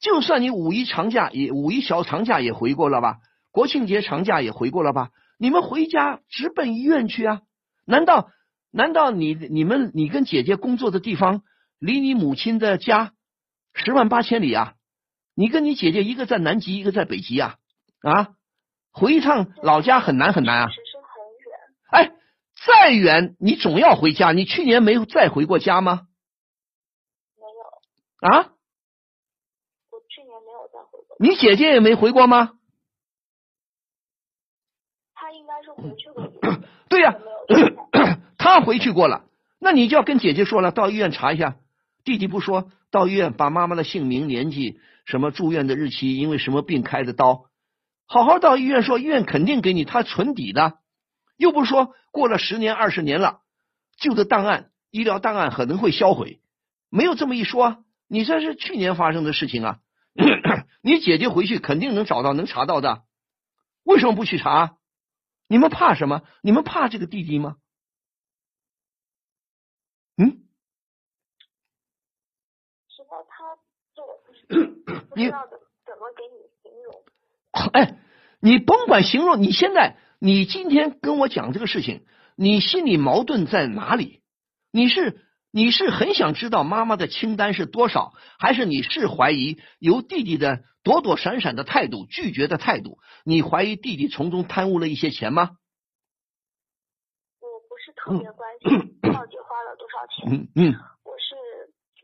[0.00, 3.20] 就算你五一长假也五一小长假也回过了吧，
[3.50, 5.08] 国庆节长假也回过了吧？
[5.38, 7.40] 你们回家直奔医院去啊？
[7.86, 8.28] 难道
[8.70, 11.40] 难道你你们你跟姐姐工作的地方
[11.78, 13.12] 离你母亲的家
[13.72, 14.74] 十万八千里啊？
[15.34, 17.56] 你跟你姐姐一个在南极，一个在北极啊？
[18.02, 18.34] 啊，
[18.92, 20.68] 回一趟老家很难很难啊！
[21.90, 22.12] 哎，
[22.66, 24.32] 再远你总要回家。
[24.32, 26.08] 你去年没有再回过家吗？
[27.36, 27.42] 没
[28.28, 28.52] 有，啊，
[29.90, 31.16] 我去年没有再回过。
[31.18, 32.52] 你姐姐也没回过吗？
[35.14, 36.26] 她应该是回去过，
[36.90, 37.14] 对呀、
[37.48, 39.26] 没有去看他回去过了，
[39.60, 41.56] 那你就要跟姐姐说了，到医院查一下。
[42.04, 47.44] 弟弟不说，到医院把妈妈的姓名、年纪、什么住院的日期，因为什么病开的刀，
[48.12, 50.78] 好好到医院说，医院肯定给你，他存底的。
[51.38, 53.40] 又不是说过了十年、二十年了，
[53.96, 56.42] 旧的档案、医疗档案可能会销毁，
[56.90, 57.78] 没有这么一说啊。
[58.08, 59.80] 你这是去年发生的事情啊，
[60.82, 63.04] 你姐姐回去肯定能找到、能查到的，
[63.82, 64.76] 为什么不去查？
[65.48, 66.20] 你们怕什么？
[66.42, 67.56] 你们怕这个弟弟吗？
[70.18, 70.44] 嗯，
[72.88, 73.56] 知道他
[73.94, 74.04] 就
[75.08, 76.41] 不你知道怎怎么给你。
[77.72, 77.98] 哎，
[78.40, 82.04] 你甭管形容，你现在你今天跟我讲这个事情，
[82.36, 84.20] 你心里矛盾在哪里？
[84.72, 85.20] 你是
[85.52, 95.50] 你是很想知道妈妈的清单是多少，还是你是怀疑由弟弟的躲躲闪闪的态度、拒绝的态度，你怀疑弟弟从中贪污了一些钱吗？
[97.40, 98.70] 我不是特别关心
[99.12, 100.74] 到底花了多少钱，嗯嗯
[101.04, 101.36] 我是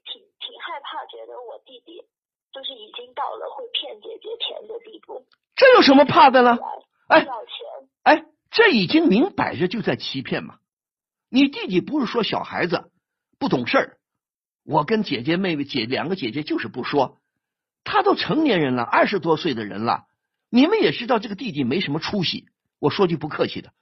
[0.04, 2.04] 挺挺害怕觉得我弟弟
[2.52, 5.24] 就是已经到了会骗姐姐钱的地步。
[5.58, 6.56] 这有什么怕的呢？
[7.08, 7.26] 哎。
[8.04, 10.54] 哎，这已经明摆着就在欺骗嘛！
[11.28, 12.90] 你弟弟不是说小孩子
[13.38, 13.98] 不懂事儿，
[14.64, 17.20] 我跟姐姐妹妹姐两个姐姐就是不说，
[17.84, 20.04] 他都成年人了，二十多岁的人了，
[20.48, 22.46] 你们也知道这个弟弟没什么出息。
[22.78, 23.72] 我说句不客气的，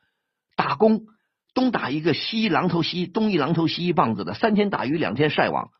[0.56, 1.06] 打工
[1.54, 5.70] 东打一个西一榔头西东一榔头西一棒子的，三天打鱼两天晒网，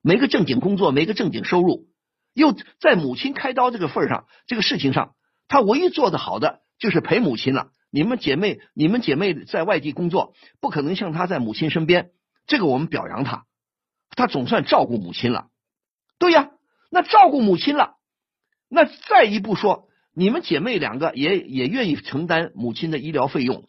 [0.00, 1.88] 没个正经工作，没个正经收入，
[2.34, 5.14] 又在母亲开刀这个份上，这个事情上，
[5.48, 7.68] 他唯一做的好的就是陪母亲了。
[7.90, 12.10] 你们姐妹，你们姐妹在外地工作，不可能像他在母亲身边，
[12.46, 13.44] 这个我们表扬他，
[14.10, 15.48] 他总算照顾母亲了。
[16.18, 16.50] 对呀，
[16.90, 17.94] 那照顾母亲了，
[18.68, 19.88] 那再一步说。
[20.18, 23.66] 你们姐妹两个也也愿意承担母亲的医疗费用，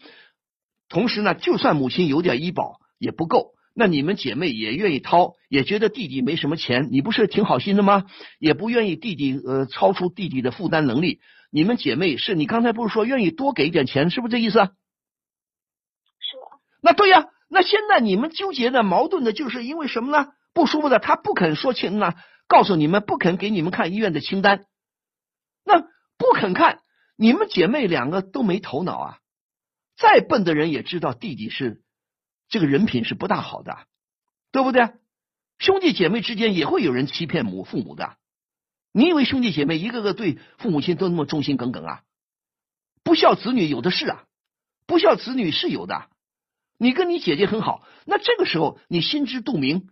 [0.87, 8.05] 同时呢，就算母亲有点医保也不够，那你们姐妹也愿意掏，也觉得弟弟没什么钱，你不是挺好心的吗？
[8.39, 11.19] 也不愿意弟弟呃超出弟弟的负担能力，
[11.57, 14.59] 你们姐妹是你刚才不是说愿意多给一点钱，是不是这意思？
[14.59, 14.69] 是。
[16.83, 20.27] 那对呀，那现在你们纠结的矛盾的就是因为什么呢？
[20.53, 22.13] 不舒服的他不肯说清呢，
[22.47, 24.65] 告诉你们不肯给你们看医院的清单，
[25.65, 25.81] 那。
[26.19, 26.79] 不肯看，
[27.15, 29.17] 你们姐妹两个都没头脑啊！
[29.97, 31.81] 再笨的人也知道弟弟是
[32.49, 33.79] 这个人品是不大好的，
[34.51, 34.89] 对不对？
[35.57, 38.15] 兄弟姐妹之间也会有人欺骗母父母的。
[38.91, 42.01] 你以为兄弟姐妹一个个对父母亲都那么忠心耿耿啊？
[43.03, 44.23] 不孝子女有的是啊，
[44.85, 46.09] 不孝子女是有的。
[46.77, 49.87] 你跟你姐姐很好，那这个时候你心知肚明，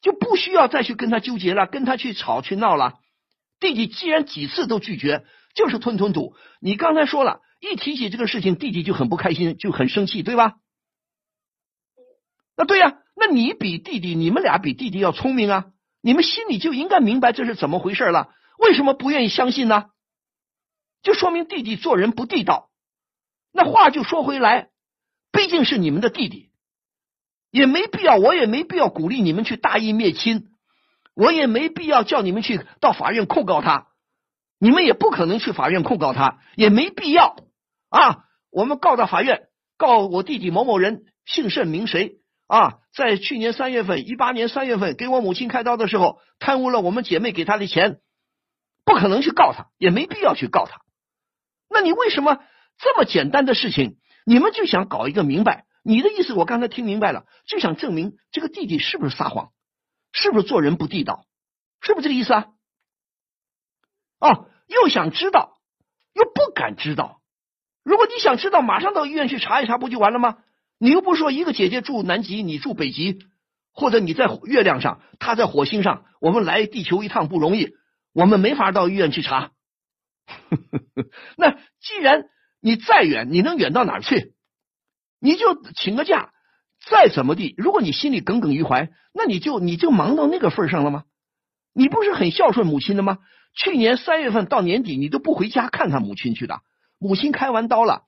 [0.00, 2.94] 就不需要再去跟他纠结了，跟他去吵去闹了。
[3.58, 5.24] 弟弟既然几次都拒绝。
[5.52, 6.36] 就是吞吞吐。
[6.60, 10.54] 你刚才说了一提起这个事情，弟弟就很不开心，就很生气，对吧？
[12.56, 15.66] 那对呀，那你比弟弟，你们俩比弟弟要聪明啊！
[16.02, 18.30] 你们心里就应该明白这是怎么回事了。
[18.60, 19.86] 为什么不愿意相信呢？
[21.02, 22.70] 就说明弟弟做人不地道。
[23.52, 24.68] 那话就说回来，
[25.32, 26.50] 毕竟是你们的弟弟，
[27.50, 30.48] 也没必要，我也没必要鼓励你们去大义灭亲，
[31.14, 33.88] 我也没必要叫你们去到法院控告他。
[34.58, 37.34] 你们也不可能去法院控告他，也没必要
[37.88, 38.24] 啊！
[38.50, 42.74] 我们告到法院，告我弟弟某某人姓甚名谁啊？
[42.94, 48.00] 在去年三月份，一八年三月份给我母亲开刀的时候，贪污了我们姐妹给他的钱，
[48.90, 50.80] 不可能去告他，也没必要去告他。
[51.68, 52.42] 那你为什么
[52.76, 55.64] 这么简单的事情，你们就想搞一个明白？
[55.84, 59.52] 你的意思我刚才听明白了，就想证明这个弟弟是不是撒谎，
[60.12, 61.24] 是不是做人不地道，
[61.80, 62.46] 是不是这个意思啊？
[64.18, 64.46] 哦。
[64.66, 65.58] 又想知道，
[66.12, 67.20] 又不敢知道。
[67.82, 70.38] 如果你想知道，马上到医院去查一查，不就完了吗？
[70.78, 73.18] 你又不说一个姐姐住南极，你住北极，
[73.72, 77.74] 或者你在月亮上，她在火星上，我们来地球一趟不容易，
[78.12, 79.52] 我们没法到医院去查。
[81.36, 82.24] 那既然
[82.60, 84.34] 你再远，你能远到哪儿去？
[85.20, 86.32] 你就请个假，
[86.88, 91.04] 再怎么地，如果你心里耿耿于怀，那你就你就忙到那个份上了吗？
[91.72, 93.18] 你不是很孝顺母亲的吗？
[93.54, 96.60] 去年三月份到年底，你都不回家看看母亲去的。
[96.98, 98.02] 母亲开完刀了，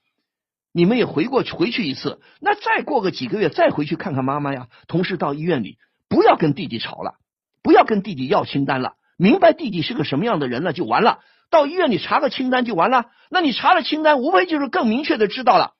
[0.73, 2.20] 你们也回过去回去一次。
[2.41, 4.69] 那再过个几个月，再回去看看妈妈呀。
[4.87, 7.15] 同时到医院里，不要跟弟弟吵了，
[7.62, 8.95] 不要跟弟弟要清单了。
[9.23, 11.20] 明白弟弟是个什么样的人了就完了。
[11.49, 13.12] 到医院里查个清单就完了。
[13.31, 15.74] 那你查了清单，无非就是更明确的知道了，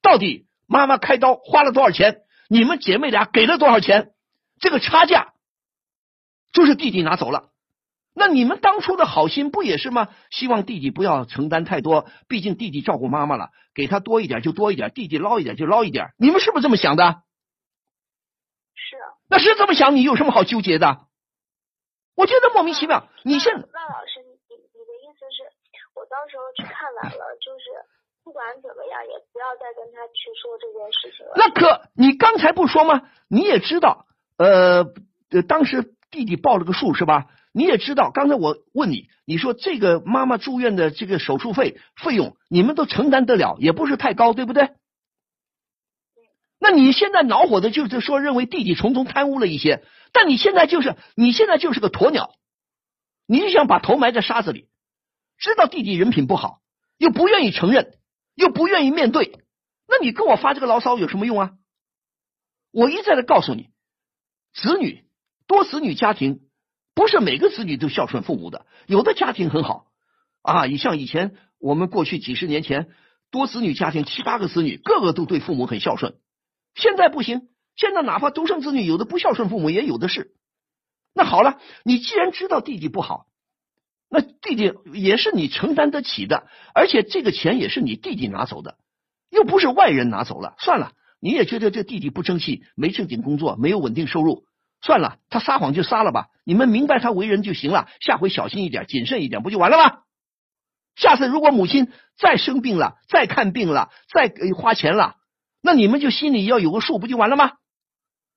[0.00, 4.12] 到底妈妈开刀花了多少钱，你们姐妹俩给了多少钱，
[4.60, 5.34] 这个差价
[6.54, 7.50] 就是弟弟拿走了。
[8.14, 10.08] 那你们当初的好心不也是吗？
[10.30, 16.14] 希望弟弟不要承担太多，毕竟弟弟照顾妈妈了，给他多一点就多一点，弟弟捞一点就捞一点。
[16.16, 17.20] 你们是不是这么想的？
[18.74, 18.96] 是。
[18.96, 21.00] 啊那是这么想，你有什么好纠结的？
[22.16, 23.08] 我觉得莫名其妙。
[23.24, 25.42] 你现在那老师，你你的意思是，
[25.94, 27.64] 我到时候去看完了， 就是
[28.22, 31.32] 不管怎么样，也不要再跟他去说这件事情了。
[31.36, 33.02] 那可你刚才不说吗？
[33.28, 34.06] 你也知道，
[34.38, 34.84] 呃
[35.30, 37.26] 呃，当时弟弟报了个数是吧？
[37.52, 44.70] 你也知道，刚才我问你，你说这个妈妈住院的这个手术费费用，你们都承担得了，也不是太高，对不对？
[46.64, 52.36] 那你现在恼火的就是说，认为弟弟从中贪污了一些，但你现在就是，你现在就是个鸵鸟，
[53.26, 54.70] 你就想把头埋在沙子里，
[55.36, 56.62] 知道弟弟人品不好，
[56.96, 57.98] 又不愿意承认，
[58.34, 59.40] 又不愿意面对，
[59.86, 61.50] 那你跟我发这个牢骚有什么用啊？
[62.72, 63.68] 我一再的告诉你，
[64.54, 65.04] 子女
[65.46, 66.40] 多子女家庭。
[66.96, 69.86] 不是每个子女都孝顺父母的，有的家庭很好
[70.42, 70.66] 啊。
[70.66, 72.88] 你像以前我们过去几十年前
[73.32, 76.14] 多子女家庭，七八个子女，个个都对父母很孝顺。
[76.74, 80.32] 现在不行，现在哪怕独生子女，有的不孝顺父母也有的是。
[81.14, 83.26] 那好了，你既然知道弟弟不好，
[84.10, 88.76] 那弟弟也是你承担得起的，而且这个钱也是你弟弟拿走的，
[89.30, 90.54] 又不是外人拿走了。
[90.58, 94.44] 算了，你也觉得这弟弟不争气，没正经工作，没有稳定收入，
[94.80, 100.00] 算了，他撒谎就撒了吧，你们明白他为人就行了，下回小心一点，谨慎一点，不就完了吗？
[100.96, 105.16] 下次如果母亲再生病了，再看病了，再花钱了，
[105.66, 107.52] 那你们就心里要有个数，不就完了吗？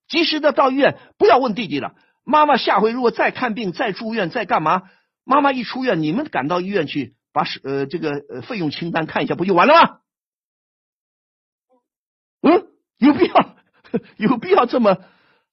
[0.08, 1.94] 及时的到医院，不要问弟弟了。
[2.24, 4.90] 妈妈下回如果再看病、再住院、再干嘛，
[5.26, 10.00] 妈妈一出院，你们赶到医院去，把呃这个呃费用清单看一下，不就完了吗？
[12.44, 13.58] 嗯，有必要
[14.16, 15.04] 有必要这么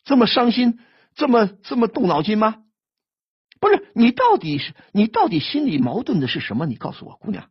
[0.04, 0.78] 这么伤心，
[1.16, 2.62] 这么这么动脑筋吗？
[3.58, 6.66] 不是你到底是你到底心里矛盾的是什么？
[6.66, 7.50] 你告诉我，姑娘。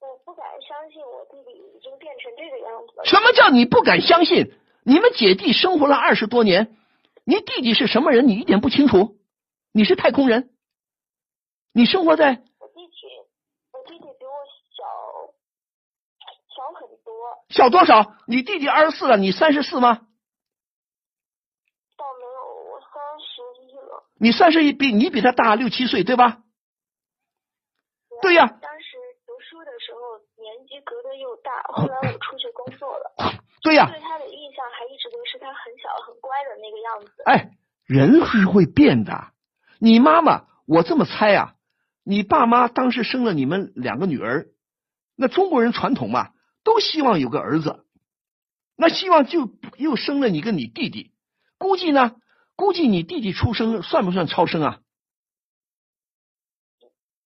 [0.00, 2.92] 我不敢相信我弟弟已经变成这个样子。
[3.04, 4.52] 什么叫你不敢相信？
[4.84, 6.76] 你们姐弟生活了二十多年，
[7.24, 8.28] 你弟弟是什么人？
[8.28, 9.16] 你一点不清楚？
[9.72, 10.50] 你是太空人？
[11.72, 12.28] 你生活在？
[12.60, 13.06] 我弟弟，
[13.72, 14.30] 我弟弟比我
[14.76, 14.84] 小
[16.54, 17.12] 小很多。
[17.48, 18.14] 小多少？
[18.28, 20.06] 你弟弟二十四了，你三十四吗？
[21.96, 26.42] 倒没有，我三十一了你三十一，比你比他大六七岁，对吧？
[28.22, 28.46] 对呀。
[30.80, 33.12] 隔得又大，后来我出去工作了。
[33.62, 33.88] 对呀。
[33.90, 37.22] 对他的印象还一直都是他很小很乖的那个样子。
[37.24, 37.50] 哎，
[37.84, 39.32] 人是会变的。
[39.78, 41.54] 你妈妈，我这么猜啊，
[42.04, 44.48] 你爸妈当时生了你们两个女儿，
[45.16, 46.30] 那中国人传统嘛，
[46.64, 47.84] 都希望有个儿子，
[48.76, 51.12] 那希望就又生了你跟你弟弟，
[51.58, 52.16] 估计呢。
[52.58, 54.80] 估计你弟弟出生算不算超生啊？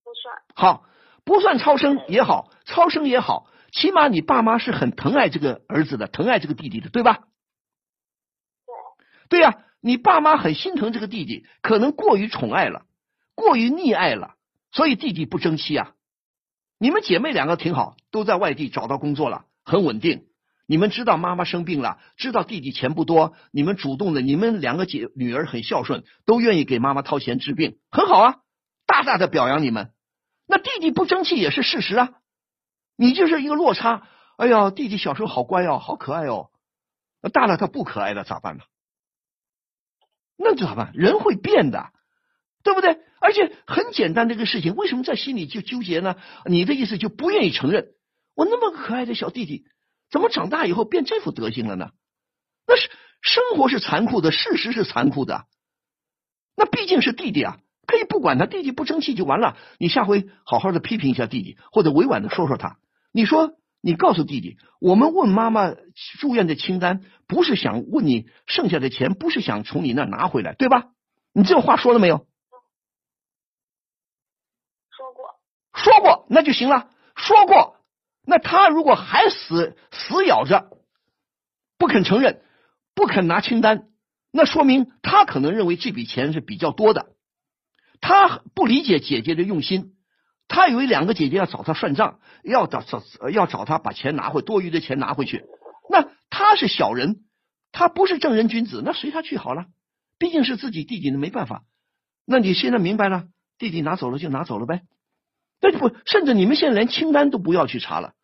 [0.02, 0.42] 不算。
[0.56, 0.84] 好，
[1.30, 7.20] 不算超生也好，超生也好，起码你爸妈是很疼爱这个儿子的，疼爱这个弟弟的，对吧？
[9.28, 9.38] 对。
[9.38, 12.82] 对呀，你爸妈很心疼这个弟弟，可能过于宠爱了，
[13.36, 14.34] 过于溺爱了，
[14.72, 15.92] 所以弟弟不争气啊。
[16.80, 20.24] 你们姐妹两个挺好，都在外地找到工作了，很稳定。
[20.66, 28.38] 你们知道妈妈生病了，知道弟弟钱不多，你们主动的，你们两个姐女儿很孝顺，都愿意给妈妈掏钱治病，很好啊，
[28.84, 29.92] 大大的表扬你们。
[30.50, 32.10] 那弟弟不争气也是事实啊，
[32.96, 34.08] 你就是一个落差。
[34.36, 36.50] 哎呀，弟弟小时候好乖哦，好可爱哦，
[37.32, 38.64] 大了他不可爱了咋办呢？
[40.36, 40.90] 那咋办？
[40.94, 41.92] 人会变的，
[42.64, 42.98] 对不对？
[43.20, 46.16] 而且很简单这个事情，为什么在心里就纠结呢？
[46.46, 47.92] 你的意思就不愿意承认，
[48.34, 49.64] 我那么可爱的小弟弟。
[50.10, 51.92] 怎么长大以后变这副德行了呢？
[52.66, 52.90] 那是
[53.22, 55.46] 生活是残酷的，事实是残酷的。
[56.56, 57.60] 那毕竟是弟弟啊，
[57.90, 59.56] 可以不管他，弟弟不争气就完了。
[59.76, 62.78] 你下回好好的批评一下弟弟，或者委婉的说说他。
[63.10, 65.74] 你说，你告诉弟弟，我们问妈妈
[66.20, 70.90] 住院的清单，不是想问你剩下的钱，不是想从你那拿回来，对吧？
[71.32, 72.28] 你这话说了没有？
[74.90, 75.34] 说过。
[75.74, 76.90] 说过，那就行了。
[77.16, 77.74] 说过。
[78.24, 80.70] 那他如果还死死咬着
[81.76, 82.40] 不肯承认，
[82.94, 83.88] 不肯拿清单，
[84.30, 87.06] 那说明他可能认为这笔钱是比较多的。
[88.00, 89.94] 他不理解姐姐的用心，
[90.48, 95.44] 他以为两个姐姐要找他算账，要找找要找他把钱拿回多余的钱拿回去。
[95.88, 97.24] 那他是小人，
[97.72, 99.66] 他不是正人君子，那随他去好了。
[100.18, 101.64] 毕竟是自己弟弟，那没办法。
[102.26, 103.24] 那你现在明白了，
[103.58, 104.82] 弟弟拿走了就拿走了呗。
[105.60, 108.14] 那不，甚至你们现在连清单都不要去查了。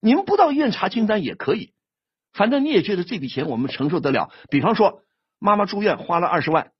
[0.00, 1.72] 你们不到医院查清单也可以，
[2.32, 4.32] 反正你也觉得这笔钱我们承受得了。
[4.50, 5.02] 比方说，
[5.38, 6.72] 妈妈住院花了二十万，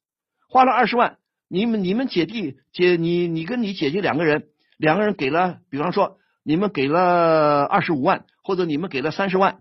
[0.48, 1.18] 花了二十万，
[1.52, 4.48] 你们你们姐弟姐你你跟你姐姐两个人，
[4.78, 9.60] 两个人给了，比方说你们给了二十五万，或者你们给了三十万，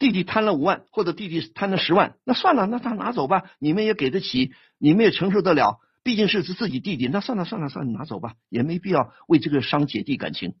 [0.00, 10.54] 弟弟贪了五万，或者弟弟贪了十万，那算了，那他拿走吧，你们也给得起，你们也承受得了，毕竟是是自己弟弟，那算了算了算了，拿走吧，也没必要为这个伤姐弟感情。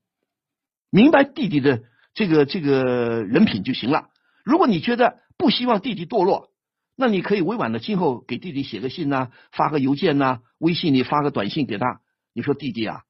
[0.88, 1.82] 明白弟弟的
[2.14, 4.10] 这个这个人品就行了。
[4.44, 6.50] 如果你觉得不希望弟弟堕落，
[6.96, 12.00] 那你可以委婉的今后给弟弟写个信呐，发个邮件呐，微信里发个短信给他。
[12.32, 13.02] 你说弟弟啊，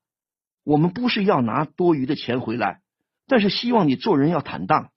[0.65, 2.83] 我们不是要拿多余的钱回来，
[3.29, 4.91] 但是希望你做人要坦荡，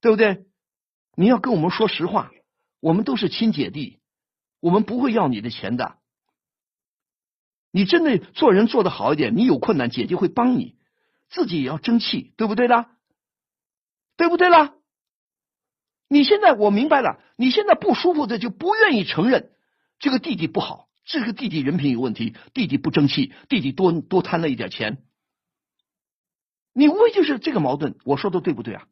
[0.00, 0.44] 对不对？
[1.16, 2.30] 你要跟我们说实话，
[2.80, 3.98] 我们都是亲姐弟，
[4.60, 5.98] 我们不会要你的钱的。
[7.72, 10.76] 你真的做人做得好一点，你有困难，姐姐会帮你。
[11.28, 12.90] 自己也要争气，对不对啦？
[14.16, 14.74] 对不对啦？
[16.12, 19.50] 你现在我明白了，你现在不舒服的就不愿意承认
[19.98, 25.06] 这个弟弟不好，这个弟弟人品有问题，弟弟不争气，弟弟多多贪了一点钱，
[26.74, 27.96] 你无非就是这个矛盾。
[28.04, 28.86] 我说的对不对啊？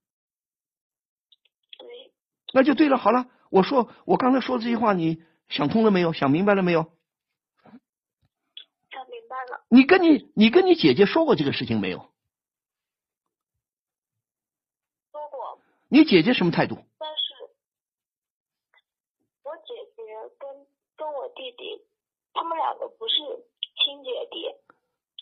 [1.76, 1.86] 对，
[2.54, 2.96] 那就对了。
[2.96, 6.14] 好了，我说我刚才说的这些话，你想通了没有？
[6.14, 6.90] 想明白了没有？
[7.64, 9.66] 想明白了。
[9.68, 11.98] 你跟你你跟你姐姐说过这个事情没有？
[15.12, 15.60] 说过，
[15.90, 16.78] 你姐姐什么态度？
[17.02, 17.24] 但是
[19.42, 20.02] 我姐姐
[20.38, 20.66] 跟
[20.96, 21.84] 跟我弟弟，
[22.32, 23.14] 他们两个不是
[23.76, 24.46] 亲姐弟，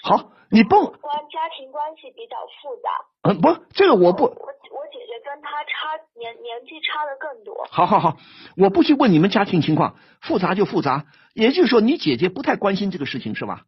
[0.03, 2.91] 好，你不关家庭关系比较复杂。
[3.23, 7.67] 嗯不，这个我不我我姐姐跟他差年年纪差的更多。
[7.71, 8.17] 好好好，
[8.57, 11.07] 我不去问你们家庭情况，复杂就复杂。
[11.35, 13.67] 也就是说，你姐姐不太关心这个事情是吧？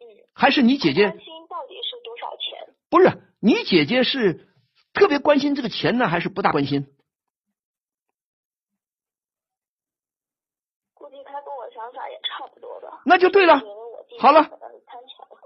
[0.00, 0.04] 嗯，
[0.34, 2.74] 还是你姐姐关心到底是多少钱？
[2.88, 4.48] 不是你姐姐是
[4.92, 6.92] 特别关心这个钱呢，还是不大关心？
[10.94, 12.88] 估计他跟我想法也差不多吧。
[13.06, 13.62] 那就对了
[14.18, 14.50] 好了。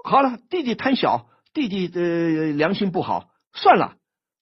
[0.03, 3.97] 好了，弟弟贪小，弟弟的良心不好，算了，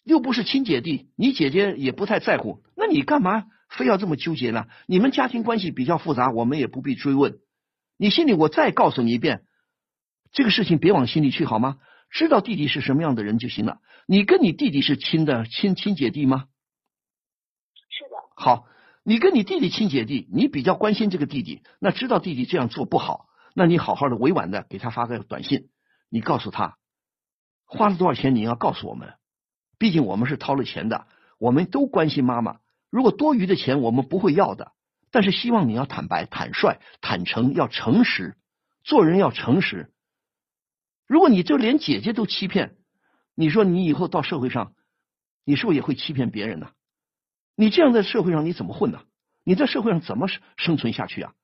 [0.05, 4.67] 又不是亲姐弟，你姐姐也不太在乎，那你干嘛非要这么纠结呢？
[4.87, 7.41] 你们家庭关系比较复杂，我们也不必追问。
[7.97, 9.43] 你心里我再告诉你一遍，
[10.31, 11.79] 这个事情别往心里去好吗？
[12.11, 13.79] 知道弟弟是什么样的人就行了。
[14.07, 16.45] 你跟你弟弟是亲的亲亲姐弟吗？
[17.91, 18.65] 是的，好，
[19.09, 25.71] 你跟你弟弟亲姐弟，你比较关心这个弟弟，那知道弟弟这样做不好，那你好好的委婉的给他发个短信，
[26.11, 26.77] 你告诉他
[27.65, 29.15] 花了多少钱，你要告诉我们，
[29.79, 31.07] 毕竟我们是掏了钱的，
[31.39, 32.59] 我们都关心妈妈。
[32.91, 34.73] 如果多余的钱我们不会要的，
[35.11, 38.37] 但是希望你要坦白、坦率、坦诚，要诚实，
[38.85, 39.91] 做人要诚实。
[41.07, 42.77] 如果你就连姐姐都欺骗，
[43.35, 44.75] 你说你以后到社会上，
[45.47, 46.73] 你是不是也会欺骗别人呢？
[47.61, 49.03] 你这样在社会上你怎么混呢？
[49.43, 51.35] 你在社会上怎么生生存下去啊？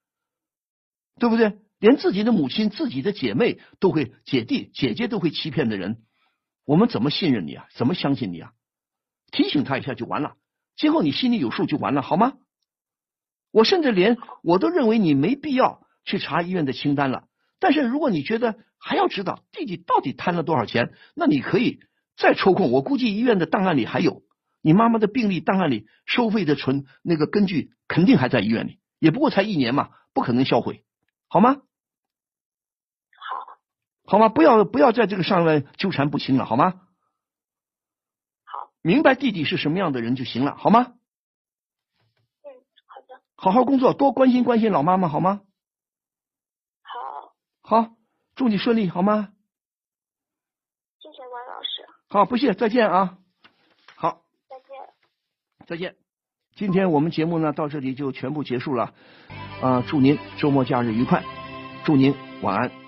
[1.19, 1.59] 对不对？
[1.81, 6.03] 连自己的母亲、自己的姐妹都会、姐弟、姐姐都会欺骗的人，
[6.65, 7.66] 我们怎么信任你啊？
[7.74, 8.53] 怎么相信你啊？
[9.32, 10.36] 提醒他一下就完了，
[10.77, 12.35] 今后你心里有数就完了，好吗？
[13.51, 17.27] 我甚至连我都认为你没必要去查医院的清单了。
[17.59, 21.81] 但是如果你觉得还要知道弟弟到底贪了多少钱，那你可以
[22.16, 22.70] 再抽空。
[22.70, 24.23] 我估计医院的档案里还有
[24.65, 30.86] 你妈妈的病历档案里收费的存那个根据肯定还在医院里，也不过才一年嘛，不可能销毁，
[31.28, 31.57] 好吗？
[33.12, 33.59] 好，
[34.07, 34.31] 好吗？
[34.31, 36.81] 不要不要在这个上面纠缠不清了，好吗？
[38.45, 40.95] 好，明白弟弟是什么样的人就行了，好吗？
[42.43, 42.49] 嗯，
[42.86, 45.43] 好的，好好工作，多关心关心老妈妈，好吗？
[46.81, 47.97] 好，好，
[48.35, 49.28] 祝你顺利，好吗？
[51.01, 53.19] 谢谢王老师，好，不谢，再见啊。
[55.66, 55.91] 再见。
[55.91, 55.95] 再见。
[56.57, 58.95] 今天我们节目呢到这里就全部结束了，
[59.61, 61.23] 啊、祝您周末假日愉快，
[61.85, 62.84] 祝您晚安。